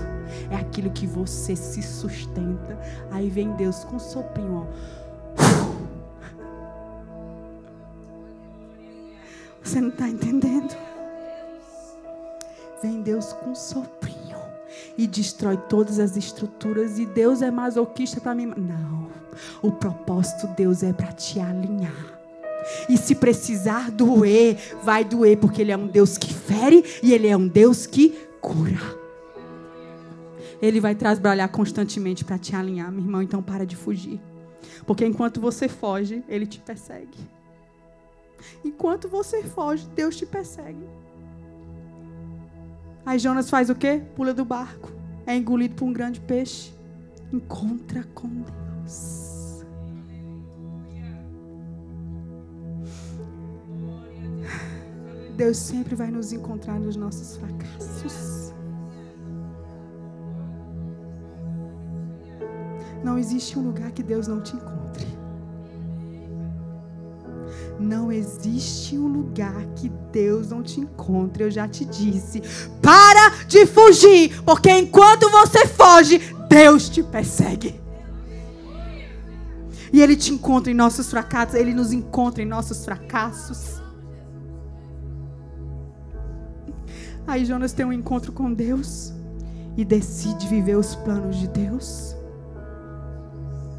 É 0.49 0.55
aquilo 0.55 0.91
que 0.91 1.07
você 1.07 1.55
se 1.55 1.81
sustenta. 1.81 2.79
Aí 3.11 3.29
vem 3.29 3.53
Deus 3.53 3.83
com 3.83 3.95
um 3.95 3.99
soprinho, 3.99 4.67
ó. 4.67 4.95
Você 9.63 9.81
não 9.81 9.89
está 9.89 10.07
entendendo? 10.07 10.75
Vem 12.81 13.01
Deus 13.01 13.33
com 13.33 13.49
um 13.49 13.55
soprinho 13.55 14.14
e 14.97 15.07
destrói 15.07 15.57
todas 15.57 15.99
as 15.99 16.15
estruturas 16.15 16.97
e 16.99 17.05
Deus 17.05 17.41
é 17.41 17.51
masoquista 17.51 18.19
para 18.21 18.35
mim. 18.35 18.47
Não. 18.57 19.07
O 19.61 19.71
propósito 19.71 20.47
de 20.47 20.55
Deus 20.55 20.83
é 20.83 20.93
para 20.93 21.11
te 21.11 21.39
alinhar. 21.39 22.15
E 22.89 22.97
se 22.97 23.15
precisar 23.15 23.91
doer, 23.91 24.57
vai 24.83 25.03
doer, 25.03 25.37
porque 25.37 25.61
Ele 25.61 25.71
é 25.71 25.77
um 25.77 25.87
Deus 25.87 26.17
que 26.17 26.33
fere 26.33 26.83
e 27.03 27.13
Ele 27.13 27.27
é 27.27 27.37
um 27.37 27.47
Deus 27.47 27.85
que 27.85 28.09
cura. 28.41 28.79
Ele 30.61 30.79
vai 30.79 30.95
trabalhar 30.95 31.47
constantemente 31.49 32.23
para 32.23 32.37
te 32.37 32.55
alinhar, 32.55 32.91
meu 32.91 33.01
irmão. 33.03 33.21
Então 33.21 33.41
para 33.41 33.65
de 33.65 33.75
fugir. 33.75 34.19
Porque 34.85 35.05
enquanto 35.05 35.39
você 35.39 35.67
foge, 35.67 36.23
Ele 36.27 36.45
te 36.45 36.59
persegue. 36.59 37.17
Enquanto 38.63 39.07
você 39.07 39.43
foge, 39.43 39.87
Deus 39.95 40.15
te 40.15 40.25
persegue. 40.25 40.83
Aí 43.05 43.19
Jonas 43.19 43.49
faz 43.49 43.69
o 43.69 43.75
quê? 43.75 44.01
Pula 44.15 44.33
do 44.33 44.43
barco. 44.43 44.91
É 45.27 45.35
engolido 45.35 45.75
por 45.75 45.85
um 45.85 45.93
grande 45.93 46.19
peixe. 46.19 46.73
Encontra 47.31 48.03
com 48.15 48.27
Deus. 48.27 49.65
Deus 55.35 55.57
sempre 55.57 55.95
vai 55.95 56.09
nos 56.09 56.31
encontrar 56.31 56.79
nos 56.79 56.95
nossos 56.95 57.35
fracassos. 57.37 58.53
Não 63.03 63.17
existe 63.17 63.59
um 63.59 63.61
lugar 63.61 63.91
que 63.91 64.01
Deus 64.01 64.27
não 64.27 64.41
te 64.41 64.55
encontre. 64.55 64.84
Não 67.85 68.11
existe 68.11 68.97
um 68.97 69.07
lugar 69.07 69.63
que 69.75 69.89
Deus 70.11 70.49
não 70.49 70.63
te 70.63 70.79
encontre. 70.79 71.43
Eu 71.43 71.51
já 71.51 71.67
te 71.67 71.85
disse. 71.85 72.41
Para 72.81 73.45
de 73.45 73.67
fugir, 73.67 74.41
porque 74.41 74.71
enquanto 74.71 75.29
você 75.29 75.67
foge, 75.67 76.19
Deus 76.49 76.89
te 76.89 77.03
persegue. 77.03 77.79
E 79.93 80.01
Ele 80.01 80.15
te 80.15 80.33
encontra 80.33 80.71
em 80.71 80.75
nossos 80.75 81.11
fracassos, 81.11 81.53
Ele 81.53 81.75
nos 81.75 81.93
encontra 81.93 82.41
em 82.41 82.45
nossos 82.47 82.83
fracassos. 82.83 83.79
Aí 87.27 87.45
Jonas 87.45 87.71
tem 87.71 87.85
um 87.85 87.93
encontro 87.93 88.31
com 88.31 88.51
Deus 88.51 89.13
e 89.77 89.85
decide 89.85 90.47
viver 90.47 90.75
os 90.75 90.95
planos 90.95 91.35
de 91.35 91.47
Deus. 91.47 92.15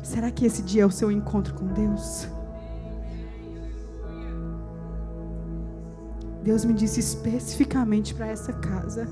Será 0.04 0.30
que 0.30 0.46
esse 0.46 0.62
dia 0.62 0.84
é 0.84 0.86
o 0.86 0.92
seu 0.92 1.10
encontro 1.10 1.54
com 1.54 1.66
Deus? 1.66 2.28
Deus 6.46 6.64
me 6.64 6.72
disse 6.72 7.00
especificamente 7.00 8.14
para 8.14 8.28
essa 8.28 8.52
casa. 8.52 9.08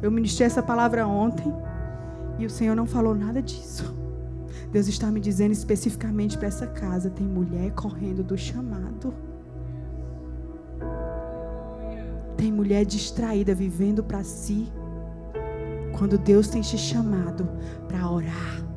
Eu 0.00 0.10
ministrei 0.10 0.46
essa 0.46 0.62
palavra 0.62 1.06
ontem 1.06 1.52
e 2.38 2.46
o 2.46 2.50
Senhor 2.50 2.74
não 2.74 2.86
falou 2.86 3.14
nada 3.14 3.42
disso. 3.42 3.94
Deus 4.72 4.88
está 4.88 5.10
me 5.10 5.20
dizendo 5.20 5.52
especificamente 5.52 6.38
para 6.38 6.48
essa 6.48 6.66
casa: 6.66 7.10
tem 7.10 7.26
mulher 7.26 7.72
correndo 7.72 8.24
do 8.24 8.38
chamado. 8.38 9.12
Tem 12.38 12.50
mulher 12.50 12.86
distraída, 12.86 13.54
vivendo 13.54 14.02
para 14.02 14.24
si. 14.24 14.72
Quando 15.98 16.16
Deus 16.16 16.48
tem 16.48 16.62
te 16.62 16.78
chamado 16.78 17.46
para 17.86 18.10
orar 18.10 18.67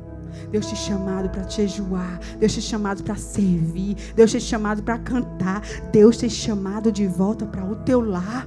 Deus 0.50 0.66
te 0.66 0.76
chamado 0.76 1.28
para 1.30 1.44
te 1.44 1.66
jejuar. 1.66 2.18
Deus 2.38 2.52
te 2.52 2.60
chamado 2.60 3.02
para 3.02 3.16
servir. 3.16 3.96
Deus 4.14 4.30
te 4.30 4.40
chamado 4.40 4.82
para 4.82 4.98
cantar. 4.98 5.62
Deus 5.92 6.16
te 6.16 6.28
chamado 6.28 6.90
de 6.90 7.06
volta 7.06 7.46
para 7.46 7.64
o 7.64 7.76
teu 7.76 8.00
lar. 8.00 8.46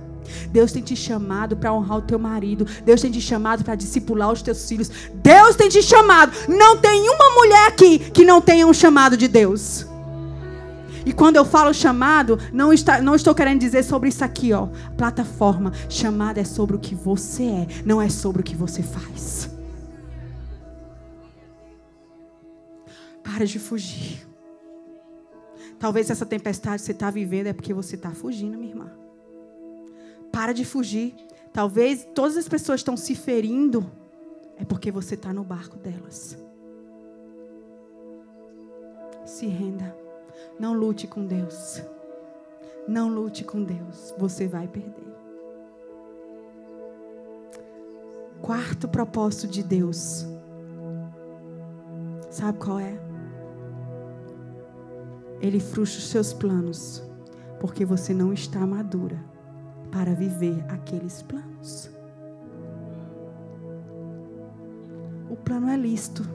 Deus 0.52 0.72
tem 0.72 0.82
te 0.82 0.96
chamado 0.96 1.56
para 1.56 1.74
honrar 1.74 2.00
o 2.00 2.02
teu 2.02 2.18
marido. 2.18 2.66
Deus 2.84 3.02
tem 3.02 3.12
te 3.12 3.22
chamado 3.22 3.64
para 3.64 3.76
discipular 3.76 4.32
os 4.32 4.41
teus 4.41 4.68
filhos. 4.68 4.89
Deus 5.16 5.56
tem 5.56 5.70
te 5.70 5.82
chamado. 5.82 6.32
Não 6.48 6.78
tem 6.78 7.10
uma 7.10 7.36
mulher 7.36 7.68
aqui 7.68 8.00
que 8.00 8.26
não 8.26 8.41
tenha 8.41 8.66
um 8.66 8.74
chamado 8.74 9.16
de 9.16 9.28
Deus. 9.28 9.86
E 11.06 11.14
quando 11.14 11.36
eu 11.36 11.46
falo 11.46 11.72
chamado, 11.74 12.39
não, 12.52 12.74
está, 12.74 13.00
não 13.00 13.14
estou 13.14 13.36
querendo 13.36 13.60
dizer 13.60 13.84
sobre 13.84 14.10
isso 14.10 14.24
aqui, 14.24 14.52
ó. 14.54 14.68
Plataforma. 14.98 15.72
Chamada 15.88 16.41
é 16.41 16.43
sobre 16.43 16.76
o 16.76 16.80
que 16.80 16.96
você 16.96 17.43
é, 17.43 17.68
não 17.86 18.02
é 18.02 18.10
sobre 18.10 18.41
o 18.41 18.43
que 18.43 18.56
você 18.56 18.82
faz. 18.82 19.55
Para 23.26 23.44
de 23.44 23.58
fugir. 23.58 24.24
Talvez 25.80 26.12
essa 26.12 26.26
tempestade 26.28 26.78
que 26.78 26.86
você 26.86 26.92
está 26.92 27.10
vivendo 27.10 27.48
é 27.48 27.54
porque 27.54 27.74
você 27.74 27.96
está 27.96 28.12
fugindo, 28.12 28.56
minha 28.56 28.72
irmã. 28.72 28.92
Para 30.32 30.54
de 30.54 30.64
fugir. 30.64 31.16
Talvez 31.52 32.08
todas 32.14 32.38
as 32.38 32.48
pessoas 32.48 32.82
estão 32.82 32.96
se 32.96 33.16
ferindo. 33.16 33.92
É 34.58 34.64
porque 34.64 34.92
você 34.92 35.16
está 35.16 35.34
no 35.34 35.44
barco 35.44 35.76
delas. 35.76 36.38
Se 39.26 39.48
renda. 39.48 39.98
Não 40.60 40.74
lute 40.74 41.08
com 41.08 41.26
Deus. 41.26 41.82
Não 42.88 43.10
lute 43.10 43.44
com 43.44 43.64
Deus. 43.64 44.14
Você 44.20 44.48
vai 44.48 44.68
perder. 44.68 45.16
Quarto 48.42 48.88
propósito 48.88 49.48
de 49.48 49.64
Deus. 49.64 50.26
Sabe 52.30 52.60
qual 52.60 52.80
é? 52.80 53.14
Ele 55.46 55.60
frustra 55.60 56.00
os 56.00 56.08
seus 56.08 56.34
planos, 56.34 57.04
porque 57.60 57.86
você 57.86 58.14
não 58.14 58.34
está 58.34 58.66
madura 58.66 59.18
para 59.91 60.14
viver 60.14 60.66
aqueles 60.70 61.22
planos. 61.22 61.89
O 65.30 65.36
plano 65.36 65.70
é 65.70 65.78
lícito. 65.78 66.28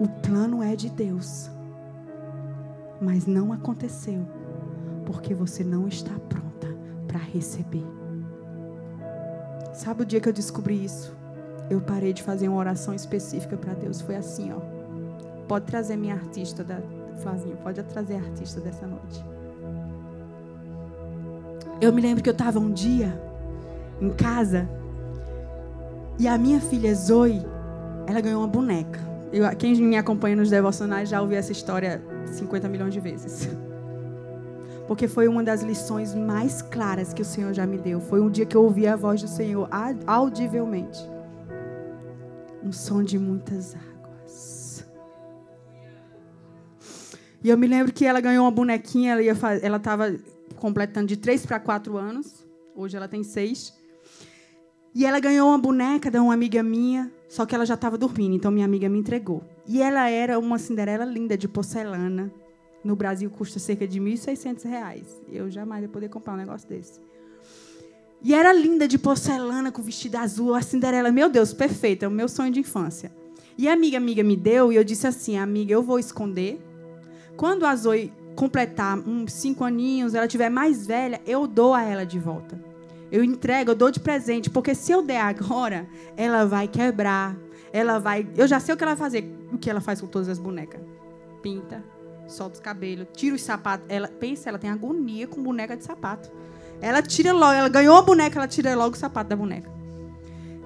O 0.00 0.08
plano 0.22 0.62
é 0.62 0.74
de 0.74 0.88
Deus. 0.88 1.50
Mas 3.00 3.26
não 3.26 3.52
aconteceu 3.52 4.26
porque 5.04 5.34
você 5.34 5.64
não 5.64 5.88
está 5.88 6.16
pronta 6.28 6.68
para 7.06 7.18
receber. 7.18 7.84
Sabe 9.74 10.02
o 10.02 10.06
dia 10.06 10.20
que 10.20 10.28
eu 10.28 10.32
descobri 10.32 10.84
isso? 10.84 11.12
eu 11.72 11.80
parei 11.80 12.12
de 12.12 12.22
fazer 12.22 12.48
uma 12.48 12.58
oração 12.58 12.94
específica 12.94 13.56
para 13.56 13.74
Deus. 13.74 14.00
Foi 14.00 14.16
assim, 14.16 14.52
ó. 14.52 14.60
Pode 15.48 15.66
trazer 15.66 15.96
minha 15.96 16.14
artista 16.14 16.62
da 16.62 16.80
Flavinho, 17.22 17.56
pode 17.58 17.82
trazer 17.84 18.16
artista 18.16 18.60
dessa 18.60 18.86
noite. 18.86 19.24
Eu 21.80 21.92
me 21.92 22.00
lembro 22.00 22.22
que 22.22 22.28
eu 22.28 22.32
estava 22.32 22.58
um 22.58 22.70
dia 22.70 23.20
em 24.00 24.10
casa 24.10 24.68
e 26.18 26.28
a 26.28 26.36
minha 26.36 26.60
filha 26.60 26.94
Zoe, 26.94 27.44
ela 28.06 28.20
ganhou 28.20 28.40
uma 28.40 28.48
boneca. 28.48 29.00
Eu, 29.32 29.48
quem 29.56 29.74
me 29.80 29.96
acompanha 29.96 30.36
nos 30.36 30.50
devocionais 30.50 31.08
já 31.08 31.20
ouviu 31.20 31.38
essa 31.38 31.52
história 31.52 32.02
50 32.26 32.68
milhões 32.68 32.92
de 32.92 33.00
vezes. 33.00 33.48
Porque 34.86 35.08
foi 35.08 35.26
uma 35.26 35.42
das 35.42 35.62
lições 35.62 36.14
mais 36.14 36.60
claras 36.60 37.14
que 37.14 37.22
o 37.22 37.24
Senhor 37.24 37.54
já 37.54 37.66
me 37.66 37.78
deu. 37.78 38.00
Foi 38.00 38.20
um 38.20 38.30
dia 38.30 38.44
que 38.44 38.56
eu 38.56 38.64
ouvi 38.64 38.86
a 38.86 38.94
voz 38.94 39.22
do 39.22 39.28
Senhor 39.28 39.68
audivelmente. 40.06 41.00
Um 42.62 42.72
som 42.72 43.02
de 43.02 43.18
muitas 43.18 43.74
águas. 43.74 44.61
E 47.44 47.48
eu 47.48 47.58
me 47.58 47.66
lembro 47.66 47.92
que 47.92 48.04
ela 48.04 48.20
ganhou 48.20 48.44
uma 48.44 48.50
bonequinha, 48.50 49.16
ela 49.62 49.76
estava 49.76 50.14
completando 50.56 51.08
de 51.08 51.16
3 51.16 51.44
para 51.44 51.58
4 51.58 51.96
anos. 51.96 52.46
Hoje 52.74 52.96
ela 52.96 53.08
tem 53.08 53.24
6. 53.24 53.74
E 54.94 55.04
ela 55.04 55.18
ganhou 55.18 55.48
uma 55.48 55.58
boneca 55.58 56.10
de 56.10 56.18
uma 56.18 56.34
amiga 56.34 56.62
minha, 56.62 57.10
só 57.28 57.46
que 57.46 57.54
ela 57.54 57.64
já 57.64 57.74
estava 57.74 57.96
dormindo, 57.96 58.34
então 58.34 58.50
minha 58.50 58.66
amiga 58.66 58.88
me 58.88 58.98
entregou. 58.98 59.42
E 59.66 59.80
ela 59.80 60.08
era 60.08 60.38
uma 60.38 60.58
Cinderela 60.58 61.04
linda 61.04 61.36
de 61.36 61.48
porcelana. 61.48 62.30
No 62.84 62.94
Brasil 62.94 63.30
custa 63.30 63.58
cerca 63.58 63.88
de 63.88 63.98
R$ 63.98 64.12
1.600. 64.12 65.02
Eu 65.30 65.50
jamais 65.50 65.82
ia 65.82 65.88
poder 65.88 66.10
comprar 66.10 66.34
um 66.34 66.36
negócio 66.36 66.68
desse. 66.68 67.00
E 68.22 68.34
era 68.34 68.52
linda 68.52 68.86
de 68.86 68.98
porcelana, 68.98 69.72
com 69.72 69.82
vestido 69.82 70.16
azul, 70.16 70.54
a 70.54 70.62
Cinderela, 70.62 71.10
meu 71.10 71.28
Deus, 71.28 71.52
perfeita, 71.52 72.04
é 72.04 72.08
o 72.08 72.10
meu 72.10 72.28
sonho 72.28 72.52
de 72.52 72.60
infância. 72.60 73.10
E 73.58 73.68
a 73.68 73.72
amiga 73.72 73.96
amiga 73.96 74.22
me 74.22 74.36
deu 74.36 74.72
e 74.72 74.76
eu 74.76 74.84
disse 74.84 75.06
assim, 75.06 75.38
amiga, 75.38 75.72
eu 75.72 75.82
vou 75.82 75.98
esconder. 75.98 76.60
Quando 77.36 77.64
a 77.64 77.74
Zoe 77.74 78.12
completar 78.34 78.98
uns 78.98 79.32
cinco 79.32 79.64
aninhos, 79.64 80.14
ela 80.14 80.28
tiver 80.28 80.48
mais 80.48 80.86
velha, 80.86 81.20
eu 81.26 81.46
dou 81.46 81.74
a 81.74 81.82
ela 81.82 82.04
de 82.04 82.18
volta. 82.18 82.58
Eu 83.10 83.22
entrego, 83.22 83.70
eu 83.70 83.74
dou 83.74 83.90
de 83.90 84.00
presente, 84.00 84.48
porque 84.48 84.74
se 84.74 84.90
eu 84.90 85.02
der 85.02 85.20
agora, 85.20 85.86
ela 86.16 86.46
vai 86.46 86.66
quebrar. 86.66 87.36
Ela 87.72 87.98
vai. 87.98 88.26
Eu 88.36 88.46
já 88.46 88.58
sei 88.58 88.74
o 88.74 88.78
que 88.78 88.84
ela 88.84 88.94
vai 88.94 89.04
fazer. 89.04 89.34
O 89.52 89.58
que 89.58 89.68
ela 89.68 89.80
faz 89.80 90.00
com 90.00 90.06
todas 90.06 90.28
as 90.28 90.38
bonecas? 90.38 90.80
Pinta, 91.42 91.82
solta 92.26 92.54
os 92.54 92.60
cabelos, 92.60 93.06
tira 93.12 93.36
os 93.36 93.42
sapatos. 93.42 93.86
Ela 93.88 94.08
pensa, 94.08 94.48
ela 94.48 94.58
tem 94.58 94.70
agonia 94.70 95.26
com 95.26 95.42
boneca 95.42 95.76
de 95.76 95.84
sapato. 95.84 96.30
Ela 96.80 97.02
tira 97.02 97.32
logo, 97.32 97.52
ela 97.52 97.68
ganhou 97.68 97.96
a 97.96 98.02
boneca, 98.02 98.38
ela 98.38 98.48
tira 98.48 98.74
logo 98.74 98.96
o 98.96 98.98
sapato 98.98 99.30
da 99.30 99.36
boneca. 99.36 99.70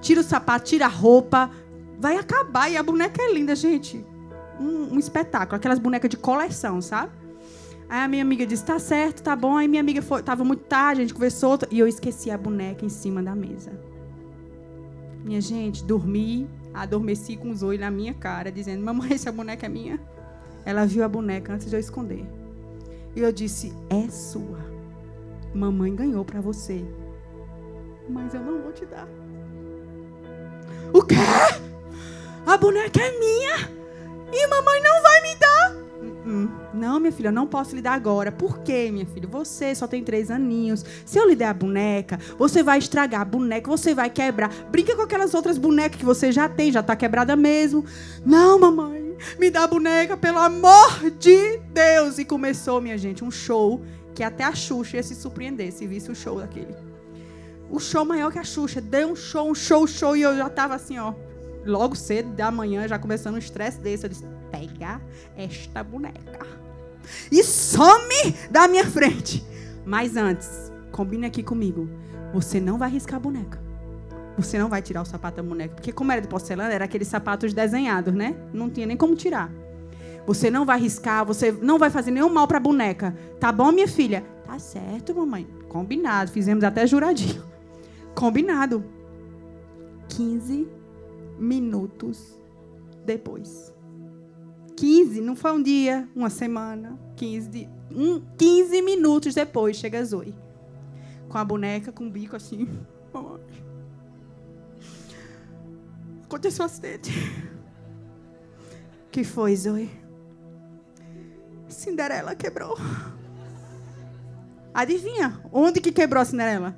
Tira 0.01 0.21
o 0.21 0.23
sapato, 0.23 0.65
tira 0.65 0.85
a 0.85 0.89
roupa, 0.89 1.51
vai 1.99 2.17
acabar 2.17 2.71
e 2.71 2.77
a 2.77 2.83
boneca 2.83 3.21
é 3.21 3.33
linda, 3.33 3.55
gente. 3.55 4.05
Um, 4.59 4.95
um 4.95 4.99
espetáculo, 4.99 5.55
aquelas 5.55 5.79
bonecas 5.79 6.09
de 6.09 6.17
coleção, 6.17 6.81
sabe? 6.81 7.11
Aí 7.89 8.01
a 8.01 8.07
minha 8.07 8.21
amiga 8.21 8.45
disse: 8.45 8.65
tá 8.65 8.79
certo, 8.79 9.23
tá 9.23 9.35
bom. 9.35 9.55
Aí 9.55 9.67
minha 9.67 9.81
amiga 9.81 10.01
foi, 10.01 10.21
tava 10.21 10.43
muito 10.43 10.63
tarde, 10.63 11.01
a 11.01 11.03
gente 11.03 11.13
conversou 11.13 11.57
e 11.71 11.79
eu 11.79 11.87
esqueci 11.87 12.29
a 12.29 12.37
boneca 12.37 12.85
em 12.85 12.89
cima 12.89 13.23
da 13.23 13.35
mesa. 13.35 13.71
Minha 15.23 15.41
gente, 15.41 15.83
dormi, 15.83 16.49
adormeci 16.73 17.35
com 17.35 17.49
os 17.51 17.63
olhos 17.63 17.81
na 17.81 17.91
minha 17.91 18.13
cara, 18.13 18.51
dizendo: 18.51 18.83
Mamãe, 18.83 19.11
essa 19.13 19.31
boneca 19.31 19.65
é 19.65 19.69
minha. 19.69 19.99
Ela 20.65 20.85
viu 20.85 21.03
a 21.03 21.07
boneca 21.07 21.53
antes 21.53 21.69
de 21.69 21.75
eu 21.75 21.79
esconder. 21.79 22.25
E 23.15 23.21
eu 23.21 23.31
disse: 23.31 23.73
É 23.89 24.09
sua. 24.09 24.59
Mamãe 25.53 25.95
ganhou 25.95 26.25
para 26.25 26.41
você. 26.41 26.85
Mas 28.09 28.33
eu 28.33 28.41
não 28.41 28.61
vou 28.61 28.71
te 28.73 28.85
dar. 28.85 29.07
O 30.93 31.01
quê? 31.03 31.15
A 32.45 32.57
boneca 32.57 33.01
é 33.01 33.19
minha. 33.19 33.76
E 34.31 34.47
mamãe 34.47 34.81
não 34.81 35.01
vai 35.01 35.21
me 35.21 35.35
dar. 35.35 35.87
Hum, 36.27 36.49
não, 36.73 36.99
minha 36.99 37.11
filha, 37.11 37.29
eu 37.29 37.33
não 37.33 37.47
posso 37.47 37.73
lhe 37.73 37.81
dar 37.81 37.93
agora. 37.93 38.31
Por 38.31 38.59
quê, 38.59 38.89
minha 38.91 39.05
filha? 39.05 39.27
Você 39.27 39.73
só 39.73 39.87
tem 39.87 40.03
três 40.03 40.29
aninhos. 40.29 40.83
Se 41.05 41.17
eu 41.17 41.27
lhe 41.27 41.35
der 41.35 41.47
a 41.47 41.53
boneca, 41.53 42.19
você 42.37 42.61
vai 42.61 42.79
estragar 42.79 43.21
a 43.21 43.25
boneca, 43.25 43.69
você 43.69 43.93
vai 43.93 44.09
quebrar. 44.09 44.49
Brinca 44.69 44.95
com 44.95 45.01
aquelas 45.01 45.33
outras 45.33 45.57
bonecas 45.57 45.97
que 45.97 46.05
você 46.05 46.31
já 46.31 46.49
tem, 46.49 46.71
já 46.71 46.81
está 46.81 46.95
quebrada 46.95 47.35
mesmo. 47.35 47.85
Não, 48.25 48.59
mamãe, 48.59 49.17
me 49.39 49.49
dá 49.49 49.63
a 49.63 49.67
boneca, 49.67 50.17
pelo 50.17 50.39
amor 50.39 51.09
de 51.17 51.57
Deus. 51.71 52.19
E 52.19 52.25
começou, 52.25 52.81
minha 52.81 52.97
gente, 52.97 53.23
um 53.23 53.31
show 53.31 53.81
que 54.13 54.23
até 54.23 54.43
a 54.43 54.53
Xuxa 54.53 54.97
ia 54.97 55.03
se 55.03 55.15
surpreender 55.15 55.71
se 55.71 55.87
visse 55.87 56.11
o 56.11 56.15
show 56.15 56.39
daquele. 56.39 56.75
O 57.69 57.79
show 57.79 58.03
maior 58.03 58.31
que 58.31 58.39
a 58.39 58.43
Xuxa. 58.43 58.81
Deu 58.81 59.11
um 59.11 59.15
show, 59.15 59.49
um 59.49 59.55
show, 59.55 59.87
show. 59.87 60.15
E 60.15 60.21
eu 60.21 60.35
já 60.35 60.47
estava 60.47 60.75
assim, 60.75 60.97
ó. 60.97 61.13
Logo 61.67 61.95
cedo 61.95 62.29
da 62.33 62.49
manhã, 62.49 62.87
já 62.87 62.97
começando 62.97 63.35
um 63.35 63.39
estresse 63.39 63.79
desse. 63.79 64.05
Eu 64.05 64.09
disse, 64.09 64.25
pega 64.51 65.01
esta 65.35 65.83
boneca 65.83 66.57
e 67.31 67.43
some 67.43 68.35
da 68.49 68.67
minha 68.67 68.85
frente. 68.85 69.43
Mas 69.85 70.17
antes, 70.17 70.71
combine 70.91 71.25
aqui 71.25 71.43
comigo. 71.43 71.89
Você 72.33 72.59
não 72.59 72.77
vai 72.77 72.89
riscar 72.89 73.15
a 73.15 73.19
boneca. 73.19 73.61
Você 74.37 74.59
não 74.59 74.69
vai 74.69 74.81
tirar 74.81 75.01
o 75.01 75.05
sapato 75.05 75.37
da 75.37 75.43
boneca. 75.43 75.75
Porque, 75.75 75.91
como 75.91 76.11
era 76.11 76.21
de 76.21 76.27
porcelana, 76.27 76.71
era 76.71 76.85
aqueles 76.85 77.07
sapatos 77.07 77.53
desenhados, 77.53 78.13
né? 78.13 78.35
Não 78.53 78.69
tinha 78.69 78.85
nem 78.85 78.97
como 78.97 79.15
tirar. 79.15 79.51
Você 80.27 80.51
não 80.51 80.65
vai 80.65 80.79
riscar, 80.79 81.25
você 81.25 81.51
não 81.51 81.79
vai 81.79 81.89
fazer 81.89 82.11
nenhum 82.11 82.29
mal 82.29 82.47
para 82.47 82.57
a 82.57 82.61
boneca. 82.61 83.15
Tá 83.39 83.51
bom, 83.51 83.71
minha 83.71 83.87
filha? 83.87 84.23
Tá 84.45 84.59
certo, 84.59 85.15
mamãe. 85.15 85.47
Combinado. 85.69 86.31
Fizemos 86.31 86.63
até 86.63 86.85
juradinho. 86.85 87.43
Combinado. 88.13 88.83
15 90.09 90.67
minutos 91.37 92.37
depois. 93.05 93.73
15, 94.75 95.21
não 95.21 95.35
foi 95.35 95.51
um 95.53 95.61
dia, 95.61 96.07
uma 96.15 96.29
semana, 96.29 96.99
15, 97.15 97.67
um, 97.91 98.21
15 98.37 98.81
minutos 98.81 99.33
depois 99.33 99.75
chega 99.77 99.99
a 99.99 100.03
Zoe. 100.03 100.35
Com 101.29 101.37
a 101.37 101.43
boneca, 101.43 101.91
com 101.91 102.05
o 102.05 102.09
bico 102.09 102.35
assim. 102.35 102.67
Aconteceu 106.23 106.63
um 106.63 106.65
acidente. 106.65 107.11
que 109.11 109.23
foi, 109.23 109.55
Zoe? 109.55 109.89
Cinderela 111.67 112.35
quebrou. 112.35 112.77
Adivinha? 114.73 115.41
Onde 115.51 115.81
que 115.81 115.91
quebrou 115.91 116.21
a 116.21 116.25
Cinderela? 116.25 116.77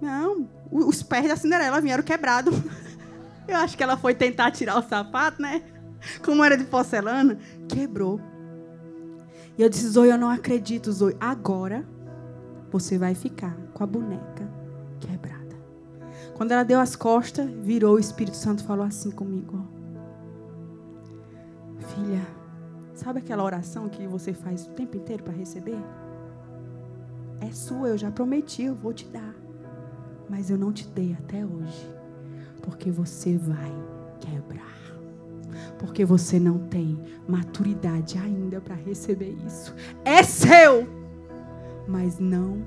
Não, 0.00 0.48
os 0.70 1.02
pés 1.02 1.26
da 1.26 1.36
Cinderela 1.36 1.80
vieram 1.80 2.02
quebrados. 2.02 2.54
Eu 3.48 3.56
acho 3.56 3.76
que 3.76 3.82
ela 3.82 3.96
foi 3.96 4.14
tentar 4.14 4.50
tirar 4.50 4.78
o 4.78 4.82
sapato, 4.82 5.40
né? 5.40 5.62
como 6.22 6.44
era 6.44 6.56
de 6.56 6.64
porcelana, 6.64 7.38
quebrou. 7.68 8.20
E 9.58 9.62
eu 9.62 9.68
disse, 9.68 9.88
Zoe, 9.88 10.10
eu 10.10 10.18
não 10.18 10.28
acredito, 10.28 10.92
Zoe. 10.92 11.16
Agora 11.20 11.86
você 12.70 12.98
vai 12.98 13.14
ficar 13.14 13.56
com 13.72 13.82
a 13.82 13.86
boneca 13.86 14.48
quebrada. 15.00 15.56
Quando 16.34 16.52
ela 16.52 16.62
deu 16.62 16.78
as 16.78 16.94
costas, 16.94 17.48
virou 17.50 17.94
o 17.94 17.98
Espírito 17.98 18.36
Santo 18.36 18.64
falou 18.64 18.84
assim 18.84 19.10
comigo: 19.10 19.66
Filha, 21.94 22.26
sabe 22.94 23.20
aquela 23.20 23.42
oração 23.42 23.88
que 23.88 24.06
você 24.06 24.34
faz 24.34 24.66
o 24.66 24.70
tempo 24.70 24.96
inteiro 24.96 25.22
para 25.22 25.32
receber? 25.32 25.78
É 27.40 27.50
sua, 27.50 27.88
eu 27.88 27.98
já 27.98 28.10
prometi, 28.10 28.64
eu 28.64 28.74
vou 28.74 28.92
te 28.92 29.06
dar. 29.08 29.34
Mas 30.28 30.50
eu 30.50 30.58
não 30.58 30.72
te 30.72 30.86
dei 30.88 31.14
até 31.14 31.44
hoje, 31.44 31.95
porque 32.66 32.90
você 32.90 33.38
vai 33.38 33.72
quebrar 34.20 34.76
porque 35.78 36.04
você 36.04 36.38
não 36.38 36.58
tem 36.58 36.98
maturidade 37.28 38.18
ainda 38.18 38.60
para 38.60 38.74
receber 38.74 39.36
isso. 39.46 39.74
É 40.04 40.22
seu, 40.22 40.86
mas 41.86 42.18
não 42.18 42.64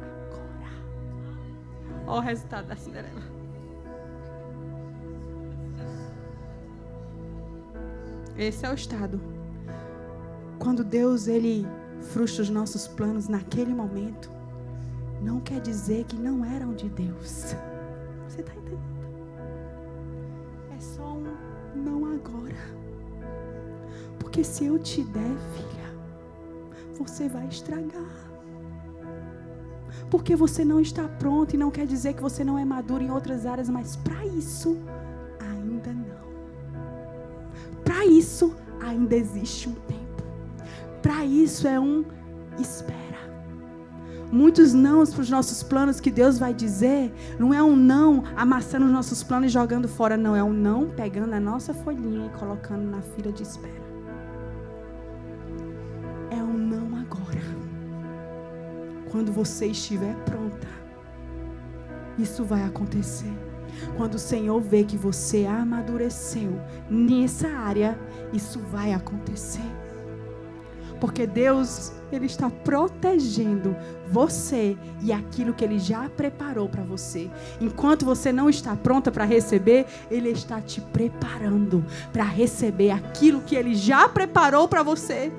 agora. 0.00 0.70
Olha 2.06 2.18
o 2.18 2.20
resultado 2.20 2.66
da 2.66 2.76
Cinderela. 2.76 3.22
Esse 8.36 8.64
é 8.64 8.70
o 8.70 8.74
estado. 8.74 9.20
Quando 10.58 10.82
Deus 10.82 11.26
ele 11.26 11.66
frustra 12.00 12.42
os 12.42 12.50
nossos 12.50 12.88
planos 12.88 13.28
naquele 13.28 13.74
momento, 13.74 14.30
não 15.22 15.40
quer 15.40 15.60
dizer 15.60 16.04
que 16.04 16.16
não 16.16 16.44
eram 16.44 16.74
de 16.74 16.88
Deus. 16.88 17.54
Você 18.28 18.40
está 18.40 18.54
entendendo? 18.54 18.99
Um 21.12 21.78
não 21.78 22.12
agora. 22.12 22.56
Porque 24.18 24.44
se 24.44 24.64
eu 24.66 24.78
te 24.78 25.02
der, 25.02 25.36
filha, 25.54 25.94
você 26.98 27.28
vai 27.28 27.46
estragar. 27.46 28.30
Porque 30.10 30.34
você 30.34 30.64
não 30.64 30.80
está 30.80 31.08
pronto 31.08 31.54
e 31.54 31.58
não 31.58 31.70
quer 31.70 31.86
dizer 31.86 32.14
que 32.14 32.22
você 32.22 32.42
não 32.44 32.58
é 32.58 32.64
maduro 32.64 33.02
em 33.02 33.10
outras 33.10 33.46
áreas, 33.46 33.68
mas 33.68 33.96
para 33.96 34.24
isso 34.26 34.78
ainda 35.40 35.92
não. 35.92 36.20
Para 37.84 38.04
isso 38.04 38.54
ainda 38.80 39.14
existe 39.14 39.68
um 39.68 39.74
tempo. 39.74 40.22
Para 41.00 41.24
isso 41.24 41.66
é 41.66 41.78
um 41.78 42.04
espera. 42.58 43.29
Muitos 44.30 44.72
nãos 44.72 45.12
para 45.12 45.22
os 45.22 45.30
nossos 45.30 45.62
planos 45.62 46.00
que 46.00 46.10
Deus 46.10 46.38
vai 46.38 46.54
dizer, 46.54 47.12
não 47.38 47.52
é 47.52 47.62
um 47.62 47.76
não 47.76 48.24
amassando 48.36 48.86
os 48.86 48.92
nossos 48.92 49.22
planos 49.22 49.50
e 49.50 49.52
jogando 49.52 49.88
fora, 49.88 50.16
não. 50.16 50.34
É 50.36 50.42
um 50.42 50.52
não 50.52 50.88
pegando 50.88 51.34
a 51.34 51.40
nossa 51.40 51.74
folhinha 51.74 52.26
e 52.26 52.38
colocando 52.38 52.84
na 52.84 53.00
fila 53.02 53.32
de 53.32 53.42
espera. 53.42 53.90
É 56.30 56.36
um 56.36 56.56
não 56.56 56.96
agora. 56.98 57.40
Quando 59.10 59.32
você 59.32 59.66
estiver 59.66 60.14
pronta, 60.24 60.68
isso 62.18 62.44
vai 62.44 62.62
acontecer. 62.62 63.32
Quando 63.96 64.14
o 64.14 64.18
Senhor 64.18 64.60
vê 64.60 64.84
que 64.84 64.96
você 64.96 65.46
amadureceu 65.46 66.60
nessa 66.88 67.48
área, 67.48 67.98
isso 68.32 68.58
vai 68.70 68.92
acontecer. 68.92 69.89
Porque 71.00 71.26
Deus, 71.26 71.92
Ele 72.12 72.26
está 72.26 72.50
protegendo 72.50 73.74
você 74.10 74.76
e 75.00 75.12
aquilo 75.12 75.54
que 75.54 75.64
Ele 75.64 75.78
já 75.78 76.08
preparou 76.10 76.68
para 76.68 76.82
você. 76.82 77.30
Enquanto 77.60 78.04
você 78.04 78.30
não 78.30 78.50
está 78.50 78.76
pronta 78.76 79.10
para 79.10 79.24
receber, 79.24 79.86
Ele 80.10 80.28
está 80.28 80.60
te 80.60 80.80
preparando 80.80 81.84
para 82.12 82.24
receber 82.24 82.90
aquilo 82.90 83.40
que 83.40 83.56
Ele 83.56 83.74
já 83.74 84.08
preparou 84.08 84.68
para 84.68 84.82
você. 84.82 85.32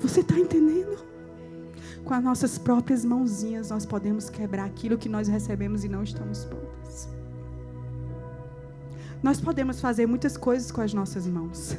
Você 0.00 0.20
está 0.20 0.34
entendendo? 0.34 0.98
Com 2.04 2.14
as 2.14 2.22
nossas 2.22 2.58
próprias 2.58 3.04
mãozinhas, 3.04 3.70
nós 3.70 3.86
podemos 3.86 4.28
quebrar 4.28 4.64
aquilo 4.64 4.98
que 4.98 5.08
nós 5.08 5.26
recebemos 5.26 5.82
e 5.82 5.88
não 5.88 6.02
estamos 6.02 6.44
prontas. 6.44 7.08
Nós 9.22 9.40
podemos 9.40 9.80
fazer 9.80 10.06
muitas 10.06 10.36
coisas 10.36 10.70
com 10.70 10.82
as 10.82 10.92
nossas 10.92 11.26
mãos. 11.26 11.76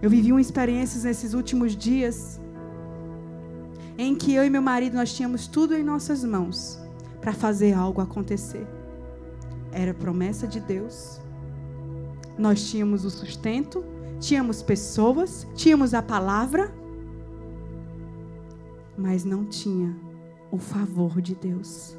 Eu 0.00 0.10
vivi 0.10 0.30
uma 0.30 0.40
experiência 0.40 1.00
nesses 1.02 1.32
últimos 1.32 1.74
dias 1.74 2.40
em 3.98 4.14
que 4.14 4.34
eu 4.34 4.44
e 4.44 4.50
meu 4.50 4.60
marido 4.60 4.94
nós 4.94 5.14
tínhamos 5.14 5.46
tudo 5.46 5.74
em 5.74 5.82
nossas 5.82 6.22
mãos 6.22 6.78
para 7.20 7.32
fazer 7.32 7.72
algo 7.72 8.00
acontecer. 8.00 8.66
Era 9.72 9.94
promessa 9.94 10.46
de 10.46 10.60
Deus. 10.60 11.20
Nós 12.38 12.68
tínhamos 12.68 13.04
o 13.04 13.10
sustento, 13.10 13.82
tínhamos 14.20 14.62
pessoas, 14.62 15.46
tínhamos 15.54 15.94
a 15.94 16.02
palavra, 16.02 16.74
mas 18.96 19.24
não 19.24 19.46
tinha 19.46 19.96
o 20.50 20.58
favor 20.58 21.20
de 21.22 21.34
Deus. 21.34 21.96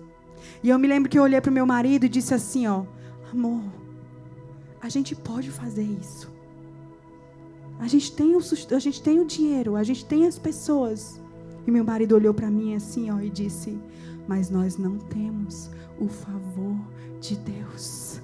E 0.64 0.70
eu 0.70 0.78
me 0.78 0.88
lembro 0.88 1.10
que 1.10 1.18
eu 1.18 1.24
olhei 1.24 1.42
para 1.42 1.50
o 1.50 1.54
meu 1.54 1.66
marido 1.66 2.06
e 2.06 2.10
disse 2.10 2.34
assim, 2.34 2.68
ó, 2.68 2.86
amor, 3.32 3.64
a 4.80 4.88
gente 4.88 5.16
pode 5.16 5.50
fazer 5.50 5.84
isso. 5.84 6.37
A 7.80 7.88
gente 7.88 8.12
tem 8.12 8.36
o, 8.36 8.40
a 8.40 8.80
gente 8.80 9.02
tem 9.02 9.20
o 9.20 9.26
dinheiro, 9.26 9.76
a 9.76 9.84
gente 9.84 10.06
tem 10.06 10.26
as 10.26 10.38
pessoas. 10.38 11.22
E 11.66 11.72
meu 11.72 11.84
marido 11.84 12.16
olhou 12.16 12.34
para 12.34 12.50
mim 12.50 12.76
assim, 12.76 13.12
ó, 13.12 13.20
e 13.20 13.30
disse: 13.30 13.78
"Mas 14.28 14.50
nós 14.50 14.78
não 14.78 14.98
temos 14.98 15.70
o 16.00 16.08
favor 16.08 16.76
de 17.20 17.36
Deus." 17.38 18.22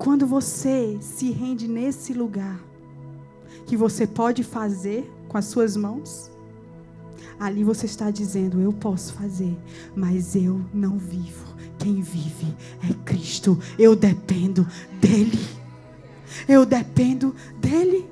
Quando 0.00 0.26
você 0.26 0.96
se 1.00 1.30
rende 1.30 1.68
nesse 1.68 2.14
lugar 2.14 2.58
que 3.66 3.76
você 3.76 4.06
pode 4.06 4.42
fazer 4.42 5.10
com 5.28 5.36
as 5.36 5.44
suas 5.44 5.76
mãos, 5.76 6.30
ali 7.38 7.62
você 7.62 7.86
está 7.86 8.10
dizendo: 8.10 8.60
Eu 8.60 8.72
posso 8.72 9.12
fazer, 9.12 9.56
mas 9.94 10.34
eu 10.34 10.64
não 10.72 10.98
vivo. 10.98 11.54
Quem 11.78 12.00
vive 12.00 12.54
é 12.88 12.94
Cristo. 13.04 13.58
Eu 13.78 13.94
dependo 13.94 14.66
dEle. 15.00 15.59
Eu 16.48 16.64
dependo 16.64 17.34
dele. 17.56 18.08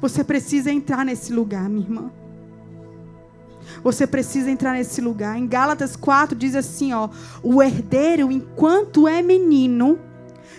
Você 0.00 0.24
precisa 0.24 0.72
entrar 0.72 1.04
nesse 1.04 1.32
lugar, 1.32 1.68
minha 1.68 1.84
irmã. 1.84 2.10
Você 3.82 4.06
precisa 4.06 4.50
entrar 4.50 4.72
nesse 4.72 5.00
lugar. 5.00 5.38
Em 5.38 5.46
Gálatas 5.46 5.96
4 5.96 6.36
diz 6.36 6.54
assim, 6.54 6.92
ó: 6.92 7.08
"O 7.42 7.62
herdeiro, 7.62 8.30
enquanto 8.30 9.08
é 9.08 9.22
menino, 9.22 9.98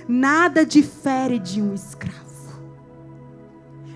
nada 0.08 0.66
difere 0.66 1.40
de 1.40 1.62
um 1.62 1.74
escravo, 1.74 2.16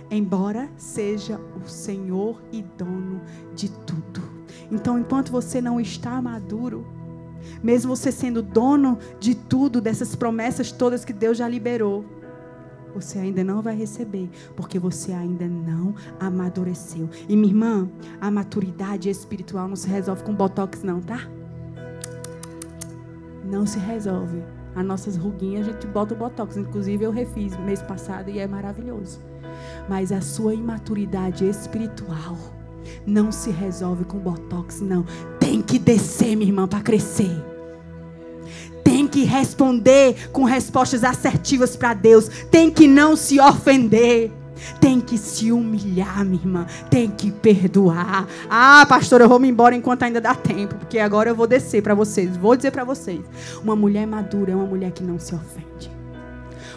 embora 0.09 0.69
seja 0.77 1.39
o 1.63 1.67
senhor 1.67 2.41
e 2.51 2.61
dono 2.77 3.21
de 3.53 3.69
tudo." 3.69 4.21
Então, 4.71 4.99
enquanto 4.99 5.31
você 5.31 5.59
não 5.59 5.79
está 5.79 6.21
maduro, 6.21 6.85
mesmo 7.63 7.95
você 7.95 8.11
sendo 8.11 8.41
dono 8.41 8.99
de 9.19 9.33
tudo, 9.33 9.81
dessas 9.81 10.15
promessas 10.15 10.71
todas 10.71 11.03
que 11.03 11.13
Deus 11.13 11.37
já 11.37 11.47
liberou, 11.47 12.05
você 12.93 13.19
ainda 13.19 13.43
não 13.43 13.61
vai 13.61 13.75
receber, 13.75 14.29
porque 14.55 14.79
você 14.79 15.11
ainda 15.11 15.47
não 15.47 15.93
amadureceu. 16.19 17.09
E 17.27 17.35
minha 17.35 17.51
irmã, 17.51 17.89
a 18.19 18.29
maturidade 18.31 19.09
espiritual 19.09 19.67
não 19.67 19.75
se 19.75 19.87
resolve 19.87 20.23
com 20.23 20.33
botox, 20.33 20.83
não, 20.83 21.01
tá? 21.01 21.27
Não 23.43 23.65
se 23.65 23.79
resolve. 23.79 24.43
As 24.75 24.85
nossas 24.85 25.17
ruguinhas 25.17 25.67
a 25.67 25.71
gente 25.71 25.87
bota 25.87 26.13
o 26.13 26.17
botox. 26.17 26.57
Inclusive 26.57 27.03
eu 27.03 27.11
refiz 27.11 27.57
mês 27.57 27.81
passado 27.81 28.29
e 28.29 28.39
é 28.39 28.47
maravilhoso. 28.47 29.19
Mas 29.89 30.11
a 30.11 30.21
sua 30.21 30.53
imaturidade 30.53 31.45
espiritual 31.45 32.37
não 33.05 33.31
se 33.31 33.49
resolve 33.49 34.05
com 34.05 34.19
botox, 34.19 34.81
não. 34.81 35.03
Tem 35.39 35.61
que 35.61 35.79
descer, 35.79 36.35
minha 36.35 36.49
irmã, 36.49 36.67
para 36.67 36.81
crescer 36.81 37.58
que 39.09 39.23
responder 39.23 40.29
com 40.31 40.43
respostas 40.43 41.03
assertivas 41.03 41.75
para 41.75 41.93
Deus, 41.93 42.29
tem 42.49 42.69
que 42.69 42.87
não 42.87 43.15
se 43.15 43.39
ofender. 43.39 44.31
Tem 44.79 44.99
que 44.99 45.17
se 45.17 45.51
humilhar, 45.51 46.23
minha 46.25 46.41
irmã. 46.41 46.67
Tem 46.89 47.09
que 47.09 47.31
perdoar. 47.31 48.27
Ah, 48.49 48.85
pastor, 48.87 49.21
eu 49.21 49.29
vou 49.29 49.39
me 49.39 49.47
embora 49.47 49.75
enquanto 49.75 50.03
ainda 50.03 50.19
dá 50.19 50.35
tempo, 50.35 50.75
porque 50.75 50.99
agora 50.99 51.29
eu 51.29 51.35
vou 51.35 51.47
descer 51.47 51.81
para 51.81 51.95
vocês. 51.95 52.35
Vou 52.35 52.55
dizer 52.55 52.71
para 52.71 52.83
vocês: 52.83 53.21
uma 53.63 53.75
mulher 53.75 54.05
madura 54.05 54.51
é 54.51 54.55
uma 54.55 54.65
mulher 54.65 54.91
que 54.91 55.03
não 55.03 55.17
se 55.17 55.33
ofende. 55.33 55.89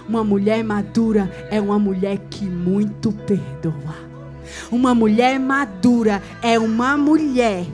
Uma 0.08 0.24
mulher 0.24 0.62
madura 0.64 1.30
é 1.50 1.60
uma 1.60 1.78
mulher 1.78 2.18
que 2.30 2.44
muito 2.44 3.12
perdoa. 3.12 4.12
Uma 4.70 4.94
mulher 4.94 5.38
madura 5.38 6.22
é 6.40 6.58
uma 6.58 6.96
mulher 6.96 7.66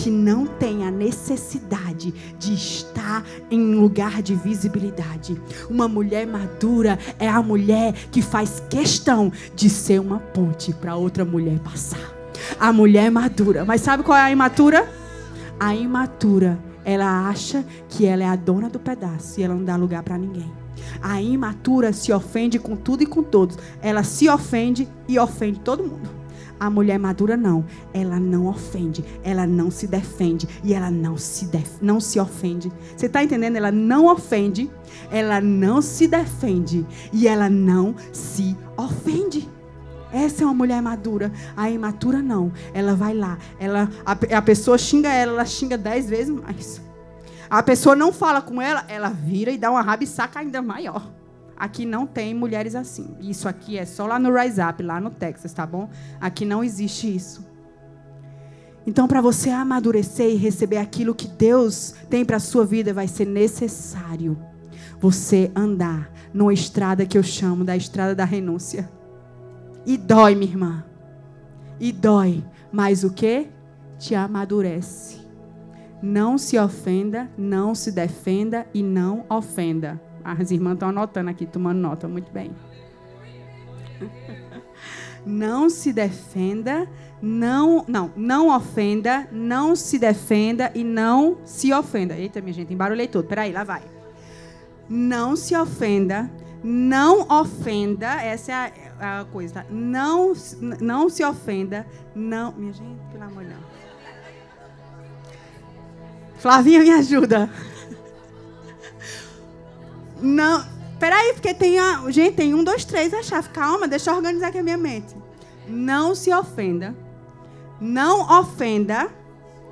que 0.00 0.10
não 0.10 0.46
tem 0.46 0.86
a 0.86 0.90
necessidade 0.90 2.14
de 2.38 2.54
estar 2.54 3.22
em 3.50 3.74
lugar 3.74 4.22
de 4.22 4.34
visibilidade. 4.34 5.38
Uma 5.68 5.86
mulher 5.86 6.26
madura 6.26 6.98
é 7.18 7.28
a 7.28 7.42
mulher 7.42 7.92
que 8.10 8.22
faz 8.22 8.62
questão 8.70 9.30
de 9.54 9.68
ser 9.68 10.00
uma 10.00 10.18
ponte 10.18 10.72
para 10.72 10.96
outra 10.96 11.22
mulher 11.22 11.58
passar. 11.58 12.00
A 12.58 12.72
mulher 12.72 13.10
madura, 13.10 13.66
mas 13.66 13.82
sabe 13.82 14.02
qual 14.02 14.16
é 14.16 14.22
a 14.22 14.30
imatura? 14.30 14.90
A 15.58 15.74
imatura, 15.74 16.58
ela 16.82 17.28
acha 17.28 17.62
que 17.90 18.06
ela 18.06 18.22
é 18.22 18.26
a 18.26 18.36
dona 18.36 18.70
do 18.70 18.78
pedaço 18.78 19.38
e 19.38 19.42
ela 19.42 19.54
não 19.54 19.64
dá 19.64 19.76
lugar 19.76 20.02
para 20.02 20.16
ninguém. 20.16 20.50
A 21.02 21.20
imatura 21.20 21.92
se 21.92 22.10
ofende 22.10 22.58
com 22.58 22.74
tudo 22.74 23.02
e 23.02 23.06
com 23.06 23.22
todos. 23.22 23.58
Ela 23.82 24.02
se 24.02 24.30
ofende 24.30 24.88
e 25.06 25.18
ofende 25.18 25.60
todo 25.60 25.84
mundo. 25.84 26.19
A 26.60 26.68
mulher 26.68 26.98
madura 26.98 27.38
não, 27.38 27.64
ela 27.94 28.20
não 28.20 28.46
ofende, 28.46 29.02
ela 29.24 29.46
não 29.46 29.70
se 29.70 29.86
defende 29.86 30.46
e 30.62 30.74
ela 30.74 30.90
não 30.90 31.16
se 31.16 31.46
def 31.46 31.80
não 31.80 31.98
se 31.98 32.20
ofende. 32.20 32.70
Você 32.94 33.06
está 33.06 33.24
entendendo? 33.24 33.56
Ela 33.56 33.72
não 33.72 34.12
ofende, 34.12 34.70
ela 35.10 35.40
não 35.40 35.80
se 35.80 36.06
defende 36.06 36.86
e 37.14 37.26
ela 37.26 37.48
não 37.48 37.94
se 38.12 38.54
ofende. 38.76 39.48
Essa 40.12 40.42
é 40.42 40.46
uma 40.46 40.54
mulher 40.54 40.82
madura. 40.82 41.32
A 41.56 41.70
imatura 41.70 42.20
não. 42.20 42.52
Ela 42.74 42.94
vai 42.94 43.14
lá, 43.14 43.38
ela 43.58 43.88
a, 44.04 44.12
a 44.12 44.42
pessoa 44.42 44.76
xinga 44.76 45.08
ela, 45.08 45.32
ela 45.32 45.46
xinga 45.46 45.78
dez 45.78 46.10
vezes 46.10 46.28
mais. 46.28 46.80
A 47.48 47.62
pessoa 47.62 47.96
não 47.96 48.12
fala 48.12 48.42
com 48.42 48.60
ela, 48.60 48.84
ela 48.86 49.08
vira 49.08 49.50
e 49.50 49.56
dá 49.56 49.70
uma 49.70 49.80
rabisaca 49.80 50.40
ainda 50.40 50.60
maior. 50.60 51.10
Aqui 51.60 51.84
não 51.84 52.06
tem 52.06 52.32
mulheres 52.32 52.74
assim. 52.74 53.14
Isso 53.20 53.46
aqui 53.46 53.76
é 53.76 53.84
só 53.84 54.06
lá 54.06 54.18
no 54.18 54.34
Rise 54.34 54.62
Up, 54.62 54.82
lá 54.82 54.98
no 54.98 55.10
Texas, 55.10 55.52
tá 55.52 55.66
bom? 55.66 55.90
Aqui 56.18 56.46
não 56.46 56.64
existe 56.64 57.14
isso. 57.14 57.46
Então, 58.86 59.06
para 59.06 59.20
você 59.20 59.50
amadurecer 59.50 60.30
e 60.30 60.36
receber 60.36 60.78
aquilo 60.78 61.14
que 61.14 61.28
Deus 61.28 61.94
tem 62.08 62.24
para 62.24 62.38
a 62.38 62.40
sua 62.40 62.64
vida, 62.64 62.94
vai 62.94 63.06
ser 63.06 63.26
necessário 63.26 64.38
você 64.98 65.52
andar 65.54 66.10
numa 66.32 66.54
estrada 66.54 67.04
que 67.04 67.18
eu 67.18 67.22
chamo 67.22 67.62
da 67.62 67.76
estrada 67.76 68.14
da 68.14 68.24
renúncia. 68.24 68.90
E 69.84 69.98
dói, 69.98 70.34
minha 70.34 70.50
irmã. 70.50 70.84
E 71.78 71.92
dói. 71.92 72.42
Mas 72.72 73.04
o 73.04 73.10
que? 73.10 73.48
Te 73.98 74.14
amadurece. 74.14 75.20
Não 76.00 76.38
se 76.38 76.58
ofenda, 76.58 77.30
não 77.36 77.74
se 77.74 77.92
defenda 77.92 78.66
e 78.72 78.82
não 78.82 79.26
ofenda. 79.28 80.00
As 80.24 80.50
irmãs 80.50 80.74
estão 80.74 80.88
anotando 80.88 81.30
aqui, 81.30 81.46
tomando 81.46 81.78
nota, 81.78 82.08
muito 82.08 82.30
bem. 82.32 82.50
Não 85.24 85.68
se 85.68 85.92
defenda, 85.92 86.88
não, 87.20 87.84
não, 87.86 88.10
não 88.16 88.48
ofenda, 88.56 89.28
não 89.30 89.76
se 89.76 89.98
defenda 89.98 90.72
e 90.74 90.82
não 90.82 91.38
se 91.44 91.72
ofenda. 91.72 92.16
Eita, 92.16 92.40
minha 92.40 92.54
gente, 92.54 92.72
embarulhei 92.72 93.06
tudo. 93.06 93.28
Peraí, 93.28 93.52
lá 93.52 93.62
vai. 93.62 93.82
Não 94.88 95.36
se 95.36 95.54
ofenda, 95.54 96.30
não 96.64 97.26
ofenda, 97.28 98.20
essa 98.22 98.52
é 98.52 98.72
a, 98.98 99.20
a 99.20 99.24
coisa, 99.26 99.54
tá? 99.54 99.66
Não, 99.70 100.32
não 100.80 101.08
se 101.08 101.22
ofenda, 101.24 101.86
não. 102.14 102.52
Minha 102.52 102.72
gente, 102.72 102.98
pelo 103.12 103.24
amor 103.24 103.44
de 103.44 103.50
Deus. 103.50 103.60
Flavinha, 106.38 106.80
me 106.80 106.90
ajuda. 106.90 107.50
Não. 110.20 110.64
Peraí, 110.98 111.32
porque 111.32 111.54
tem 111.54 111.78
a. 111.78 112.10
Gente, 112.10 112.36
tem 112.36 112.54
um, 112.54 112.62
dois, 112.62 112.84
três 112.84 113.12
a 113.14 113.22
chave. 113.22 113.48
Calma, 113.50 113.88
deixa 113.88 114.10
eu 114.10 114.16
organizar 114.16 114.48
aqui 114.48 114.58
a 114.58 114.62
minha 114.62 114.76
mente. 114.76 115.16
Não 115.66 116.14
se 116.14 116.32
ofenda. 116.32 116.94
Não 117.80 118.38
ofenda. 118.40 119.10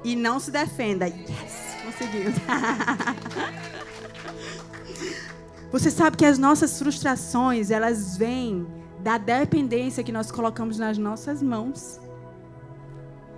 E 0.05 0.17
não 0.17 0.41
se 0.41 0.51
defenda. 0.51 1.07
Yes! 1.07 1.77
Conseguimos. 1.85 2.35
Você 5.71 5.91
sabe 5.91 6.17
que 6.17 6.25
as 6.25 6.39
nossas 6.39 6.79
frustrações, 6.79 7.71
elas 7.71 8.17
vêm 8.17 8.67
da 9.01 9.19
dependência 9.19 10.03
que 10.03 10.11
nós 10.11 10.31
colocamos 10.31 10.79
nas 10.79 10.97
nossas 10.97 11.43
mãos. 11.43 12.01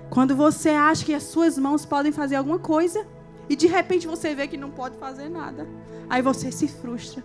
Quando 0.08 0.36
você 0.36 0.70
acha 0.70 1.04
que 1.04 1.14
as 1.14 1.24
suas 1.24 1.58
mãos 1.58 1.84
podem 1.84 2.12
fazer 2.12 2.36
alguma 2.36 2.58
coisa 2.58 3.06
e 3.50 3.56
de 3.56 3.66
repente 3.66 4.06
você 4.06 4.32
vê 4.32 4.46
que 4.46 4.56
não 4.56 4.70
pode 4.70 4.96
fazer 4.96 5.28
nada, 5.28 5.66
aí 6.08 6.22
você 6.22 6.52
se 6.52 6.68
frustra. 6.68 7.22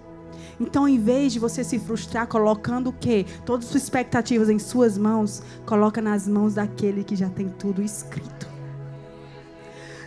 Então, 0.59 0.88
em 0.88 0.97
vez 0.97 1.34
de 1.34 1.39
você 1.39 1.63
se 1.63 1.78
frustrar 1.78 2.28
colocando 2.28 2.88
o 2.88 2.93
quê? 2.93 3.28
Todas 3.45 3.65
as 3.65 3.71
suas 3.71 3.84
expectativas 3.84 4.49
em 4.49 4.57
suas 4.57 4.97
mãos, 4.97 5.43
coloca 5.67 6.01
nas 6.01 6.28
mãos 6.28 6.55
daquele 6.55 7.03
que 7.03 7.15
já 7.15 7.30
tem 7.30 7.47
tudo 7.47 7.82
escrito. 7.82 8.47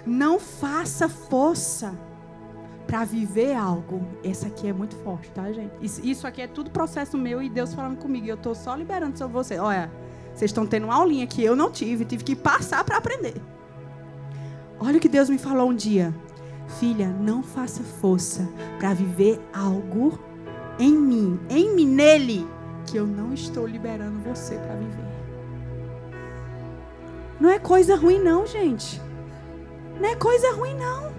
Não 0.04 0.40
faça 0.40 1.08
força 1.08 1.96
para 2.84 3.04
viver 3.04 3.54
algo. 3.54 4.04
Essa 4.24 4.48
aqui 4.48 4.66
é 4.66 4.72
muito 4.72 4.96
forte, 4.96 5.30
tá, 5.30 5.52
gente? 5.52 5.72
Isso 5.82 6.26
aqui 6.26 6.42
é 6.42 6.48
tudo 6.48 6.70
processo 6.70 7.16
meu 7.16 7.40
e 7.40 7.48
Deus 7.48 7.74
falando 7.74 7.98
comigo. 7.98 8.26
E 8.26 8.30
eu 8.30 8.34
estou 8.34 8.54
só 8.56 8.74
liberando 8.74 9.16
sobre 9.16 9.34
você. 9.34 9.58
Olha, 9.58 9.88
vocês 10.34 10.50
estão 10.50 10.66
tendo 10.66 10.84
uma 10.84 10.94
aulinha 10.94 11.26
que 11.26 11.44
eu 11.44 11.54
não 11.54 11.70
tive, 11.70 12.04
tive 12.04 12.24
que 12.24 12.34
passar 12.34 12.82
para 12.82 12.96
aprender. 12.96 13.34
Olha 14.80 14.98
o 14.98 15.00
que 15.00 15.08
Deus 15.08 15.28
me 15.28 15.38
falou 15.38 15.70
um 15.70 15.74
dia. 15.74 16.14
Filha, 16.78 17.08
não 17.08 17.42
faça 17.42 17.82
força 17.82 18.48
para 18.78 18.94
viver 18.94 19.40
algo 19.52 20.18
em 20.78 20.92
mim, 20.92 21.40
em 21.48 21.74
mim, 21.74 21.86
nele, 21.86 22.46
que 22.86 22.96
eu 22.96 23.06
não 23.06 23.32
estou 23.32 23.66
liberando 23.66 24.20
você 24.20 24.54
para 24.56 24.76
viver. 24.76 25.08
Não 27.40 27.50
é 27.50 27.58
coisa 27.58 27.96
ruim, 27.96 28.20
não, 28.20 28.46
gente. 28.46 29.00
Não 30.00 30.08
é 30.08 30.14
coisa 30.14 30.52
ruim, 30.52 30.76
não. 30.76 31.12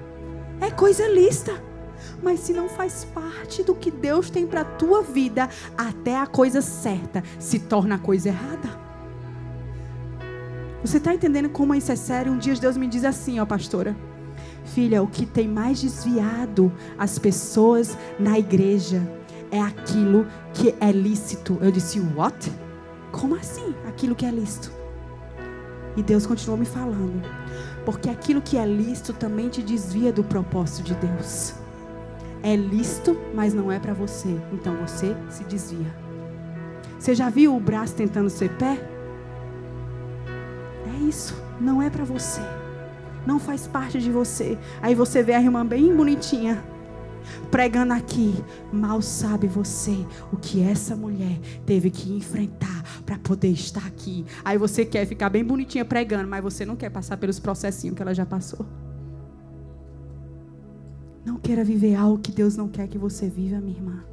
É 0.61 0.71
coisa 0.71 1.07
lista. 1.07 1.61
Mas 2.21 2.39
se 2.41 2.53
não 2.53 2.69
faz 2.69 3.05
parte 3.05 3.63
do 3.63 3.75
que 3.75 3.91
Deus 3.91 4.29
tem 4.29 4.47
para 4.47 4.63
tua 4.63 5.01
vida, 5.01 5.49
até 5.77 6.17
a 6.17 6.27
coisa 6.27 6.61
certa 6.61 7.23
se 7.37 7.59
torna 7.59 7.95
a 7.95 7.99
coisa 7.99 8.29
errada. 8.29 8.78
Você 10.83 10.97
está 10.97 11.13
entendendo 11.13 11.49
como 11.49 11.75
isso 11.75 11.91
é 11.91 11.95
sério? 11.95 12.31
Um 12.31 12.37
dia 12.37 12.55
Deus 12.55 12.77
me 12.77 12.87
diz 12.87 13.03
assim, 13.03 13.39
ó 13.39 13.45
pastora. 13.45 13.95
Filha, 14.63 15.01
o 15.01 15.07
que 15.07 15.25
tem 15.25 15.47
mais 15.47 15.81
desviado 15.81 16.71
as 16.97 17.19
pessoas 17.19 17.97
na 18.19 18.37
igreja 18.37 19.01
é 19.51 19.59
aquilo 19.59 20.25
que 20.53 20.73
é 20.79 20.91
lícito. 20.91 21.57
Eu 21.61 21.71
disse, 21.71 21.99
what? 21.99 22.51
Como 23.11 23.35
assim? 23.35 23.73
Aquilo 23.87 24.15
que 24.15 24.25
é 24.25 24.31
lícito. 24.31 24.71
E 25.97 26.03
Deus 26.03 26.25
continuou 26.25 26.57
me 26.57 26.65
falando. 26.65 27.21
Porque 27.83 28.09
aquilo 28.09 28.41
que 28.41 28.57
é 28.57 28.65
lícito 28.65 29.13
também 29.13 29.49
te 29.49 29.61
desvia 29.61 30.13
do 30.13 30.23
propósito 30.23 30.83
de 30.83 30.95
Deus. 30.95 31.55
É 32.41 32.55
lícito, 32.55 33.19
mas 33.33 33.53
não 33.53 33.71
é 33.71 33.79
para 33.79 33.93
você. 33.93 34.39
Então 34.53 34.75
você 34.77 35.15
se 35.29 35.43
desvia. 35.43 35.93
Você 36.97 37.15
já 37.15 37.29
viu 37.29 37.55
o 37.55 37.59
braço 37.59 37.95
tentando 37.95 38.29
ser 38.29 38.55
pé? 38.57 38.77
Isso. 41.07 41.35
Não 41.59 41.81
é 41.81 41.89
para 41.89 42.03
você. 42.03 42.41
Não 43.25 43.39
faz 43.39 43.67
parte 43.67 43.99
de 43.99 44.11
você. 44.11 44.57
Aí 44.81 44.95
você 44.95 45.21
vê 45.21 45.33
a 45.33 45.41
irmã 45.41 45.65
bem 45.65 45.95
bonitinha 45.95 46.63
pregando 47.51 47.93
aqui. 47.93 48.33
Mal 48.71 49.01
sabe 49.01 49.47
você 49.47 50.05
o 50.31 50.37
que 50.37 50.61
essa 50.61 50.95
mulher 50.95 51.39
teve 51.65 51.89
que 51.89 52.11
enfrentar 52.13 52.83
para 53.05 53.17
poder 53.17 53.49
estar 53.49 53.85
aqui. 53.85 54.25
Aí 54.43 54.57
você 54.57 54.85
quer 54.85 55.05
ficar 55.05 55.29
bem 55.29 55.43
bonitinha 55.43 55.85
pregando, 55.85 56.27
mas 56.27 56.43
você 56.43 56.65
não 56.65 56.75
quer 56.75 56.89
passar 56.89 57.17
pelos 57.17 57.39
processinhos 57.39 57.95
que 57.95 58.01
ela 58.01 58.13
já 58.13 58.25
passou. 58.25 58.65
Não 61.25 61.37
queira 61.37 61.63
viver 61.63 61.95
algo 61.95 62.19
que 62.19 62.31
Deus 62.31 62.55
não 62.55 62.67
quer 62.67 62.87
que 62.87 62.97
você 62.97 63.29
viva, 63.29 63.59
minha 63.59 63.77
irmã. 63.77 64.03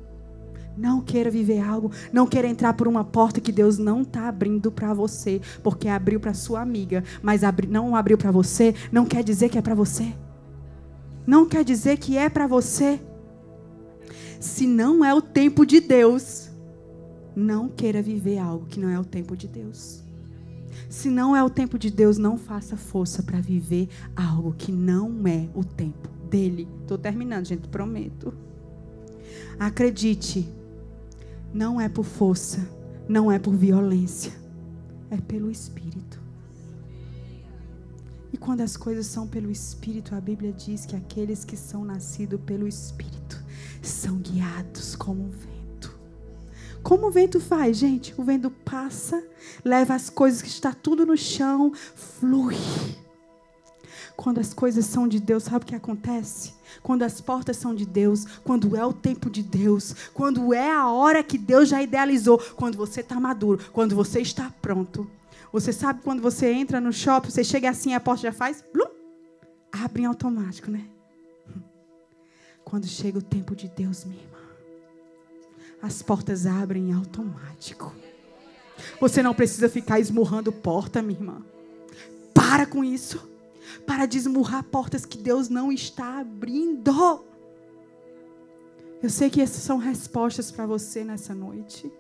Não 0.77 1.01
queira 1.01 1.31
viver 1.31 1.61
algo, 1.61 1.91
não 2.13 2.27
queira 2.27 2.47
entrar 2.47 2.75
por 2.75 2.87
uma 2.87 3.03
porta 3.03 3.41
que 3.41 3.51
Deus 3.51 3.79
não 3.79 4.03
está 4.03 4.29
abrindo 4.29 4.71
para 4.71 4.93
você, 4.93 5.41
porque 5.63 5.89
abriu 5.89 6.21
para 6.21 6.35
sua 6.35 6.61
amiga, 6.61 7.03
mas 7.23 7.43
abri, 7.43 7.67
não 7.67 7.97
abriu 7.97 8.19
para 8.19 8.31
você, 8.31 8.75
não 8.93 9.07
quer 9.07 9.25
dizer 9.25 9.49
que 9.49 9.59
é 9.59 9.63
para 9.63 9.75
você. 9.75 10.13
Não 11.27 11.47
quer 11.47 11.65
dizer 11.65 11.97
que 11.97 12.17
é 12.17 12.29
para 12.29 12.47
você. 12.47 13.01
Se 14.39 14.67
não 14.67 15.05
é 15.05 15.13
o 15.15 15.23
tempo 15.23 15.65
de 15.65 15.81
Deus, 15.81 16.51
não 17.35 17.69
queira 17.69 18.01
viver 18.01 18.39
algo 18.39 18.67
que 18.67 18.79
não 18.79 18.89
é 18.89 18.99
o 18.99 19.05
tempo 19.05 19.37
de 19.37 19.49
Deus. 19.49 20.03
Se 20.89 21.09
não 21.09 21.35
é 21.35 21.43
o 21.43 21.51
tempo 21.51 21.79
de 21.79 21.91
Deus, 21.91 22.17
não 22.17 22.39
faça 22.39 22.77
força 22.77 23.23
para 23.23 23.41
viver 23.41 23.89
algo 24.15 24.55
que 24.57 24.71
não 24.71 25.27
é 25.27 25.49
o 25.55 25.65
tempo 25.65 26.09
dele. 26.31 26.69
Estou 26.83 26.97
terminando, 26.97 27.47
gente, 27.47 27.67
prometo. 27.69 28.33
Acredite, 29.59 30.49
não 31.57 31.81
é 31.81 31.89
por 31.89 32.05
força, 32.05 32.69
não 33.09 33.33
é 33.33 33.39
por 33.39 33.55
violência, 33.55 34.31
é 35.11 35.17
pelo 35.17 35.51
Espírito. 35.51 36.21
E 38.31 38.37
quando 38.37 38.61
as 38.61 38.77
coisas 38.77 39.07
são 39.07 39.27
pelo 39.27 39.51
Espírito, 39.51 40.15
a 40.15 40.21
Bíblia 40.21 40.53
diz 40.53 40.85
que 40.85 40.95
aqueles 40.95 41.47
que 41.47 41.57
são 41.57 41.83
nascidos 41.83 42.39
pelo 42.43 42.69
Espírito 42.69 43.43
são 43.81 44.19
guiados 44.19 44.95
como 44.95 45.23
um 45.25 45.31
vento. 45.31 45.99
Como 46.83 47.07
o 47.07 47.11
vento 47.11 47.41
faz, 47.41 47.79
gente? 47.79 48.13
O 48.19 48.23
vento 48.23 48.51
passa, 48.51 49.27
leva 49.65 49.95
as 49.95 50.11
coisas 50.11 50.43
que 50.43 50.49
está 50.49 50.75
tudo 50.75 51.07
no 51.07 51.17
chão, 51.17 51.73
flui. 51.95 52.57
Quando 54.15 54.41
as 54.41 54.53
coisas 54.53 54.85
são 54.85 55.09
de 55.09 55.19
Deus, 55.19 55.45
sabe 55.45 55.65
o 55.65 55.67
que 55.69 55.75
acontece? 55.75 56.53
Quando 56.83 57.03
as 57.03 57.21
portas 57.21 57.57
são 57.57 57.75
de 57.75 57.87
Deus, 57.87 58.25
quando 58.45 58.77
é 58.77 58.85
o 58.85 58.93
tempo 58.93 59.29
de 59.31 59.43
Deus, 59.43 59.95
quando 60.13 60.53
é 60.55 60.71
a 60.71 60.89
hora 60.91 61.23
que 61.23 61.39
Deus 61.39 61.69
já 61.69 61.83
idealizou, 61.83 62.39
quando 62.57 62.77
você 62.77 63.01
está 63.01 63.19
maduro, 63.21 63.61
quando 63.73 63.95
você 63.95 64.21
está 64.21 64.53
pronto. 64.63 65.11
Você 65.53 65.73
sabe 65.73 66.03
quando 66.03 66.21
você 66.21 66.53
entra 66.53 66.81
no 66.81 66.93
shopping, 66.93 67.31
você 67.31 67.45
chega 67.45 67.71
assim, 67.71 67.95
a 67.95 68.01
porta 68.01 68.23
já 68.23 68.33
faz, 68.33 68.65
blum, 68.73 68.91
abre 69.73 70.03
em 70.03 70.07
automático, 70.07 70.71
né? 70.71 70.87
Quando 72.65 72.87
chega 72.87 73.19
o 73.19 73.23
tempo 73.23 73.55
de 73.55 73.69
Deus, 73.69 74.05
minha 74.05 74.21
irmã, 74.21 74.39
as 75.81 76.03
portas 76.03 76.47
abrem 76.47 76.91
em 76.91 76.93
automático. 76.93 77.95
Você 79.01 79.23
não 79.23 79.35
precisa 79.35 79.69
ficar 79.69 80.01
esmurrando 80.01 80.53
porta, 80.53 81.01
minha 81.01 81.19
irmã. 81.19 81.43
Para 82.35 82.67
com 82.67 82.85
isso. 82.85 83.36
Para 83.87 84.07
de 84.07 84.19
esmurrar 84.19 84.65
portas 84.65 85.05
que 85.05 85.19
Deus 85.19 85.49
não 85.49 85.73
está 85.73 86.21
abrindo. 86.21 87.25
Eu 89.03 89.11
sei 89.11 89.29
que 89.29 89.41
essas 89.41 89.63
são 89.63 89.79
respostas 89.79 90.51
para 90.51 90.67
você 90.67 91.05
nessa 91.05 91.35
noite. 91.35 91.93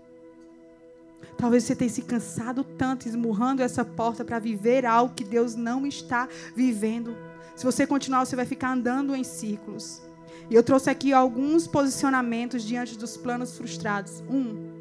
Talvez 1.36 1.64
você 1.64 1.76
tenha 1.76 1.90
se 1.90 2.02
cansado 2.02 2.64
tanto 2.64 3.06
esmurrando 3.06 3.62
essa 3.62 3.84
porta 3.84 4.24
para 4.24 4.38
viver 4.38 4.86
algo 4.86 5.14
que 5.14 5.24
Deus 5.24 5.54
não 5.54 5.86
está 5.86 6.28
vivendo. 6.54 7.16
Se 7.54 7.64
você 7.64 7.86
continuar, 7.86 8.24
você 8.24 8.36
vai 8.36 8.46
ficar 8.46 8.72
andando 8.72 9.14
em 9.14 9.24
círculos. 9.24 10.00
E 10.48 10.54
eu 10.54 10.62
trouxe 10.62 10.88
aqui 10.88 11.12
alguns 11.12 11.66
posicionamentos 11.66 12.62
diante 12.62 12.96
dos 12.96 13.16
planos 13.16 13.56
frustrados. 13.56 14.22
Um, 14.28 14.76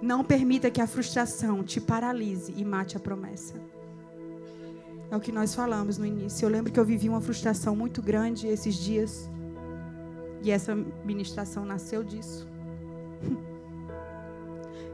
não 0.00 0.22
permita 0.22 0.70
que 0.70 0.80
a 0.80 0.86
frustração 0.86 1.64
te 1.64 1.80
paralise 1.80 2.54
e 2.56 2.64
mate 2.64 2.96
a 2.96 3.00
promessa. 3.00 3.54
É 5.10 5.16
o 5.16 5.20
que 5.20 5.32
nós 5.32 5.54
falamos 5.54 5.98
no 5.98 6.06
início. 6.06 6.46
Eu 6.46 6.50
lembro 6.50 6.72
que 6.72 6.80
eu 6.80 6.84
vivi 6.84 7.08
uma 7.08 7.20
frustração 7.20 7.76
muito 7.76 8.02
grande 8.02 8.46
esses 8.46 8.74
dias. 8.74 9.30
E 10.42 10.50
essa 10.50 10.74
ministração 11.04 11.64
nasceu 11.64 12.02
disso. 12.02 12.46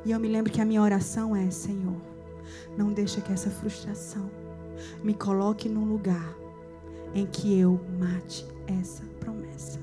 E 0.03 0.13
eu 0.13 0.19
me 0.19 0.29
lembro 0.29 0.51
que 0.51 0.63
a 0.63 0.65
minha 0.65 0.81
oração 0.81 1.37
é: 1.37 1.51
Senhor, 1.51 2.01
não 2.75 2.91
deixa 2.91 3.21
que 3.21 3.31
essa 3.31 3.51
frustração 3.51 4.31
me 5.05 5.13
coloque 5.13 5.69
num 5.69 5.85
lugar 5.85 6.35
em 7.15 7.27
que 7.27 7.59
eu 7.59 7.79
mate 7.99 8.47
essa 8.67 9.03
promessa. 9.19 9.79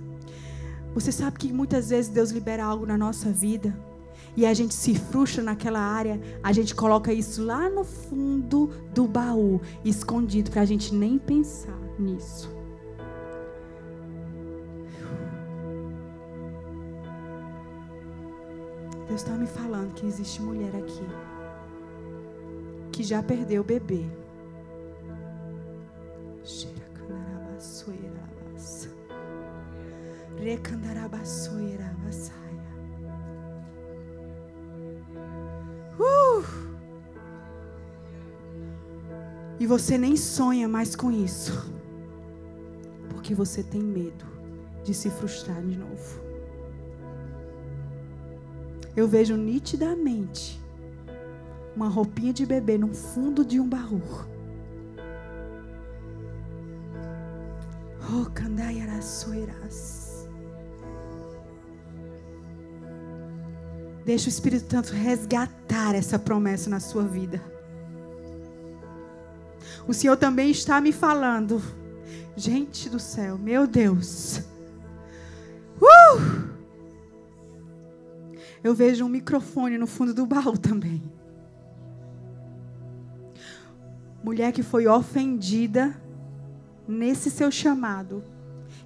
Você 0.95 1.11
sabe 1.11 1.37
que 1.37 1.53
muitas 1.53 1.89
vezes 1.89 2.09
Deus 2.09 2.31
libera 2.31 2.65
algo 2.65 2.83
na 2.83 2.97
nossa 2.97 3.29
vida 3.29 3.77
e 4.37 4.45
a 4.45 4.53
gente 4.53 4.75
se 4.75 4.93
frustra 4.93 5.41
naquela 5.41 5.79
área, 5.79 6.21
a 6.43 6.53
gente 6.53 6.75
coloca 6.75 7.11
isso 7.11 7.43
lá 7.43 7.67
no 7.67 7.83
fundo 7.83 8.67
do 8.93 9.07
baú, 9.07 9.59
escondido, 9.83 10.51
para 10.51 10.61
a 10.61 10.65
gente 10.65 10.93
nem 10.93 11.17
pensar 11.17 11.79
nisso. 11.97 12.55
Deus 19.07 19.21
está 19.21 19.33
me 19.33 19.47
falando 19.47 19.95
que 19.95 20.05
existe 20.05 20.39
mulher 20.39 20.75
aqui 20.75 21.07
que 22.91 23.03
já 23.03 23.23
perdeu 23.23 23.61
o 23.61 23.65
bebê. 23.65 24.05
Uh! 35.99 36.43
E 39.59 39.65
você 39.65 39.97
nem 39.97 40.15
sonha 40.15 40.67
mais 40.67 40.95
com 40.95 41.11
isso. 41.11 41.71
Porque 43.09 43.33
você 43.33 43.63
tem 43.63 43.81
medo 43.81 44.25
de 44.83 44.93
se 44.93 45.09
frustrar 45.09 45.61
de 45.61 45.77
novo. 45.77 46.21
Eu 48.95 49.07
vejo 49.07 49.35
nitidamente 49.35 50.59
uma 51.75 51.87
roupinha 51.87 52.33
de 52.33 52.45
bebê 52.45 52.77
no 52.77 52.93
fundo 52.93 53.45
de 53.45 53.59
um 53.59 53.67
baú. 53.67 54.01
Oh, 58.09 58.25
candaiaraçoirás. 58.31 59.96
Deixa 64.07 64.27
o 64.27 64.29
Espírito 64.29 64.71
Santo 64.71 64.93
resgatar 64.93 65.93
essa 65.93 66.17
promessa 66.17 66.69
na 66.69 66.79
sua 66.79 67.03
vida. 67.03 67.43
O 69.85 69.93
Senhor 69.93 70.15
também 70.15 70.49
está 70.49 70.79
me 70.79 70.93
falando. 70.93 71.61
Gente 72.33 72.89
do 72.89 73.01
céu, 73.01 73.37
meu 73.37 73.67
Deus. 73.67 74.37
Uh! 75.81 76.47
Eu 78.63 78.73
vejo 78.73 79.03
um 79.03 79.09
microfone 79.09 79.77
no 79.77 79.85
fundo 79.85 80.13
do 80.13 80.25
baú 80.25 80.57
também. 80.57 81.03
Mulher 84.23 84.53
que 84.53 84.63
foi 84.63 84.87
ofendida 84.87 86.01
nesse 86.87 87.29
seu 87.29 87.51
chamado 87.51 88.23